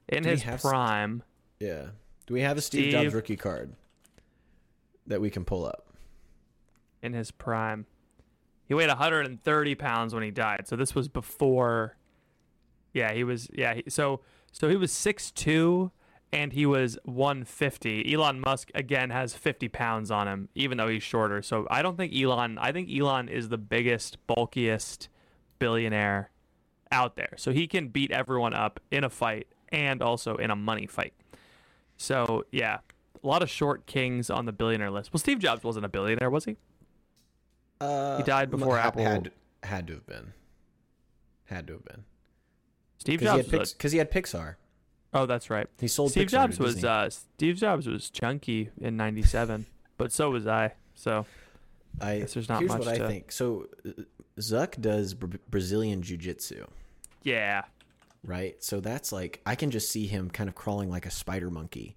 in 0.10 0.24
Do 0.24 0.30
his 0.30 0.44
have 0.44 0.56
s- 0.56 0.62
prime. 0.62 1.24
Yeah. 1.60 1.88
Do 2.26 2.34
we 2.34 2.42
have 2.42 2.58
a 2.58 2.62
Steve, 2.62 2.92
Jobs 2.92 3.14
rookie 3.14 3.36
card 3.36 3.74
that 5.08 5.22
we 5.22 5.30
can 5.30 5.46
pull 5.46 5.66
up? 5.66 5.94
in 7.04 7.14
his 7.14 7.30
prime. 7.30 7.86
He 8.66 8.74
weighed 8.74 8.88
130 8.88 9.76
pounds 9.76 10.16
when 10.16 10.24
he 10.24 10.32
died. 10.32 10.68
So 10.68 10.76
this 10.76 10.96
was 10.96 11.10
before. 11.10 11.98
Yeah, 12.94 13.14
he 13.14 13.24
was. 13.24 13.50
Yeah, 13.54 13.76
he, 13.76 13.84
so 13.90 14.22
so 14.52 14.70
he 14.70 14.76
was 14.78 14.92
6'2", 14.92 15.92
and 16.32 16.54
he 16.54 16.66
was 16.66 16.98
150. 17.04 18.12
Elon 18.12 18.40
Musk 18.40 18.72
again 18.74 19.10
has 19.10 19.36
50 19.36 19.68
pounds 19.68 20.10
on 20.10 20.28
him, 20.28 20.50
even 20.56 20.78
though 20.78 20.88
he's 20.88 21.04
shorter. 21.04 21.42
So 21.42 21.68
I 21.70 21.82
don't 21.82 21.98
think 21.98 22.16
Elon. 22.16 22.58
I 22.58 22.72
think 22.72 22.90
Elon 22.90 23.28
is 23.28 23.50
the 23.50 23.58
biggest, 23.58 24.18
bulkiest 24.26 25.10
billionaire 25.60 26.32
out 26.92 27.16
there. 27.18 27.34
So 27.36 27.52
he 27.52 27.68
can 27.68 27.90
beat 27.90 28.12
everyone 28.12 28.54
up 28.54 28.80
in 28.90 29.04
a 29.04 29.10
fight 29.10 29.48
and 29.70 30.02
also 30.02 30.38
in 30.38 30.50
a 30.50 30.56
money 30.56 30.88
fight. 30.88 31.14
So 31.98 32.46
yeah, 32.52 32.80
a 33.24 33.28
lot 33.28 33.42
of 33.42 33.50
short 33.50 33.86
kings 33.86 34.30
on 34.30 34.46
the 34.46 34.52
billionaire 34.52 34.92
list. 34.92 35.14
Well, 35.14 35.20
Steve 35.20 35.40
Jobs 35.40 35.64
wasn't 35.64 35.86
a 35.86 35.90
billionaire, 35.90 36.30
was 36.30 36.46
he? 36.46 36.58
Uh, 37.80 38.18
He 38.18 38.24
died 38.24 38.50
before 38.52 38.78
ha- 38.78 38.88
Apple- 38.88 39.04
Had, 39.04 39.32
had 39.64 39.88
to 39.88 39.94
have 39.94 40.06
been. 40.06 40.34
Had 41.46 41.68
to 41.68 41.74
have 41.74 41.86
been. 41.86 42.04
Steve 42.98 43.20
Because 43.20 43.36
he, 43.36 43.42
Jobs. 43.44 43.52
had 43.52 43.60
was 43.84 43.92
he 43.92 43.98
had 43.98 44.12
Pixar. 44.12 44.56
oh, 45.14 45.26
that's 45.26 45.50
right. 45.50 45.68
He 45.80 45.88
sold 45.88 46.12
Steve 46.12 46.28
Pixar 46.28 46.32
Jobs 46.32 46.60
was 46.60 46.84
uh, 46.86 47.10
Steve 47.10 47.58
Jobs 47.58 47.88
was 47.88 48.10
chunky 48.10 48.70
in 48.80 48.96
'97, 48.98 49.66
but 49.98 50.12
so 50.12 50.30
was 50.32 50.48
I. 50.48 50.74
So 50.96 51.26
I, 52.00 52.20
guess 52.20 52.34
there's 52.34 52.48
not 52.50 52.60
here's 52.60 52.72
much 52.72 52.80
what 52.80 52.88
I 52.88 52.98
to- 53.00 53.08
think. 53.08 53.32
So, 53.32 53.68
uh, 53.86 53.92
Zuck 54.40 54.80
does 54.80 55.14
Bra- 55.14 55.38
Brazilian 55.50 56.02
jiu 56.02 56.16
jitsu. 56.18 56.66
yeah, 57.24 57.64
right? 58.26 58.62
So 58.64 58.80
that's 58.80 59.12
like 59.12 59.42
I 59.46 59.56
can 59.56 59.70
just 59.70 59.92
see 59.92 60.08
him 60.08 60.30
kind 60.30 60.48
of 60.48 60.56
crawling 60.56 60.90
like 60.90 61.06
a 61.06 61.12
spider 61.12 61.50
monkey 61.52 61.96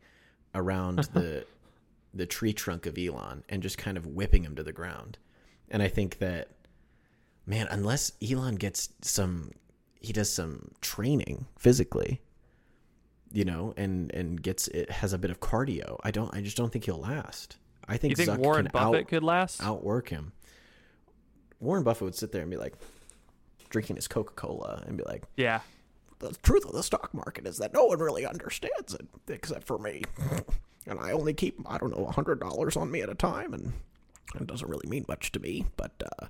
around 0.56 0.98
the 1.12 1.46
the 2.14 2.26
tree 2.26 2.52
trunk 2.52 2.86
of 2.86 2.96
Elon 2.98 3.44
and 3.48 3.62
just 3.62 3.76
kind 3.78 3.96
of 3.96 4.06
whipping 4.06 4.42
him 4.42 4.56
to 4.56 4.62
the 4.62 4.72
ground. 4.72 5.18
And 5.70 5.82
I 5.82 5.88
think 5.88 6.18
that 6.18 6.48
man, 7.44 7.68
unless 7.70 8.12
Elon 8.26 8.56
gets 8.56 8.88
some 9.02 9.52
he 10.00 10.12
does 10.12 10.32
some 10.32 10.70
training 10.80 11.46
physically, 11.58 12.20
you 13.32 13.44
know, 13.44 13.74
and 13.76 14.12
and 14.14 14.42
gets 14.42 14.68
it 14.68 14.90
has 14.90 15.12
a 15.12 15.18
bit 15.18 15.30
of 15.30 15.40
cardio. 15.40 15.98
I 16.02 16.10
don't 16.10 16.34
I 16.34 16.40
just 16.40 16.56
don't 16.56 16.72
think 16.72 16.86
he'll 16.86 17.00
last. 17.00 17.56
I 17.88 17.96
think 17.96 18.12
you 18.12 18.16
think 18.16 18.30
Zuck 18.30 18.38
Warren 18.38 18.68
Buffett 18.72 19.02
out, 19.02 19.08
could 19.08 19.22
last? 19.22 19.62
outwork 19.62 20.08
him. 20.08 20.32
Warren 21.60 21.84
Buffett 21.84 22.02
would 22.04 22.14
sit 22.14 22.32
there 22.32 22.42
and 22.42 22.50
be 22.50 22.56
like 22.56 22.74
drinking 23.68 23.96
his 23.96 24.08
Coca-Cola 24.08 24.84
and 24.86 24.96
be 24.96 25.04
like, 25.04 25.24
Yeah, 25.36 25.60
the 26.18 26.34
truth 26.42 26.64
of 26.64 26.72
the 26.72 26.82
stock 26.82 27.12
market 27.12 27.46
is 27.46 27.58
that 27.58 27.72
no 27.72 27.84
one 27.84 27.98
really 27.98 28.26
understands 28.26 28.94
it 28.94 29.06
except 29.28 29.66
for 29.66 29.78
me. 29.78 30.02
And 30.88 31.00
I 31.00 31.10
only 31.10 31.34
keep, 31.34 31.58
I 31.66 31.78
don't 31.78 31.90
know, 31.90 32.06
$100 32.06 32.76
on 32.80 32.90
me 32.92 33.00
at 33.00 33.08
a 33.08 33.14
time, 33.16 33.52
and 33.52 33.72
it 34.40 34.46
doesn't 34.46 34.68
really 34.68 34.88
mean 34.88 35.04
much 35.08 35.32
to 35.32 35.40
me. 35.40 35.66
But, 35.76 35.90
uh, 36.00 36.26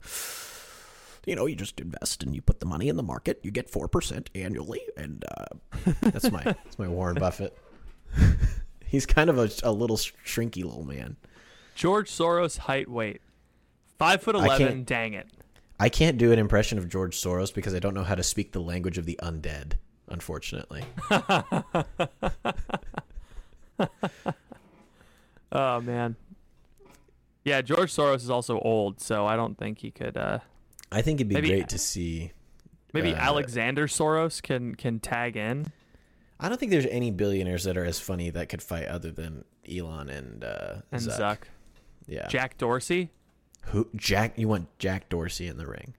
you 1.27 1.37
know, 1.37 1.45
you 1.45 1.55
just 1.57 1.79
invest 1.79 2.23
and 2.23 2.35
you 2.35 2.41
put 2.41 2.61
the 2.61 2.67
money 2.67 2.89
in 2.89 2.97
the 2.97 3.03
market, 3.03 3.39
you 3.43 3.51
get 3.51 3.71
4% 3.71 4.29
annually, 4.35 4.81
and 4.97 5.25
uh, 5.37 5.93
that's 6.01 6.31
my 6.31 6.43
that's 6.43 6.79
my 6.79 6.89
Warren 6.89 7.17
Buffett. 7.17 7.57
He's 8.87 9.05
kind 9.05 9.29
of 9.29 9.39
a, 9.39 9.51
a 9.63 9.73
little 9.73 9.97
shrinky 9.99 10.65
little 10.65 10.85
man. 10.87 11.17
George 11.75 12.11
Soros 12.11 12.57
height 12.57 12.89
weight. 12.89 13.21
Five 13.99 14.23
foot 14.23 14.37
eleven. 14.37 14.85
Dang 14.85 15.13
it. 15.13 15.29
I 15.79 15.89
can't 15.89 16.17
do 16.19 16.33
an 16.33 16.39
impression 16.39 16.79
of 16.79 16.89
George 16.89 17.17
Soros 17.21 17.53
because 17.53 17.75
I 17.75 17.79
don't 17.79 17.95
know 17.95 18.05
how 18.05 18.15
to 18.15 18.23
speak 18.23 18.53
the 18.53 18.61
language 18.61 18.97
of 18.99 19.05
the 19.05 19.19
undead, 19.23 19.75
unfortunately. 20.09 20.85
Oh 25.53 25.81
man. 25.81 26.17
Yeah, 27.45 27.63
George 27.63 27.95
Soros 27.95 28.17
is 28.17 28.31
also 28.31 28.59
old, 28.61 29.01
so 29.01 29.27
I 29.27 29.37
don't 29.37 29.57
think 29.57 29.79
he 29.79 29.91
could. 29.91 30.17
uh 30.17 30.41
I 30.91 31.03
think 31.03 31.21
it'd 31.21 31.29
be 31.29 31.37
Maybe- 31.37 31.49
great 31.49 31.69
to 31.71 31.79
see. 31.79 32.33
Maybe 32.93 33.13
Uh, 33.15 33.19
Alexander 33.19 33.87
Soros 33.87 34.43
can 34.43 34.75
can 34.75 34.99
tag 35.01 35.37
in. 35.37 35.67
I 36.41 36.49
don't 36.49 36.59
think 36.59 36.71
there's 36.73 36.87
any 36.87 37.11
billionaires 37.11 37.65
that 37.65 37.77
are 37.77 37.85
as 37.85 37.99
funny 38.01 38.31
that 38.31 38.49
could 38.49 38.63
fight 38.63 38.87
other 38.87 39.11
than 39.11 39.45
Elon 39.71 40.09
and 40.11 40.45
uh, 40.45 40.75
And 40.93 41.01
Zuck. 41.01 41.19
Zuck. 41.19 41.39
Yeah. 42.07 42.27
Jack 42.29 42.59
Dorsey. 42.59 43.11
Who 43.67 43.89
Jack? 43.97 44.39
You 44.39 44.49
want 44.49 44.69
Jack 44.79 45.09
Dorsey 45.09 45.47
in 45.47 45.57
the 45.57 45.67
ring? 45.67 45.95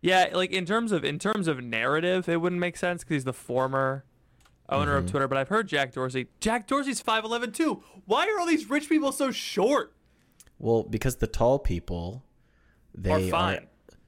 Yeah, 0.00 0.28
like 0.32 0.50
in 0.50 0.66
terms 0.66 0.92
of 0.92 1.04
in 1.04 1.18
terms 1.18 1.48
of 1.48 1.62
narrative, 1.62 2.28
it 2.28 2.40
wouldn't 2.40 2.60
make 2.60 2.76
sense 2.76 3.02
because 3.02 3.14
he's 3.14 3.24
the 3.24 3.32
former 3.32 4.04
owner 4.68 4.96
of 4.96 5.04
Mhm. 5.04 5.10
Twitter. 5.10 5.28
But 5.28 5.38
I've 5.38 5.48
heard 5.48 5.68
Jack 5.68 5.92
Dorsey. 5.92 6.26
Jack 6.40 6.66
Dorsey's 6.66 7.00
five 7.00 7.24
eleven 7.24 7.52
too. 7.52 7.82
Why 8.04 8.26
are 8.26 8.38
all 8.40 8.46
these 8.46 8.68
rich 8.68 8.88
people 8.88 9.12
so 9.12 9.30
short? 9.30 9.94
Well, 10.58 10.82
because 10.82 11.16
the 11.16 11.26
tall 11.26 11.58
people, 11.58 12.24
they 12.94 13.30
Are 13.30 13.34
are 13.34 13.60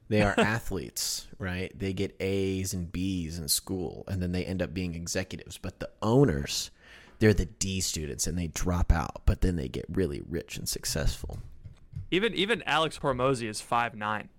they 0.09 0.21
are 0.21 0.35
athletes, 0.37 1.27
right? 1.39 1.71
They 1.77 1.93
get 1.93 2.15
A's 2.21 2.73
and 2.73 2.91
B's 2.91 3.37
in 3.39 3.47
school, 3.47 4.03
and 4.07 4.21
then 4.21 4.31
they 4.31 4.45
end 4.45 4.61
up 4.61 4.73
being 4.73 4.95
executives. 4.95 5.57
But 5.57 5.79
the 5.79 5.89
owners, 6.01 6.71
they're 7.19 7.33
the 7.33 7.45
D 7.45 7.81
students, 7.81 8.27
and 8.27 8.37
they 8.37 8.47
drop 8.47 8.91
out, 8.91 9.23
but 9.25 9.41
then 9.41 9.55
they 9.55 9.67
get 9.67 9.85
really 9.89 10.21
rich 10.27 10.57
and 10.57 10.67
successful. 10.69 11.39
Even 12.11 12.33
even 12.33 12.63
Alex 12.65 12.99
Hormozi 12.99 13.47
is 13.47 13.59
five 13.61 13.95
nine, 13.95 14.29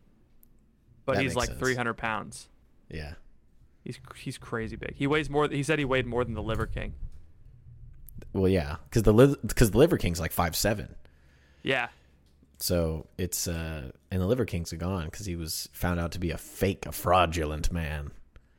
but 1.04 1.16
That 1.16 1.22
he's 1.22 1.34
like 1.36 1.58
three 1.58 1.74
hundred 1.74 1.94
pounds. 1.94 2.48
Yeah. 2.90 3.14
He's 3.84 3.98
he's 4.16 4.38
crazy 4.38 4.76
big. 4.76 4.94
He 4.96 5.06
weighs 5.06 5.28
more. 5.30 5.48
He 5.48 5.62
said 5.62 5.78
he 5.78 5.84
weighed 5.84 6.06
more 6.06 6.24
than 6.24 6.34
the 6.34 6.42
Liver 6.42 6.66
King. 6.66 6.94
Well, 8.32 8.48
yeah, 8.48 8.76
because 8.88 9.02
the 9.04 9.38
because 9.46 9.70
the 9.70 9.78
Liver 9.78 9.96
King's 9.96 10.20
like 10.20 10.32
five 10.32 10.54
seven. 10.56 10.94
Yeah, 11.62 11.88
So 12.58 13.06
it's 13.18 13.46
uh 13.48 13.90
and 14.10 14.20
the 14.22 14.26
Liver 14.26 14.44
King's 14.44 14.72
gone 14.72 15.06
because 15.06 15.26
he 15.26 15.36
was 15.36 15.68
found 15.72 16.00
out 16.00 16.12
to 16.12 16.18
be 16.18 16.30
a 16.30 16.38
fake, 16.38 16.86
a 16.86 16.92
fraudulent 16.92 17.72
man. 17.72 18.10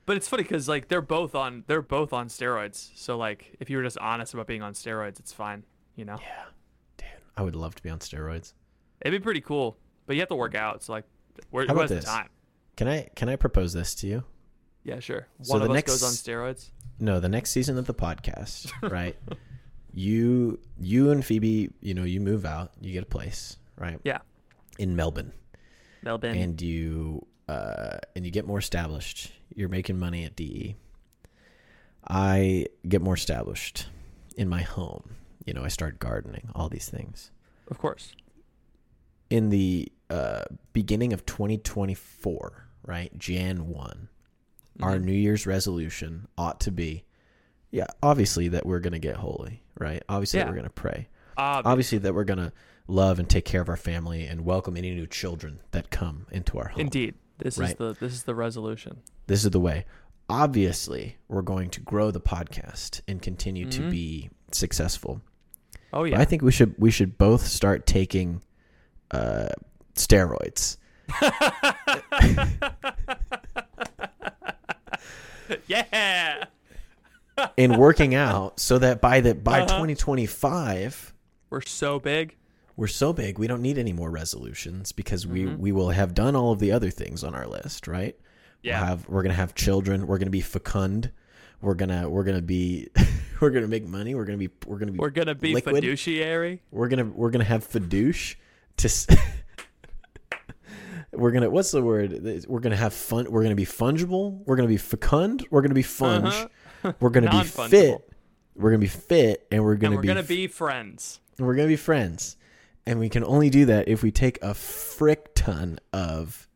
but 0.05 0.17
it's 0.17 0.27
funny 0.27 0.43
because 0.43 0.67
like 0.67 0.87
they're 0.87 1.01
both 1.01 1.33
on 1.35 1.63
they're 1.67 1.81
both 1.81 2.13
on 2.13 2.27
steroids. 2.27 2.89
So 2.95 3.17
like 3.17 3.55
if 3.59 3.69
you 3.69 3.77
were 3.77 3.83
just 3.83 3.97
honest 3.97 4.33
about 4.33 4.47
being 4.47 4.61
on 4.61 4.73
steroids, 4.73 5.19
it's 5.19 5.33
fine. 5.33 5.63
You 5.95 6.05
know, 6.05 6.17
Yeah, 6.21 6.45
dude, 6.97 7.07
I 7.37 7.41
would 7.41 7.55
love 7.55 7.75
to 7.75 7.83
be 7.83 7.89
on 7.89 7.99
steroids. 7.99 8.53
It'd 9.01 9.19
be 9.19 9.23
pretty 9.23 9.41
cool. 9.41 9.77
But 10.05 10.15
you 10.15 10.21
have 10.21 10.29
to 10.29 10.35
work 10.35 10.55
out. 10.55 10.83
So 10.83 10.93
like, 10.93 11.05
where, 11.51 11.65
How 11.67 11.73
about 11.73 11.89
this? 11.89 12.03
the 12.05 12.09
time? 12.11 12.29
Can 12.75 12.87
I 12.87 13.09
can 13.15 13.29
I 13.29 13.35
propose 13.35 13.73
this 13.73 13.93
to 13.95 14.07
you? 14.07 14.23
Yeah, 14.83 14.99
sure. 14.99 15.27
So 15.43 15.53
One 15.53 15.61
the 15.63 15.69
us 15.69 15.73
next- 15.73 15.91
goes 15.91 16.03
on 16.03 16.11
steroids. 16.11 16.69
No, 16.99 17.19
the 17.19 17.29
next 17.29 17.51
season 17.51 17.77
of 17.77 17.85
the 17.85 17.93
podcast, 17.93 18.71
right? 18.91 19.15
you 19.93 20.59
you 20.79 21.11
and 21.11 21.23
Phoebe, 21.25 21.69
you 21.81 21.93
know, 21.93 22.03
you 22.03 22.19
move 22.21 22.45
out, 22.45 22.71
you 22.81 22.91
get 22.93 23.03
a 23.03 23.07
place, 23.07 23.57
right? 23.77 23.99
Yeah. 24.03 24.19
In 24.77 24.95
Melbourne. 24.95 25.33
Melbourne. 26.03 26.37
And 26.37 26.61
you 26.61 27.25
uh 27.47 27.97
and 28.15 28.25
you 28.25 28.31
get 28.31 28.45
more 28.47 28.59
established. 28.59 29.31
You're 29.55 29.69
making 29.69 29.97
money 29.99 30.23
at 30.25 30.35
DE. 30.35 30.75
I 32.07 32.67
get 32.87 33.01
more 33.01 33.13
established 33.15 33.87
in 34.37 34.47
my 34.47 34.61
home. 34.61 35.15
You 35.45 35.53
know, 35.53 35.63
I 35.63 35.67
start 35.69 35.99
gardening, 35.99 36.49
all 36.55 36.69
these 36.69 36.87
things. 36.89 37.31
of 37.69 37.77
course. 37.77 38.13
In 39.29 39.49
the 39.49 39.91
uh 40.09 40.43
beginning 40.73 41.13
of 41.13 41.25
2024, 41.25 42.67
right? 42.85 43.15
Jan 43.17 43.67
1. 43.67 44.09
Our 44.81 44.97
Mhm. 44.97 45.03
New 45.03 45.11
Year's 45.13 45.45
resolution 45.45 46.27
ought 46.37 46.59
to 46.61 46.71
be 46.71 47.03
yeah, 47.71 47.85
obviously 48.01 48.47
that 48.47 48.65
we're 48.65 48.79
going 48.79 48.93
to 48.93 48.99
get 48.99 49.17
holy, 49.17 49.61
right? 49.77 50.01
Obviously 50.09 50.39
that 50.39 50.47
we're 50.47 50.55
going 50.55 50.63
to 50.63 50.71
pray. 50.71 51.07
Obvi- 51.37 51.61
Obviously 51.65 51.99
that 51.99 52.15
we're 52.15 52.23
going 52.23 52.39
to 52.39 52.51
love 52.87 53.19
and 53.19 53.29
take 53.29 53.45
care 53.45 53.61
of 53.61 53.69
our 53.69 53.77
family 53.77 54.25
and 54.25 54.43
welcome 54.43 54.75
any 54.75 54.89
new 54.95 55.05
children 55.05 55.59
that 55.69 55.91
come 55.91 56.25
into 56.31 56.57
our 56.57 56.69
home. 56.69 56.81
Indeed. 56.81 57.13
This 57.37 57.59
is 57.59 57.75
the 57.75 57.93
this 57.99 58.13
is 58.13 58.23
the 58.23 58.33
resolution. 58.33 58.97
This 59.27 59.45
is 59.45 59.51
the 59.51 59.59
way. 59.59 59.85
Obviously, 60.27 61.17
we're 61.27 61.43
going 61.43 61.69
to 61.71 61.79
grow 61.81 62.09
the 62.09 62.19
podcast 62.19 63.01
and 63.07 63.21
continue 63.21 63.69
to 63.69 63.81
Mhm. 63.83 63.91
be 63.91 64.29
successful. 64.51 65.21
Oh 65.93 66.01
But 66.01 66.11
yeah. 66.11 66.19
I 66.19 66.25
think 66.25 66.41
we 66.41 66.51
should 66.51 66.73
we 66.79 66.89
should 66.89 67.17
both 67.19 67.45
start 67.45 67.85
taking 67.85 68.41
uh, 69.11 69.49
steroids. 69.95 70.77
yeah. 75.67 76.45
and 77.57 77.77
working 77.77 78.15
out 78.15 78.59
so 78.59 78.77
that 78.79 79.01
by 79.01 79.21
the 79.21 79.33
by 79.35 79.59
Uh-huh. 79.61 79.67
2025 79.67 81.13
We're 81.49 81.61
so 81.61 81.99
big. 81.99 82.35
we're 82.75 82.87
so 82.87 83.13
big 83.13 83.39
we 83.39 83.47
don't 83.47 83.61
need 83.61 83.77
any 83.77 83.93
more 83.93 84.11
resolutions 84.11 84.91
because 84.91 85.25
we 85.25 85.45
Mhm. 85.45 85.57
we 85.57 85.71
will 85.71 85.89
have 85.89 86.13
done 86.13 86.35
all 86.35 86.51
of 86.51 86.59
the 86.59 86.71
other 86.71 86.89
things 86.89 87.23
on 87.23 87.33
our 87.33 87.47
list 87.47 87.87
right 87.87 88.15
Yeah. 88.61 88.79
we'll 88.79 88.87
have 88.87 89.09
we're 89.09 89.21
gonna 89.23 89.33
have 89.35 89.55
children 89.55 90.05
we're 90.07 90.17
gonna 90.17 90.29
be 90.31 90.41
fecund 90.41 91.11
we're 91.61 91.75
gonna 91.75 92.09
we're 92.09 92.23
gonna 92.23 92.41
be 92.41 92.89
we're 93.41 93.49
gonna 93.51 93.67
make 93.67 93.85
money 93.87 94.15
we're 94.15 94.25
gonna 94.25 94.37
be 94.37 94.49
we're 94.67 94.77
gonna 94.77 94.91
be 94.91 94.99
We're 94.99 95.09
gonna 95.09 95.35
be 95.35 95.53
liquid. 95.53 95.75
fiduciary. 95.75 96.61
we're 96.71 96.89
gonna 96.89 97.05
we're 97.05 97.31
gonna 97.31 97.43
have 97.45 97.67
fidouche 97.67 98.35
to 98.79 99.17
we're 101.13 101.31
gonna 101.31 101.49
what's 101.49 101.71
the 101.71 101.81
word 101.81 102.45
we're 102.47 102.59
gonna 102.59 102.75
have 102.75 102.93
fun 102.93 103.25
we're 103.29 103.43
gonna 103.43 103.55
be 103.55 103.65
fungible 103.65 104.41
we're 104.45 104.55
gonna 104.55 104.67
be 104.67 104.77
fecund 104.77 105.45
we're 105.49 105.61
gonna 105.61 105.73
be 105.73 105.83
funge 105.83 106.27
Uh-huh. 106.83 106.93
we're 106.99 107.09
gonna 107.09 107.29
be 107.31 107.43
fit 107.43 108.09
we're 108.55 108.69
gonna 108.71 108.79
be 108.79 108.87
fit 108.87 109.45
and 109.51 109.63
we're 109.63 109.75
gonna 109.75 109.95
we're 109.95 110.01
be 110.01 110.07
gonna 110.07 110.23
be 110.23 110.47
friends. 110.47 111.19
we're 111.39 111.55
gonna 111.55 111.67
be 111.67 111.75
friends 111.75 112.37
and 112.85 112.99
we 112.99 113.09
can 113.09 113.23
only 113.23 113.49
do 113.49 113.65
that 113.65 113.87
if 113.87 114.01
we 114.03 114.11
take 114.11 114.41
a 114.43 114.53
frick 114.53 115.31
ton 115.35 115.79
of 115.93 116.47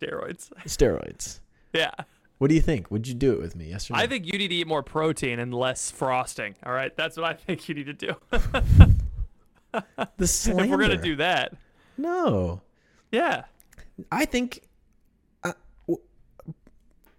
Steroids. 0.00 0.50
steroids 0.66 1.40
Yeah. 1.72 1.90
what 2.38 2.48
do 2.48 2.54
you 2.54 2.60
think 2.60 2.90
would 2.90 3.08
you 3.08 3.14
do 3.14 3.32
it 3.32 3.40
with 3.40 3.56
me 3.56 3.70
yes 3.70 3.90
or 3.90 3.94
no 3.94 4.00
I 4.00 4.06
think 4.06 4.26
you 4.26 4.38
need 4.38 4.48
to 4.48 4.54
eat 4.54 4.66
more 4.66 4.82
protein 4.82 5.38
and 5.38 5.52
less 5.54 5.90
frosting. 5.90 6.54
All 6.64 6.72
right, 6.72 6.94
that's 6.96 7.16
what 7.16 7.24
I 7.26 7.32
think 7.34 7.68
you 7.68 7.74
need 7.74 7.86
to 7.86 7.92
do. 7.94 8.14
the 10.18 10.26
slander. 10.26 10.64
if 10.64 10.70
we're 10.70 10.76
gonna 10.78 10.96
do 11.00 11.16
that, 11.16 11.54
no 11.96 12.60
yeah, 13.12 13.44
i 14.10 14.24
think 14.24 14.62
uh, 15.44 15.52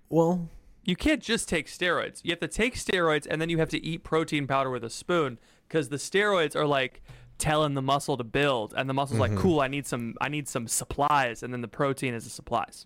well 0.09 0.49
you 0.83 0.95
can't 0.95 1.21
just 1.23 1.49
take 1.49 1.65
steroids. 1.65 2.21
You 2.23 2.29
have 2.29 2.39
to 2.41 2.47
take 2.47 2.75
steroids 2.75 3.25
and 3.27 3.41
then 3.41 3.49
you 3.49 3.57
have 3.57 3.69
to 3.69 3.83
eat 3.83 4.03
protein 4.03 4.45
powder 4.45 4.69
with 4.69 4.83
a 4.83 4.89
spoon 4.91 5.39
because 5.67 5.89
the 5.89 5.95
steroids 5.95 6.55
are 6.55 6.67
like 6.67 7.01
telling 7.39 7.73
the 7.73 7.81
muscle 7.81 8.15
to 8.17 8.23
build, 8.23 8.71
and 8.77 8.87
the 8.87 8.93
muscle's 8.93 9.19
Mm-hmm. 9.19 9.33
like, 9.33 9.41
"Cool, 9.41 9.59
I 9.61 9.67
need 9.67 9.87
some, 9.87 10.13
I 10.21 10.29
need 10.29 10.47
some 10.47 10.67
supplies," 10.67 11.41
and 11.41 11.51
then 11.51 11.61
the 11.61 11.67
protein 11.67 12.13
is 12.13 12.23
the 12.23 12.29
supplies. 12.29 12.85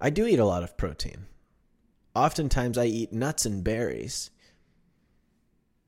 I 0.00 0.10
do 0.10 0.26
eat 0.26 0.38
a 0.38 0.44
lot 0.44 0.62
of 0.62 0.76
protein. 0.76 1.26
Oftentimes, 2.14 2.78
I 2.78 2.84
eat 2.84 3.12
nuts 3.12 3.44
and 3.46 3.64
berries. 3.64 4.30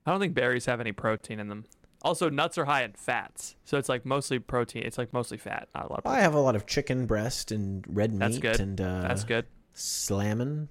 I 0.05 0.11
don't 0.11 0.19
think 0.21 0.35
berries 0.35 0.67
have 0.67 0.81
any 0.81 0.93
protein 0.93 1.39
in 1.39 1.47
them. 1.49 1.65
Also, 2.05 2.29
nuts 2.29 2.59
are 2.59 2.67
high 2.67 2.83
in 2.85 2.93
fats, 2.93 3.57
so 3.65 3.79
it's 3.79 3.89
like 3.89 4.05
mostly 4.05 4.39
protein. 4.39 4.83
It's 4.85 4.99
like 4.99 5.13
mostly 5.15 5.39
fat, 5.39 5.69
not 5.75 5.87
a 5.87 5.89
lot 5.89 5.99
of 5.99 6.05
protein. 6.05 6.19
I 6.21 6.23
have 6.23 6.35
a 6.35 6.39
lot 6.41 6.55
of 6.55 6.67
chicken 6.67 7.07
breast 7.07 7.51
and 7.51 7.83
red 7.89 8.13
meat 8.13 8.19
That's 8.19 8.39
good. 8.39 8.61
and 8.61 8.81
uh, 8.81 9.01
That's 9.03 9.25
good. 9.25 9.47
slamming. 9.73 10.69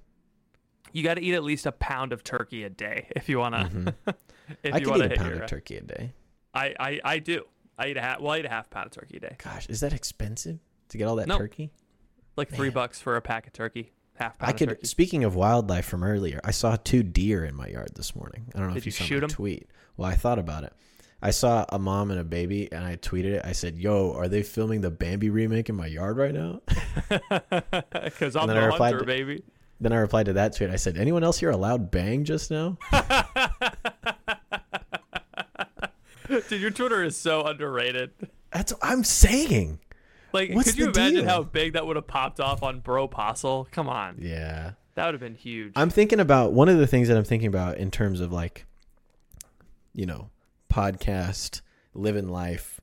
You 0.92 1.02
got 1.04 1.16
to 1.16 1.22
eat 1.24 1.34
at 1.34 1.44
least 1.44 1.66
a 1.66 1.72
pound 1.72 2.14
of 2.14 2.24
turkey 2.24 2.64
a 2.64 2.70
day 2.70 3.08
if 3.16 3.28
you 3.30 3.40
wanna. 3.40 3.70
Mhm. 3.74 3.94
if 4.64 4.76
I 4.76 4.78
you 4.78 4.90
wanna 4.90 5.06
eat 5.06 5.14
a 5.14 5.16
pound 5.16 5.30
your, 5.34 5.42
of 5.44 5.50
turkey 5.50 5.78
a 5.78 5.82
day. 5.82 6.14
I, 6.54 6.76
I 6.80 7.02
I 7.04 7.20
do. 7.20 7.46
I 7.80 7.88
eat 7.88 7.98
a 7.98 8.02
half. 8.02 8.20
Well, 8.22 8.34
I 8.34 8.40
eat 8.40 8.46
a 8.46 8.50
half 8.50 8.70
pound 8.70 8.86
of 8.86 8.92
turkey 8.92 9.18
a 9.18 9.20
day. 9.22 9.36
Gosh, 9.44 9.68
is 9.70 9.80
that 9.80 9.92
expensive 9.94 10.60
to 10.90 10.98
get 11.00 11.08
all 11.08 11.16
that 11.16 11.28
No. 11.28 11.40
turkey? 11.40 11.72
Like 12.36 12.50
three 12.52 12.70
bucks 12.70 13.00
for 13.02 13.16
a 13.16 13.22
pack 13.22 13.48
of 13.48 13.54
turkey. 13.54 13.92
Half 14.16 14.38
pound 14.38 14.48
I 14.50 14.52
of 14.52 14.58
could. 14.60 14.70
turkey. 14.70 14.86
Speaking 14.88 15.24
of 15.24 15.34
wildlife 15.36 15.86
from 15.86 16.04
earlier, 16.04 16.40
I 16.44 16.52
saw 16.52 16.76
two 16.76 17.02
deer 17.02 17.44
in 17.44 17.56
my 17.56 17.68
yard 17.70 17.90
this 17.96 18.16
morning. 18.16 18.46
I 18.54 18.60
don't 18.60 18.68
know 18.68 18.74
Did 18.76 18.82
if 18.82 18.86
you, 18.86 18.90
you 18.90 18.92
saw 18.94 19.04
shoot 19.06 19.22
my 19.22 19.26
'em? 19.26 19.30
tweet. 19.30 19.68
Well, 19.98 20.08
I 20.12 20.14
thought 20.16 20.38
about 20.38 20.64
it. 20.64 20.74
I 21.26 21.32
saw 21.32 21.66
a 21.70 21.80
mom 21.80 22.12
and 22.12 22.20
a 22.20 22.24
baby, 22.26 22.70
and 22.72 22.84
I 22.84 22.98
tweeted 22.98 23.34
it. 23.36 23.42
I 23.46 23.54
said, 23.54 23.78
"Yo, 23.78 24.12
are 24.14 24.28
they 24.28 24.44
filming 24.44 24.82
the 24.82 24.92
Bambi 24.92 25.30
remake 25.30 25.70
in 25.70 25.76
my 25.76 25.88
yard 25.88 26.18
right 26.18 26.34
now?" 26.34 26.62
Because 28.04 28.36
I'm 28.36 28.48
the 28.48 28.58
I 28.60 28.70
hunter, 28.78 29.00
to- 29.00 29.06
baby. 29.06 29.42
then 29.80 29.94
I 29.94 29.98
replied 29.98 30.26
to 30.26 30.34
that 30.34 30.56
tweet. 30.56 30.70
I 30.70 30.76
said, 30.76 30.98
"Anyone 30.98 31.24
else 31.24 31.40
here 31.40 31.50
allowed 31.50 31.90
bang 31.92 32.26
just 32.26 32.52
now?" 32.52 32.78
Dude, 36.28 36.62
your 36.62 36.72
Twitter 36.72 37.04
is 37.04 37.16
so 37.16 37.44
underrated. 37.46 38.12
That's 38.52 38.74
what 38.74 38.80
I'm 38.84 39.04
saying. 39.04 39.80
Like, 40.32 40.52
What's 40.52 40.72
could 40.72 40.80
you 40.80 40.92
the 40.92 41.00
imagine 41.00 41.26
deal? 41.26 41.30
how 41.30 41.44
big 41.44 41.74
that 41.74 41.86
would 41.86 41.96
have 41.96 42.08
popped 42.08 42.40
off 42.40 42.64
on 42.64 42.80
Bro 42.80 43.10
Postle? 43.10 43.68
Come 43.72 43.88
on, 43.88 44.18
Yeah. 44.20 44.72
that 44.96 45.06
would 45.06 45.14
have 45.14 45.22
been 45.22 45.36
huge. 45.36 45.74
I'm 45.76 45.90
thinking 45.92 46.20
about 46.20 46.54
one 46.54 46.70
of 46.70 46.78
the 46.80 46.88
things 46.88 47.08
that 47.08 47.18
I'm 47.18 47.24
thinking 47.24 47.48
about 47.48 47.78
in 47.78 47.92
terms 47.92 48.20
of 48.20 48.32
like, 48.32 48.66
you 49.94 50.06
know, 50.08 50.30
podcast, 50.74 51.62
living 51.94 52.28
life, 52.30 52.82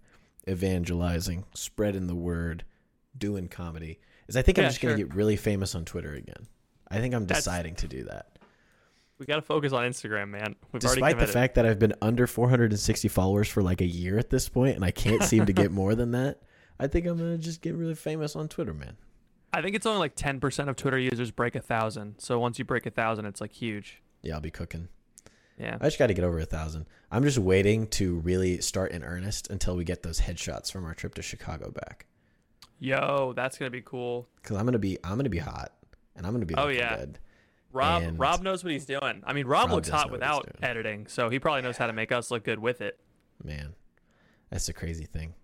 evangelizing, 0.49 1.45
spreading 1.55 2.07
the 2.07 2.15
word, 2.15 2.65
doing 3.19 3.49
comedy 3.49 3.99
is 4.29 4.37
I 4.37 4.43
think 4.43 4.59
I'm 4.59 4.63
Yeah, 4.65 4.69
just 4.69 4.81
going 4.81 4.97
to 4.97 5.05
get 5.05 5.15
really 5.15 5.37
famous 5.37 5.75
on 5.75 5.85
Twitter 5.85 6.15
again. 6.15 6.47
I 6.89 6.99
think 6.99 7.15
I'm 7.15 7.27
That's- 7.27 7.45
deciding 7.45 7.75
to 7.77 7.89
do 7.89 8.05
that. 8.05 8.27
We 9.19 9.27
got 9.27 9.37
to 9.37 9.43
focus 9.43 9.73
on 9.75 9.85
Instagram, 9.85 10.29
man. 10.31 10.55
We've 10.73 10.81
Despite 10.81 11.19
the 11.19 11.27
fact 11.27 11.57
that 11.57 11.67
I've 11.67 11.79
been 11.79 11.93
under 12.01 12.27
460 12.27 13.09
followers 13.09 13.49
for 13.49 13.63
like 13.63 13.83
a 13.83 13.87
year 13.87 14.19
at 14.19 14.31
this 14.31 14.49
point 14.49 14.77
and 14.77 14.85
I 14.85 14.93
can't 14.93 15.23
seem 15.23 15.45
to 15.47 15.53
get 15.53 15.71
more 15.73 15.95
than 15.95 16.13
that, 16.13 16.41
I 16.79 16.87
think 16.87 17.07
I'm 17.07 17.19
going 17.19 17.37
to 17.37 17.39
just 17.43 17.61
get 17.61 17.75
really 17.75 17.95
famous 17.95 18.35
on 18.35 18.49
Twitter, 18.49 18.73
man. 18.73 18.97
I 19.53 19.61
think 19.61 19.77
it's 19.77 19.85
only 19.85 19.99
like 19.99 20.17
10% 20.17 20.69
of 20.69 20.77
Twitter 20.77 20.99
users 20.99 21.31
break 21.33 21.55
a 21.55 21.61
thousand. 21.61 22.15
So 22.19 22.39
once 22.39 22.59
you 22.59 22.65
break 22.65 22.87
a 22.87 22.91
thousand, 22.91 23.27
it's 23.27 23.41
like 23.43 23.53
huge. 23.53 24.01
Yeah, 24.23 24.35
I'll 24.37 24.41
be 24.41 24.51
cooking. 24.51 24.89
Yeah. 25.61 25.77
I 25.81 25.85
just 25.87 25.99
got 25.99 26.07
to 26.07 26.15
get 26.15 26.25
over 26.25 26.39
a 26.39 26.45
thousand. 26.47 26.87
I'm 27.11 27.23
just 27.23 27.39
waiting 27.39 27.87
to 27.89 28.17
really 28.21 28.61
start 28.61 28.93
in 28.93 29.05
earnest 29.05 29.51
until 29.51 29.77
we 29.77 29.85
get 29.85 30.03
those 30.03 30.21
headshots 30.21 30.73
from 30.73 30.85
our 30.87 30.95
trip 30.95 31.15
to 31.17 31.23
Chicago 31.23 31.71
back. 31.71 32.07
Yo, 32.79 33.35
that's 33.37 33.59
gonna 33.59 33.71
be 33.71 33.83
cool. 33.83 34.27
Because 34.37 34.57
I'm 34.57 34.65
gonna 34.65 34.79
be 34.79 34.97
I'm 35.05 35.17
gonna 35.17 35.29
be 35.29 35.39
hot 35.39 35.73
and 36.17 36.27
I'm 36.27 36.33
gonna 36.33 36.47
be 36.47 36.55
Oh, 36.57 36.69
yeah. 36.69 36.97
good. 36.97 37.19
Rob 37.73 38.03
And- 38.03 38.19
Rob 38.19 38.43
knows 38.43 38.65
what 38.65 38.73
he's 38.73 38.87
doing. 38.87 39.23
I 39.25 39.35
mean, 39.35 39.47
Rob, 39.47 39.65
Rob 39.69 39.73
looks 39.73 39.89
hot 39.91 40.07
know 40.07 40.13
what 40.13 40.23
he's 40.23 40.29
without 40.31 40.57
editing, 40.63 41.07
so 41.07 41.29
he 41.29 41.39
probably 41.39 41.61
knows 41.63 41.77
how 41.77 41.87
to 41.87 41.93
make 41.93 42.11
us 42.11 42.31
look 42.31 42.43
good 42.43 42.59
with 42.59 42.81
it. 42.81 42.99
Man, 43.45 43.75
that's 44.49 44.69
a 44.71 44.73
crazy 44.73 45.05
thing. 45.05 45.35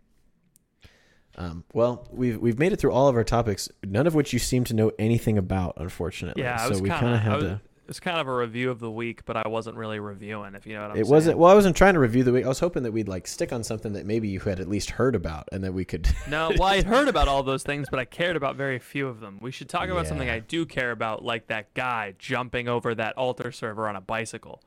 Um, 1.37 1.64
well, 1.75 2.09
we've 2.11 2.39
we've 2.41 2.59
made 2.59 2.73
it 2.73 2.77
through 2.77 2.93
all 2.93 3.09
of 3.09 3.17
our 3.17 3.25
topics, 3.25 3.69
none 3.85 4.07
of 4.07 4.14
which 4.14 4.33
you 4.33 4.39
seem 4.39 4.64
to 4.64 4.75
know 4.75 4.91
anything 4.99 5.37
about, 5.37 5.75
unfortunately. 5.77 6.43
Yeah, 6.43 6.57
I 6.59 6.64
so 6.64 6.71
was 6.71 6.81
we 6.83 6.89
kind 6.89 7.14
of. 7.14 7.21
had 7.21 7.35
was, 7.35 7.45
to. 7.45 7.61
It's 7.89 8.01
kind 8.01 8.18
of 8.18 8.26
a 8.26 8.34
review 8.34 8.70
of 8.70 8.80
the 8.80 8.91
week, 8.91 9.24
but 9.24 9.37
I 9.37 9.47
wasn't 9.47 9.76
really 9.76 10.01
reviewing. 10.01 10.55
If 10.57 10.66
you 10.66 10.74
know 10.74 10.82
what 10.82 10.91
I'm 10.91 10.97
It 10.97 11.05
saying. 11.05 11.11
wasn't. 11.12 11.39
Well, 11.39 11.51
I 11.51 11.55
wasn't 11.55 11.76
trying 11.76 11.95
to 11.95 12.01
review 12.01 12.24
the 12.24 12.32
week. 12.32 12.45
I 12.45 12.49
was 12.49 12.59
hoping 12.59 12.82
that 12.82 12.93
we'd 12.93 13.07
like 13.09 13.26
stick 13.28 13.53
on 13.53 13.62
something 13.62 13.93
that 13.93 14.07
maybe 14.07 14.26
you 14.28 14.41
had 14.41 14.59
at 14.59 14.68
least 14.68 14.91
heard 14.91 15.14
about, 15.14 15.49
and 15.53 15.62
that 15.62 15.72
we 15.72 15.84
could. 15.84 16.09
No, 16.28 16.51
well, 16.59 16.64
I 16.68 16.82
heard 16.82 17.07
about 17.09 17.28
all 17.28 17.43
those 17.45 17.62
things, 17.62 17.87
but 17.91 18.01
I 18.01 18.05
cared 18.05 18.34
about 18.37 18.57
very 18.57 18.78
few 18.80 19.07
of 19.07 19.20
them. 19.20 19.39
We 19.41 19.53
should 19.53 19.68
talk 19.68 19.89
about 19.89 20.07
something 20.09 20.28
I 20.28 20.41
do 20.41 20.66
care 20.66 20.91
about, 20.91 21.24
like 21.24 21.47
that 21.47 21.72
guy 21.74 22.14
jumping 22.18 22.66
over 22.68 22.95
that 22.97 23.16
altar 23.16 23.53
server 23.53 23.89
on 23.89 23.95
a 23.95 24.01
bicycle, 24.01 24.61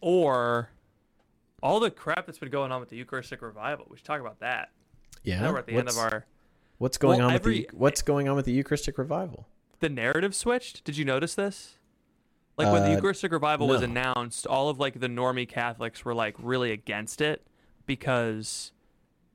or 0.00 0.70
all 1.62 1.78
the 1.80 1.90
crap 1.90 2.26
that's 2.26 2.38
been 2.38 2.50
going 2.50 2.72
on 2.72 2.80
with 2.80 2.88
the 2.90 2.96
Eucharistic 2.96 3.42
revival. 3.42 3.86
We 3.88 3.96
should 3.96 4.06
talk 4.06 4.20
about 4.20 4.40
that. 4.40 4.70
yeah. 5.22 5.40
Now 5.40 5.52
we're 5.52 5.58
at 5.58 5.66
the 5.66 5.74
what's, 5.74 5.96
end 5.96 6.06
of 6.06 6.12
our. 6.12 6.26
What's 6.78 6.98
going 6.98 7.18
Well, 7.20 7.28
on 7.28 7.34
every- 7.34 7.60
with 7.60 7.70
the 7.70 7.76
What's 7.76 8.02
going 8.02 8.28
on 8.28 8.36
with 8.36 8.44
the 8.44 8.52
Eucharistic 8.52 8.98
revival? 8.98 9.46
The 9.80 9.88
narrative 9.88 10.34
switched. 10.34 10.84
Did 10.84 10.96
you 10.96 11.04
notice 11.04 11.34
this? 11.34 11.78
Like 12.58 12.72
when 12.72 12.82
the 12.84 12.92
Uh, 12.92 12.94
Eucharistic 12.94 13.32
revival 13.32 13.68
was 13.68 13.82
announced, 13.82 14.46
all 14.46 14.68
of 14.68 14.78
like 14.78 15.00
the 15.00 15.08
normie 15.08 15.48
Catholics 15.48 16.04
were 16.04 16.14
like 16.14 16.34
really 16.38 16.72
against 16.72 17.20
it 17.20 17.46
because 17.84 18.72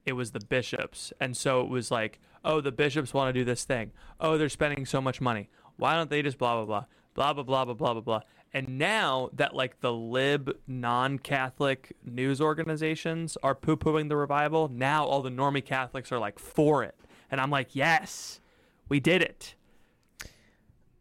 it 0.06 0.14
was 0.14 0.32
the 0.32 0.40
bishops. 0.40 1.14
And 1.20 1.38
so 1.38 1.62
it 1.62 1.70
was 1.70 1.92
like, 1.92 2.20
oh, 2.44 2.62
the 2.62 2.72
bishops 2.72 3.14
want 3.14 3.30
to 3.30 3.40
do 3.40 3.46
this 3.46 3.64
thing. 3.64 3.92
Oh, 4.20 4.38
they're 4.38 4.50
spending 4.50 4.86
so 4.88 5.02
much 5.02 5.22
money. 5.22 5.50
Why 5.78 5.94
don't 5.96 6.10
they 6.10 6.24
just 6.24 6.40
blah 6.40 6.56
blah 6.56 6.66
blah 6.66 6.86
blah 7.14 7.34
blah 7.34 7.44
blah 7.44 7.66
blah 7.66 7.74
blah 7.74 7.94
blah 7.94 8.02
blah. 8.02 8.22
And 8.54 8.78
now 8.78 9.30
that 9.34 9.56
like 9.56 9.80
the 9.80 9.94
lib 9.94 10.58
non-Catholic 10.68 11.96
news 12.04 12.42
organizations 12.42 13.38
are 13.44 13.56
poo-pooing 13.56 14.10
the 14.10 14.18
revival, 14.18 14.68
now 14.68 15.06
all 15.06 15.22
the 15.22 15.30
normie 15.30 15.64
Catholics 15.64 16.12
are 16.12 16.20
like 16.20 16.38
for 16.38 16.84
it. 16.84 16.96
And 17.30 17.40
I'm 17.40 17.50
like, 17.50 17.76
yes, 17.76 18.42
we 18.90 19.00
did 19.00 19.22
it. 19.22 19.56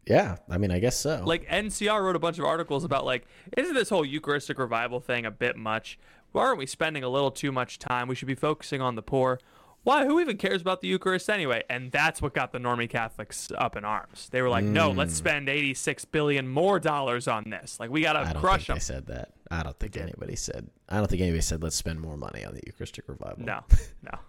Yeah, 0.07 0.37
I 0.49 0.57
mean, 0.57 0.71
I 0.71 0.79
guess 0.79 0.97
so. 0.97 1.23
Like 1.25 1.47
NCR 1.47 2.01
wrote 2.01 2.15
a 2.15 2.19
bunch 2.19 2.39
of 2.39 2.45
articles 2.45 2.83
about 2.83 3.05
like, 3.05 3.25
isn't 3.55 3.75
this 3.75 3.89
whole 3.89 4.05
Eucharistic 4.05 4.57
revival 4.57 4.99
thing 4.99 5.25
a 5.25 5.31
bit 5.31 5.55
much? 5.55 5.99
Why 6.31 6.43
aren't 6.43 6.57
we 6.57 6.65
spending 6.65 7.03
a 7.03 7.09
little 7.09 7.31
too 7.31 7.51
much 7.51 7.77
time? 7.77 8.07
We 8.07 8.15
should 8.15 8.27
be 8.27 8.35
focusing 8.35 8.81
on 8.81 8.95
the 8.95 9.01
poor. 9.01 9.39
Why? 9.83 10.05
Who 10.05 10.19
even 10.19 10.37
cares 10.37 10.61
about 10.61 10.81
the 10.81 10.87
Eucharist 10.87 11.29
anyway? 11.29 11.63
And 11.69 11.91
that's 11.91 12.21
what 12.21 12.33
got 12.33 12.51
the 12.51 12.59
normie 12.59 12.89
Catholics 12.89 13.51
up 13.57 13.75
in 13.75 13.83
arms. 13.83 14.29
They 14.29 14.41
were 14.41 14.49
like, 14.49 14.63
no, 14.63 14.91
let's 14.91 15.13
hmm. 15.13 15.17
spend 15.17 15.49
86 15.49 16.05
billion 16.05 16.47
more 16.47 16.79
dollars 16.79 17.27
on 17.27 17.49
this. 17.49 17.79
Like 17.79 17.89
we 17.89 18.01
gotta 18.01 18.31
don't 18.31 18.41
crush 18.41 18.67
think 18.67 18.67
them. 18.67 18.75
they 18.75 18.79
said 18.79 19.07
that. 19.07 19.31
I 19.49 19.63
don't 19.63 19.77
think 19.77 19.97
anybody 19.97 20.35
said. 20.35 20.69
I 20.87 20.97
don't 20.97 21.09
think 21.09 21.21
anybody 21.21 21.41
said 21.41 21.63
let's 21.63 21.75
spend 21.75 21.99
more 21.99 22.15
money 22.15 22.45
on 22.45 22.53
the 22.53 22.61
Eucharistic 22.65 23.07
revival. 23.07 23.43
No, 23.43 23.63
no. 24.03 24.19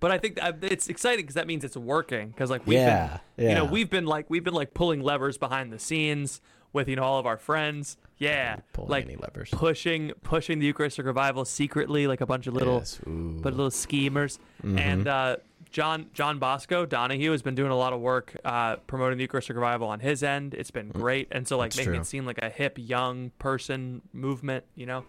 But 0.00 0.10
I 0.12 0.18
think 0.18 0.38
it's 0.62 0.88
exciting 0.88 1.24
because 1.24 1.34
that 1.34 1.46
means 1.46 1.64
it's 1.64 1.76
working. 1.76 2.28
Because 2.28 2.50
like 2.50 2.66
we've 2.66 2.78
Yeah, 2.78 3.18
been, 3.36 3.48
you 3.48 3.54
know, 3.54 3.64
we've 3.64 3.90
been 3.90 4.06
like 4.06 4.30
we've 4.30 4.44
been 4.44 4.54
like 4.54 4.74
pulling 4.74 5.00
levers 5.00 5.38
behind 5.38 5.72
the 5.72 5.78
scenes 5.78 6.40
with 6.72 6.88
you 6.88 6.96
know 6.96 7.02
all 7.02 7.18
of 7.18 7.26
our 7.26 7.36
friends. 7.38 7.96
Yeah, 8.18 8.56
Pulling 8.72 8.90
like 8.90 9.04
any 9.06 9.16
levers. 9.16 9.48
pushing 9.52 10.12
pushing 10.22 10.58
the 10.58 10.66
Eucharistic 10.66 11.06
revival 11.06 11.44
secretly, 11.44 12.06
like 12.06 12.20
a 12.20 12.26
bunch 12.26 12.46
of 12.46 12.54
little 12.54 12.78
Yes, 12.78 13.00
but 13.06 13.52
little 13.54 13.70
schemers. 13.70 14.38
Mm-hmm. 14.62 14.78
And 14.78 15.08
uh, 15.08 15.36
John 15.70 16.06
John 16.14 16.38
Bosco 16.38 16.84
Donahue 16.86 17.30
has 17.32 17.42
been 17.42 17.54
doing 17.54 17.70
a 17.70 17.76
lot 17.76 17.92
of 17.92 18.00
work 18.00 18.36
uh, 18.44 18.76
promoting 18.88 19.18
the 19.18 19.24
Eucharistic 19.24 19.54
revival 19.56 19.88
on 19.88 20.00
his 20.00 20.22
end. 20.22 20.54
It's 20.54 20.70
been 20.70 20.88
great, 20.90 21.28
and 21.32 21.46
so 21.46 21.58
like 21.58 21.70
That's 21.70 21.78
making 21.78 21.92
true. 21.94 22.00
it 22.02 22.06
seem 22.06 22.26
like 22.26 22.38
a 22.38 22.50
hip 22.50 22.76
young 22.78 23.30
person 23.38 24.02
movement, 24.12 24.64
you 24.74 24.86
know. 24.86 25.04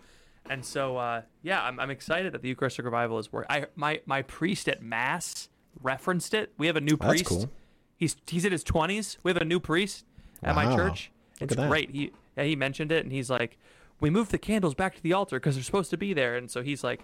And 0.50 0.66
so 0.66 0.98
uh, 0.98 1.22
yeah, 1.44 1.62
I'm, 1.64 1.80
I'm 1.80 1.90
excited 1.92 2.34
that 2.34 2.42
the 2.42 2.50
Eucharistic 2.50 2.84
revival 2.84 3.20
is 3.20 3.32
work. 3.32 3.46
I 3.50 3.68
my 3.76 4.02
my 4.06 4.24
priest 4.24 4.68
at 4.68 4.82
mass 4.82 5.48
referenced 5.82 6.34
it. 6.34 6.52
We 6.58 6.68
have 6.68 6.76
a 6.76 6.82
new 6.82 6.98
That's 6.98 7.10
priest. 7.12 7.26
cool. 7.30 7.52
He's 7.96 8.16
he's 8.28 8.46
in 8.46 8.52
his 8.52 8.64
20s. 8.64 9.18
We 9.24 9.30
have 9.32 9.42
a 9.42 9.46
new 9.46 9.60
priest 9.60 10.06
at 10.44 10.56
my 10.56 10.66
Wow. 10.66 10.76
church. 10.76 11.12
Look 11.40 11.52
It's 11.52 11.62
great. 11.68 11.92
He 11.92 12.12
yeah, 12.36 12.44
he 12.46 12.56
mentioned 12.56 12.92
it, 12.92 13.04
and 13.04 13.12
he's 13.12 13.30
like, 13.30 13.58
we 14.00 14.10
moved 14.10 14.32
the 14.32 14.38
candles 14.38 14.74
back 14.74 14.96
to 14.96 15.04
the 15.04 15.14
altar 15.14 15.38
because 15.40 15.56
they're 15.56 15.64
supposed 15.64 15.90
to 15.92 15.98
be 15.98 16.14
there, 16.14 16.36
and 16.36 16.50
so 16.50 16.62
he's 16.64 16.84
like, 16.84 17.02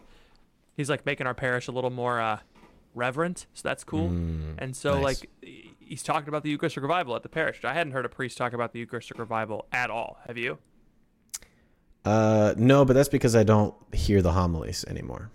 he's 0.76 0.90
like 0.90 1.06
making 1.06 1.28
our 1.28 1.34
parish 1.34 1.68
a 1.68 1.72
little 1.72 1.90
more 1.90 2.20
uh, 2.22 2.40
reverent. 2.94 3.46
So 3.54 3.68
that's 3.68 3.84
cool. 3.84 4.10
and 4.58 4.76
so 4.76 4.94
Mm, 4.94 5.02
nice. 5.04 5.04
like 5.22 5.30
he's 5.80 6.02
talking 6.04 6.30
about 6.30 6.44
the 6.44 6.50
Eucharistic 6.50 6.82
revival 6.82 7.16
at 7.16 7.24
the 7.24 7.30
parish. 7.30 7.64
I 7.64 7.74
hadn't 7.74 7.94
heard 7.94 8.06
a 8.06 8.10
priest 8.10 8.38
talk 8.38 8.54
about 8.54 8.72
the 8.74 8.80
Eucharistic 8.80 9.20
revival 9.20 9.68
at 9.72 9.90
all. 9.92 10.18
Have 10.28 10.38
you? 10.38 10.58
Uh, 12.06 12.54
no, 12.58 12.86
but 12.86 12.94
that's 12.94 13.10
because 13.10 13.36
I 13.36 13.44
don't 13.44 13.74
hear 13.94 14.22
the 14.22 14.32
homilies 14.32 14.86
anymore. 14.88 15.32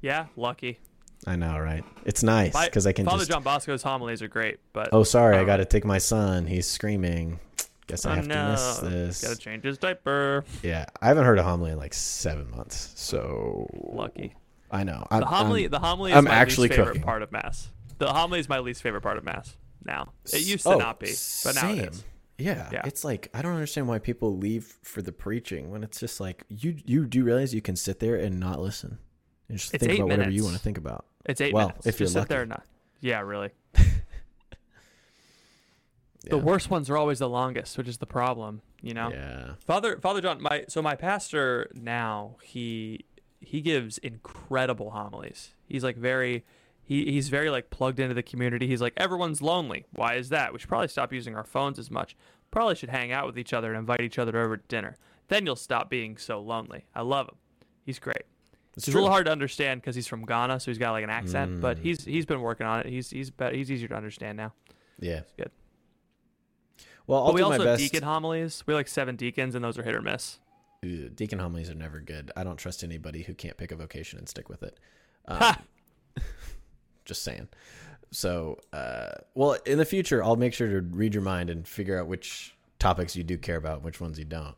Yeah, 0.00 0.26
lucky. 0.36 0.78
I 1.26 1.36
know, 1.36 1.58
right? 1.58 1.82
It's 2.04 2.22
nice 2.22 2.52
because 2.66 2.86
I 2.86 2.92
can 2.92 3.06
Father 3.06 3.20
just. 3.20 3.30
John 3.30 3.42
Bosco's 3.42 3.82
homilies 3.82 4.20
are 4.20 4.28
great, 4.28 4.58
but 4.74 4.90
Oh, 4.92 5.02
sorry, 5.04 5.36
I 5.36 5.40
Um, 5.40 5.46
got 5.46 5.56
to 5.58 5.64
take 5.64 5.84
my 5.84 5.96
son. 5.98 6.46
He's 6.46 6.68
screaming. 6.68 7.40
Guess 7.86 8.04
I 8.06 8.12
oh 8.12 8.14
have 8.16 8.26
no, 8.26 8.34
to 8.34 8.50
miss 8.52 8.78
this. 8.78 9.22
gotta 9.22 9.36
change 9.36 9.64
his 9.64 9.76
diaper. 9.78 10.44
Yeah, 10.62 10.86
I 11.02 11.08
haven't 11.08 11.24
heard 11.24 11.38
a 11.38 11.42
homily 11.42 11.70
in 11.70 11.78
like 11.78 11.92
seven 11.94 12.50
months. 12.50 12.92
So 12.96 13.66
Lucky. 13.92 14.34
I 14.70 14.84
know. 14.84 15.06
I'm, 15.10 15.20
The 15.20 15.26
homily, 15.26 15.62
I'm- 15.62 15.70
the 15.70 15.78
homily 15.80 16.12
is 16.12 16.16
I'm 16.18 16.24
my 16.24 16.30
actually 16.34 16.68
least 16.68 16.76
favorite 16.78 16.92
cooking. 16.94 17.02
part 17.02 17.22
of 17.22 17.30
mass. 17.32 17.68
The 17.98 18.12
homily 18.12 18.40
is 18.40 18.48
my 18.48 18.58
least 18.58 18.82
favorite 18.82 19.02
part 19.02 19.16
of 19.18 19.24
mass. 19.24 19.56
Now 19.84 20.12
it 20.32 20.40
used 20.46 20.64
to 20.64 20.70
Oh, 20.74 20.78
not 20.78 20.98
be, 20.98 21.12
but 21.44 21.54
now 21.56 21.70
it 21.70 21.76
same. 21.76 21.88
is. 21.88 22.04
Yeah, 22.38 22.68
Yeah. 22.72 22.82
it's 22.84 23.04
like 23.04 23.28
I 23.32 23.42
don't 23.42 23.52
understand 23.54 23.86
why 23.88 23.98
people 24.00 24.36
leave 24.36 24.64
for 24.82 25.02
the 25.02 25.12
preaching 25.12 25.70
when 25.70 25.84
it's 25.84 26.00
just 26.00 26.18
like 26.20 26.44
you 26.48 26.76
you 26.84 27.06
do 27.06 27.22
realize 27.24 27.54
you 27.54 27.62
can 27.62 27.76
sit 27.76 28.00
there 28.00 28.16
and 28.16 28.40
not 28.40 28.60
listen 28.60 28.98
and 29.48 29.58
just 29.58 29.72
It's 29.74 29.84
think 29.84 29.98
about 30.00 30.08
whatever 30.08 30.30
you 30.30 30.42
want 30.44 30.56
to 30.56 30.62
think 30.62 30.76
about. 30.78 31.06
It's 31.26 31.40
eight 31.40 31.54
Well, 31.54 31.68
minutes. 31.68 31.86
if 31.86 32.00
you're 32.00 32.06
Just 32.06 32.14
sit 32.14 32.28
there 32.28 32.40
lucky. 32.40 32.42
and 32.42 32.50
not. 32.50 32.62
Yeah, 33.00 33.20
really. 33.20 33.50
Yeah. 36.24 36.30
The 36.30 36.38
worst 36.38 36.70
ones 36.70 36.88
are 36.88 36.96
always 36.96 37.18
the 37.18 37.28
longest, 37.28 37.76
which 37.76 37.86
is 37.86 37.98
the 37.98 38.06
problem. 38.06 38.62
You 38.80 38.94
know. 38.94 39.10
Yeah. 39.10 39.54
Father 39.66 39.98
Father 40.00 40.20
John, 40.22 40.40
my 40.42 40.64
so 40.68 40.80
my 40.80 40.94
pastor 40.94 41.70
now 41.74 42.36
he 42.42 43.04
he 43.40 43.60
gives 43.60 43.98
incredible 43.98 44.90
homilies. 44.90 45.50
He's 45.68 45.84
like 45.84 45.96
very 45.98 46.44
he, 46.84 47.04
he's 47.12 47.28
very 47.28 47.50
like 47.50 47.70
plugged 47.70 47.98
into 48.00 48.14
the 48.14 48.22
community. 48.22 48.66
He's 48.66 48.80
like 48.82 48.92
everyone's 48.96 49.40
lonely. 49.42 49.86
Why 49.92 50.14
is 50.14 50.28
that? 50.30 50.52
We 50.52 50.58
should 50.58 50.68
probably 50.68 50.88
stop 50.88 51.12
using 51.12 51.34
our 51.36 51.44
phones 51.44 51.78
as 51.78 51.90
much. 51.90 52.16
Probably 52.50 52.74
should 52.74 52.90
hang 52.90 53.10
out 53.12 53.26
with 53.26 53.38
each 53.38 53.52
other 53.52 53.70
and 53.72 53.78
invite 53.78 54.00
each 54.00 54.18
other 54.18 54.36
over 54.40 54.56
to 54.56 54.62
dinner. 54.68 54.96
Then 55.28 55.46
you'll 55.46 55.56
stop 55.56 55.88
being 55.90 56.16
so 56.16 56.40
lonely. 56.40 56.84
I 56.94 57.00
love 57.02 57.28
him. 57.28 57.34
He's 57.84 57.98
great. 57.98 58.24
It's 58.76 58.86
It's 58.86 58.88
a 58.88 58.98
little 58.98 59.08
hard 59.10 59.26
to 59.26 59.32
understand 59.32 59.80
because 59.80 59.94
he's 59.96 60.06
from 60.06 60.24
Ghana, 60.24 60.60
so 60.60 60.70
he's 60.70 60.78
got 60.78 60.92
like 60.92 61.04
an 61.04 61.10
accent. 61.10 61.60
But 61.60 61.78
Mm. 61.78 61.82
he's 61.82 62.04
he's 62.04 62.26
been 62.26 62.40
working 62.42 62.66
on 62.66 62.80
it. 62.80 62.86
He's 62.86 63.10
he's 63.10 63.30
better, 63.30 63.56
he's 63.56 63.70
easier 63.72 63.88
to 63.88 63.94
understand 63.96 64.36
now. 64.36 64.52
Yeah. 65.00 65.18
it's 65.18 65.32
good. 65.36 65.50
Well, 67.06 67.20
I'll 67.20 67.26
but 67.26 67.34
we 67.34 67.40
do 67.40 67.44
also 67.46 67.58
my 67.58 67.64
best. 67.64 67.82
deacon 67.82 68.02
homilies. 68.02 68.62
We 68.66 68.74
like 68.74 68.88
seven 68.88 69.16
deacons, 69.16 69.54
and 69.54 69.64
those 69.64 69.78
are 69.78 69.82
hit 69.82 69.94
or 69.94 70.00
miss. 70.02 70.38
Ew, 70.82 71.08
deacon 71.10 71.38
homilies 71.38 71.68
are 71.70 71.74
never 71.74 72.00
good. 72.00 72.30
I 72.36 72.44
don't 72.44 72.56
trust 72.56 72.82
anybody 72.84 73.22
who 73.22 73.34
can't 73.34 73.56
pick 73.56 73.70
a 73.72 73.76
vocation 73.76 74.18
and 74.18 74.28
stick 74.28 74.48
with 74.48 74.62
it. 74.62 74.78
Um, 75.26 75.38
Ha! 75.38 75.60
Just 77.04 77.22
saying. 77.22 77.48
So, 78.10 78.58
uh, 78.72 79.10
well, 79.34 79.56
in 79.66 79.78
the 79.78 79.84
future, 79.84 80.22
I'll 80.22 80.36
make 80.36 80.54
sure 80.54 80.68
to 80.68 80.80
read 80.80 81.14
your 81.14 81.22
mind 81.22 81.50
and 81.50 81.66
figure 81.66 81.98
out 81.98 82.06
which 82.06 82.54
topics 82.78 83.16
you 83.16 83.24
do 83.24 83.36
care 83.38 83.56
about, 83.56 83.82
which 83.82 84.00
ones 84.00 84.18
you 84.18 84.24
don't. 84.24 84.54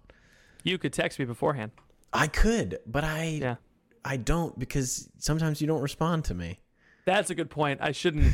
You 0.62 0.78
could 0.78 0.92
text 0.92 1.18
me 1.18 1.24
beforehand. 1.24 1.70
I 2.12 2.26
could, 2.26 2.78
but 2.86 3.05
I 3.05 3.24
Yeah. 3.40 3.57
I 4.05 4.16
don't 4.16 4.57
because 4.59 5.09
sometimes 5.18 5.61
you 5.61 5.66
don't 5.66 5.80
respond 5.82 6.24
to 6.26 6.34
me. 6.34 6.61
That's 7.07 7.30
a 7.30 7.34
good 7.34 7.51
point. 7.51 7.80
I 7.82 7.92
shouldn't. 7.92 8.32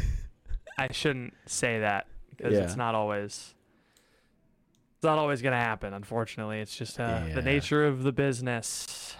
I 0.78 0.90
shouldn't 0.92 1.34
say 1.46 1.80
that 1.80 2.06
because 2.30 2.54
Yeah. 2.54 2.60
it's 2.60 2.76
not 2.76 2.94
always. 2.94 3.54
It's 4.96 5.04
not 5.04 5.18
always 5.18 5.40
gonna 5.42 5.56
happen. 5.56 5.94
Unfortunately, 5.94 6.60
it's 6.60 6.76
just 6.76 6.98
uh, 7.00 7.24
Yeah. 7.28 7.34
the 7.34 7.42
nature 7.42 7.84
of 7.86 8.02
the 8.02 8.12
business 8.12 9.14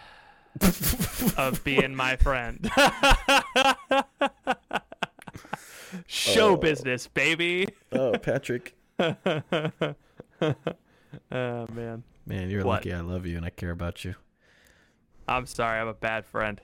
of 1.36 1.62
being 1.64 1.94
my 1.94 2.16
friend. 2.16 2.70
Show 6.06 6.50
Oh. 6.50 6.56
business, 6.56 7.06
baby. 7.08 7.66
Oh, 7.92 8.12
Patrick. 8.18 8.74
oh 8.98 9.14
man, 11.72 12.02
Man, 12.26 12.50
you're 12.50 12.64
What? 12.64 12.74
lucky 12.86 12.92
I 12.92 13.00
love 13.00 13.26
you 13.26 13.36
and 13.36 13.44
I 13.46 13.50
care 13.50 13.70
about 13.70 14.04
you. 14.04 14.14
I'm 15.28 15.46
sorry. 15.46 15.80
I'm 15.80 15.88
a 15.88 15.94
bad 15.94 16.24
friend. 16.26 16.60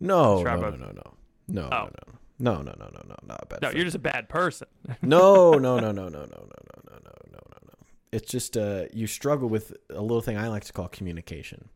No, 0.00 0.42
no, 0.42 0.56
no, 0.56 0.70
no, 0.70 0.90
no. 0.92 1.14
No, 1.48 1.62
Oh. 1.64 1.68
no, 1.68 1.90
no. 1.90 2.18
No, 2.38 2.54
no, 2.56 2.74
no, 2.76 2.90
no, 2.92 3.02
no, 3.06 3.14
not 3.24 3.40
a 3.42 3.46
bad 3.46 3.62
No, 3.62 3.68
friend. 3.68 3.76
you're 3.76 3.84
just 3.84 3.94
a 3.96 4.00
bad 4.00 4.28
person. 4.28 4.66
No, 5.00 5.52
no, 5.52 5.78
no, 5.78 5.92
no, 5.92 6.08
no, 6.08 6.08
no, 6.08 6.08
no, 6.08 6.24
no, 6.24 6.26
no, 6.26 6.34
no, 6.34 6.98
no, 7.04 7.10
no, 7.30 7.38
no. 7.68 7.74
It's 8.10 8.30
just 8.30 8.56
uh 8.56 8.84
you 8.92 9.06
struggle 9.06 9.48
with 9.48 9.74
a 9.90 10.00
little 10.02 10.20
thing 10.22 10.36
I 10.36 10.48
like 10.48 10.64
to 10.64 10.72
call 10.72 10.88
communication. 10.88 11.68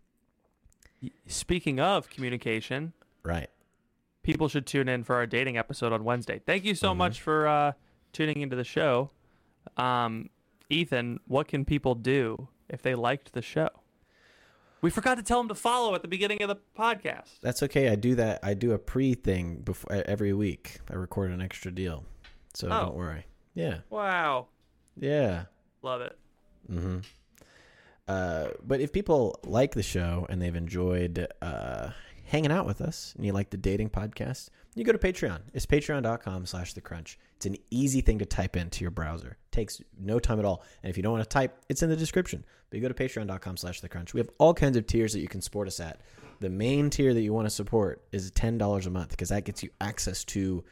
Speaking 1.28 1.78
of 1.80 2.10
communication, 2.10 2.92
Right. 3.22 3.48
People 4.26 4.48
should 4.48 4.66
tune 4.66 4.88
in 4.88 5.04
for 5.04 5.14
our 5.14 5.24
dating 5.26 5.56
episode 5.56 5.92
on 5.92 6.02
Wednesday. 6.02 6.40
Thank 6.44 6.64
you 6.64 6.74
so 6.74 6.92
Mhm. 6.92 6.96
much 6.96 7.20
for 7.20 7.46
uh, 7.46 7.72
tuning 8.12 8.40
into 8.40 8.56
the 8.56 8.64
show. 8.64 9.10
Um, 9.76 10.30
Ethan, 10.68 11.20
what 11.28 11.46
can 11.46 11.64
people 11.64 11.94
do 11.94 12.48
if 12.68 12.82
they 12.82 12.96
liked 12.96 13.32
the 13.34 13.40
show? 13.42 13.68
We 14.82 14.90
forgot 14.90 15.14
to 15.16 15.22
tell 15.22 15.38
them 15.38 15.48
to 15.48 15.54
follow 15.54 15.94
at 15.94 16.02
the 16.02 16.08
beginning 16.08 16.42
of 16.42 16.48
the 16.48 16.56
podcast. 16.76 17.38
That's 17.40 17.62
okay. 17.62 17.88
I 17.88 17.94
do 17.94 18.14
that. 18.16 18.40
I 18.42 18.54
do 18.54 18.72
a 18.72 18.78
pre 18.78 19.14
thing 19.14 19.60
before 19.60 19.92
every 20.06 20.32
week. 20.32 20.80
I 20.90 20.94
record 20.94 21.30
an 21.30 21.40
extra 21.40 21.70
deal. 21.70 22.04
So 22.54 22.66
Oh. 22.66 22.86
don't 22.86 22.94
worry. 22.96 23.26
Yeah. 23.54 23.78
Wow. 23.90 24.48
Yeah. 24.96 25.44
Love 25.82 26.00
it. 26.02 26.18
Mm-hmm. 26.70 26.98
Uh, 28.08 28.48
but 28.62 28.80
if 28.80 28.92
people 28.92 29.38
like 29.44 29.72
the 29.74 29.82
show 29.82 30.26
and 30.28 30.40
they've 30.42 30.54
enjoyed 30.54 31.26
uh, 31.42 31.90
hanging 32.26 32.52
out 32.52 32.66
with 32.66 32.80
us 32.80 33.14
and 33.16 33.24
you 33.24 33.32
like 33.32 33.50
the 33.50 33.56
dating 33.56 33.90
podcast, 33.90 34.48
you 34.74 34.84
go 34.84 34.92
to 34.92 34.98
Patreon. 34.98 35.40
It's 35.54 35.66
patreon.com 35.66 36.44
slash 36.46 36.74
the 36.74 36.80
crunch. 36.80 37.18
It's 37.36 37.46
an 37.46 37.56
easy 37.70 38.00
thing 38.00 38.18
to 38.18 38.26
type 38.26 38.56
into 38.56 38.82
your 38.84 38.90
browser. 38.90 39.36
takes 39.50 39.80
no 39.98 40.18
time 40.18 40.38
at 40.38 40.44
all. 40.44 40.62
And 40.82 40.90
if 40.90 40.96
you 40.96 41.02
don't 41.02 41.12
want 41.12 41.24
to 41.24 41.28
type, 41.28 41.56
it's 41.68 41.82
in 41.82 41.88
the 41.88 41.96
description. 41.96 42.44
But 42.68 42.76
you 42.76 42.82
go 42.82 42.88
to 42.92 42.94
patreon.com 42.94 43.56
slash 43.56 43.80
the 43.80 43.88
crunch. 43.88 44.12
We 44.12 44.20
have 44.20 44.28
all 44.38 44.52
kinds 44.54 44.76
of 44.76 44.86
tiers 44.86 45.12
that 45.14 45.20
you 45.20 45.28
can 45.28 45.40
support 45.40 45.66
us 45.68 45.80
at. 45.80 46.00
The 46.40 46.50
main 46.50 46.90
tier 46.90 47.14
that 47.14 47.20
you 47.22 47.32
want 47.32 47.46
to 47.46 47.50
support 47.50 48.02
is 48.12 48.30
$10 48.32 48.86
a 48.86 48.90
month 48.90 49.10
because 49.10 49.30
that 49.30 49.44
gets 49.44 49.62
you 49.62 49.70
access 49.80 50.24
to 50.26 50.64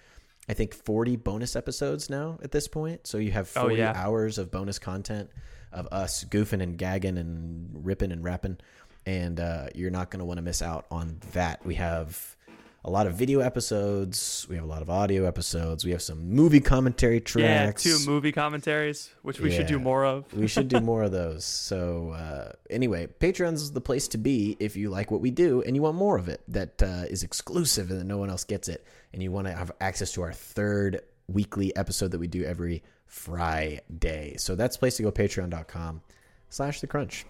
I 0.47 0.53
think 0.53 0.75
40 0.75 1.17
bonus 1.17 1.57
episodes 1.57 2.11
now 2.11 2.39
at 2.43 2.51
this 2.53 2.69
point. 2.69 3.07
So 3.07 3.17
you 3.17 3.33
have 3.33 3.51
Oh, 3.57 3.63
40 3.63 3.77
yeah. 3.77 3.93
hours 3.97 4.37
of 4.37 4.51
bonus 4.51 4.79
content 4.79 5.31
of 5.73 5.89
us 5.91 6.23
goofing 6.25 6.63
and 6.63 6.77
gagging 6.77 7.17
and 7.17 7.71
ripping 7.85 8.13
and 8.13 8.23
rapping. 8.23 8.59
And 9.07 9.39
uh, 9.39 9.67
you're 9.75 9.91
not 9.91 10.11
going 10.11 10.21
to 10.21 10.25
want 10.25 10.39
to 10.39 10.43
miss 10.43 10.63
out 10.63 10.87
on 10.91 11.21
that. 11.33 11.65
We 11.67 11.75
have 11.75 12.37
a 12.85 12.91
lot 12.91 13.07
of 13.07 13.15
video 13.15 13.41
episodes. 13.41 14.47
We 14.49 14.57
have 14.57 14.65
a 14.65 14.69
lot 14.69 14.83
of 14.83 14.91
audio 14.91 15.25
episodes. 15.25 15.85
We 15.85 15.93
have 15.93 16.03
some 16.03 16.31
movie 16.31 16.61
commentary 16.61 17.21
tracks. 17.21 17.87
Yeah, 17.87 17.97
two 17.97 18.07
movie 18.07 18.31
commentaries, 18.31 19.11
which 19.23 19.41
we 19.41 19.51
should 19.51 19.67
do 19.67 19.79
more 19.79 20.05
of. 20.05 20.31
we 20.35 20.47
should 20.47 20.69
do 20.69 20.81
more 20.83 21.03
of 21.03 21.13
those. 21.13 21.45
So 21.47 22.11
uh, 22.11 22.53
anyway, 22.69 23.07
Patreon's 23.07 23.71
the 23.71 23.81
place 23.81 24.07
to 24.09 24.19
be 24.19 24.57
if 24.61 24.77
you 24.77 24.91
like 24.91 25.11
what 25.11 25.23
we 25.23 25.31
do 25.31 25.63
and 25.63 25.75
you 25.75 25.83
want 25.83 25.97
more 25.97 26.19
of 26.19 26.29
it 26.29 26.43
that 26.49 26.83
uh, 26.83 27.07
is 27.09 27.23
exclusive 27.23 27.91
and 27.91 28.01
that 28.01 28.05
no 28.05 28.19
one 28.19 28.29
else 28.29 28.45
gets 28.45 28.69
it, 28.69 28.87
and 29.15 29.23
you 29.23 29.33
want 29.33 29.47
to 29.47 29.55
have 29.55 29.73
access 29.81 30.13
to 30.13 30.23
our 30.23 30.33
third 30.33 31.01
weekly 31.27 31.75
episode 31.77 32.11
that 32.11 32.19
we 32.19 32.27
do 32.27 32.45
every 32.45 32.83
Friday. 33.07 34.37
So 34.37 34.57
that's 34.57 34.77
the 34.77 34.81
place 34.81 34.99
to 34.99 35.05
go. 35.05 35.11
Patreon.com 35.11 36.03
slash 36.51 36.83
the 36.83 36.87
crunch. 36.87 37.25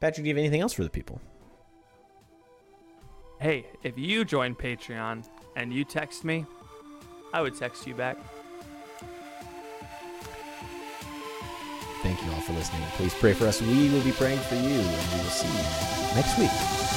Patrick, 0.00 0.24
do 0.24 0.28
you 0.28 0.34
have 0.34 0.38
anything 0.38 0.60
else 0.60 0.72
for 0.72 0.84
the 0.84 0.90
people? 0.90 1.20
Hey, 3.40 3.66
if 3.82 3.98
you 3.98 4.24
join 4.24 4.54
Patreon 4.54 5.26
and 5.56 5.72
you 5.72 5.84
text 5.84 6.24
me, 6.24 6.46
I 7.32 7.42
would 7.42 7.56
text 7.56 7.86
you 7.86 7.94
back. 7.94 8.16
Thank 12.02 12.22
you 12.24 12.30
all 12.32 12.40
for 12.40 12.52
listening. 12.52 12.82
Please 12.92 13.14
pray 13.14 13.32
for 13.32 13.46
us. 13.46 13.60
We 13.60 13.88
will 13.90 14.02
be 14.02 14.12
praying 14.12 14.38
for 14.40 14.54
you, 14.54 14.60
and 14.62 15.12
we 15.12 15.18
will 15.18 15.30
see 15.30 15.48
you 15.48 16.14
next 16.14 16.38
week. 16.38 16.95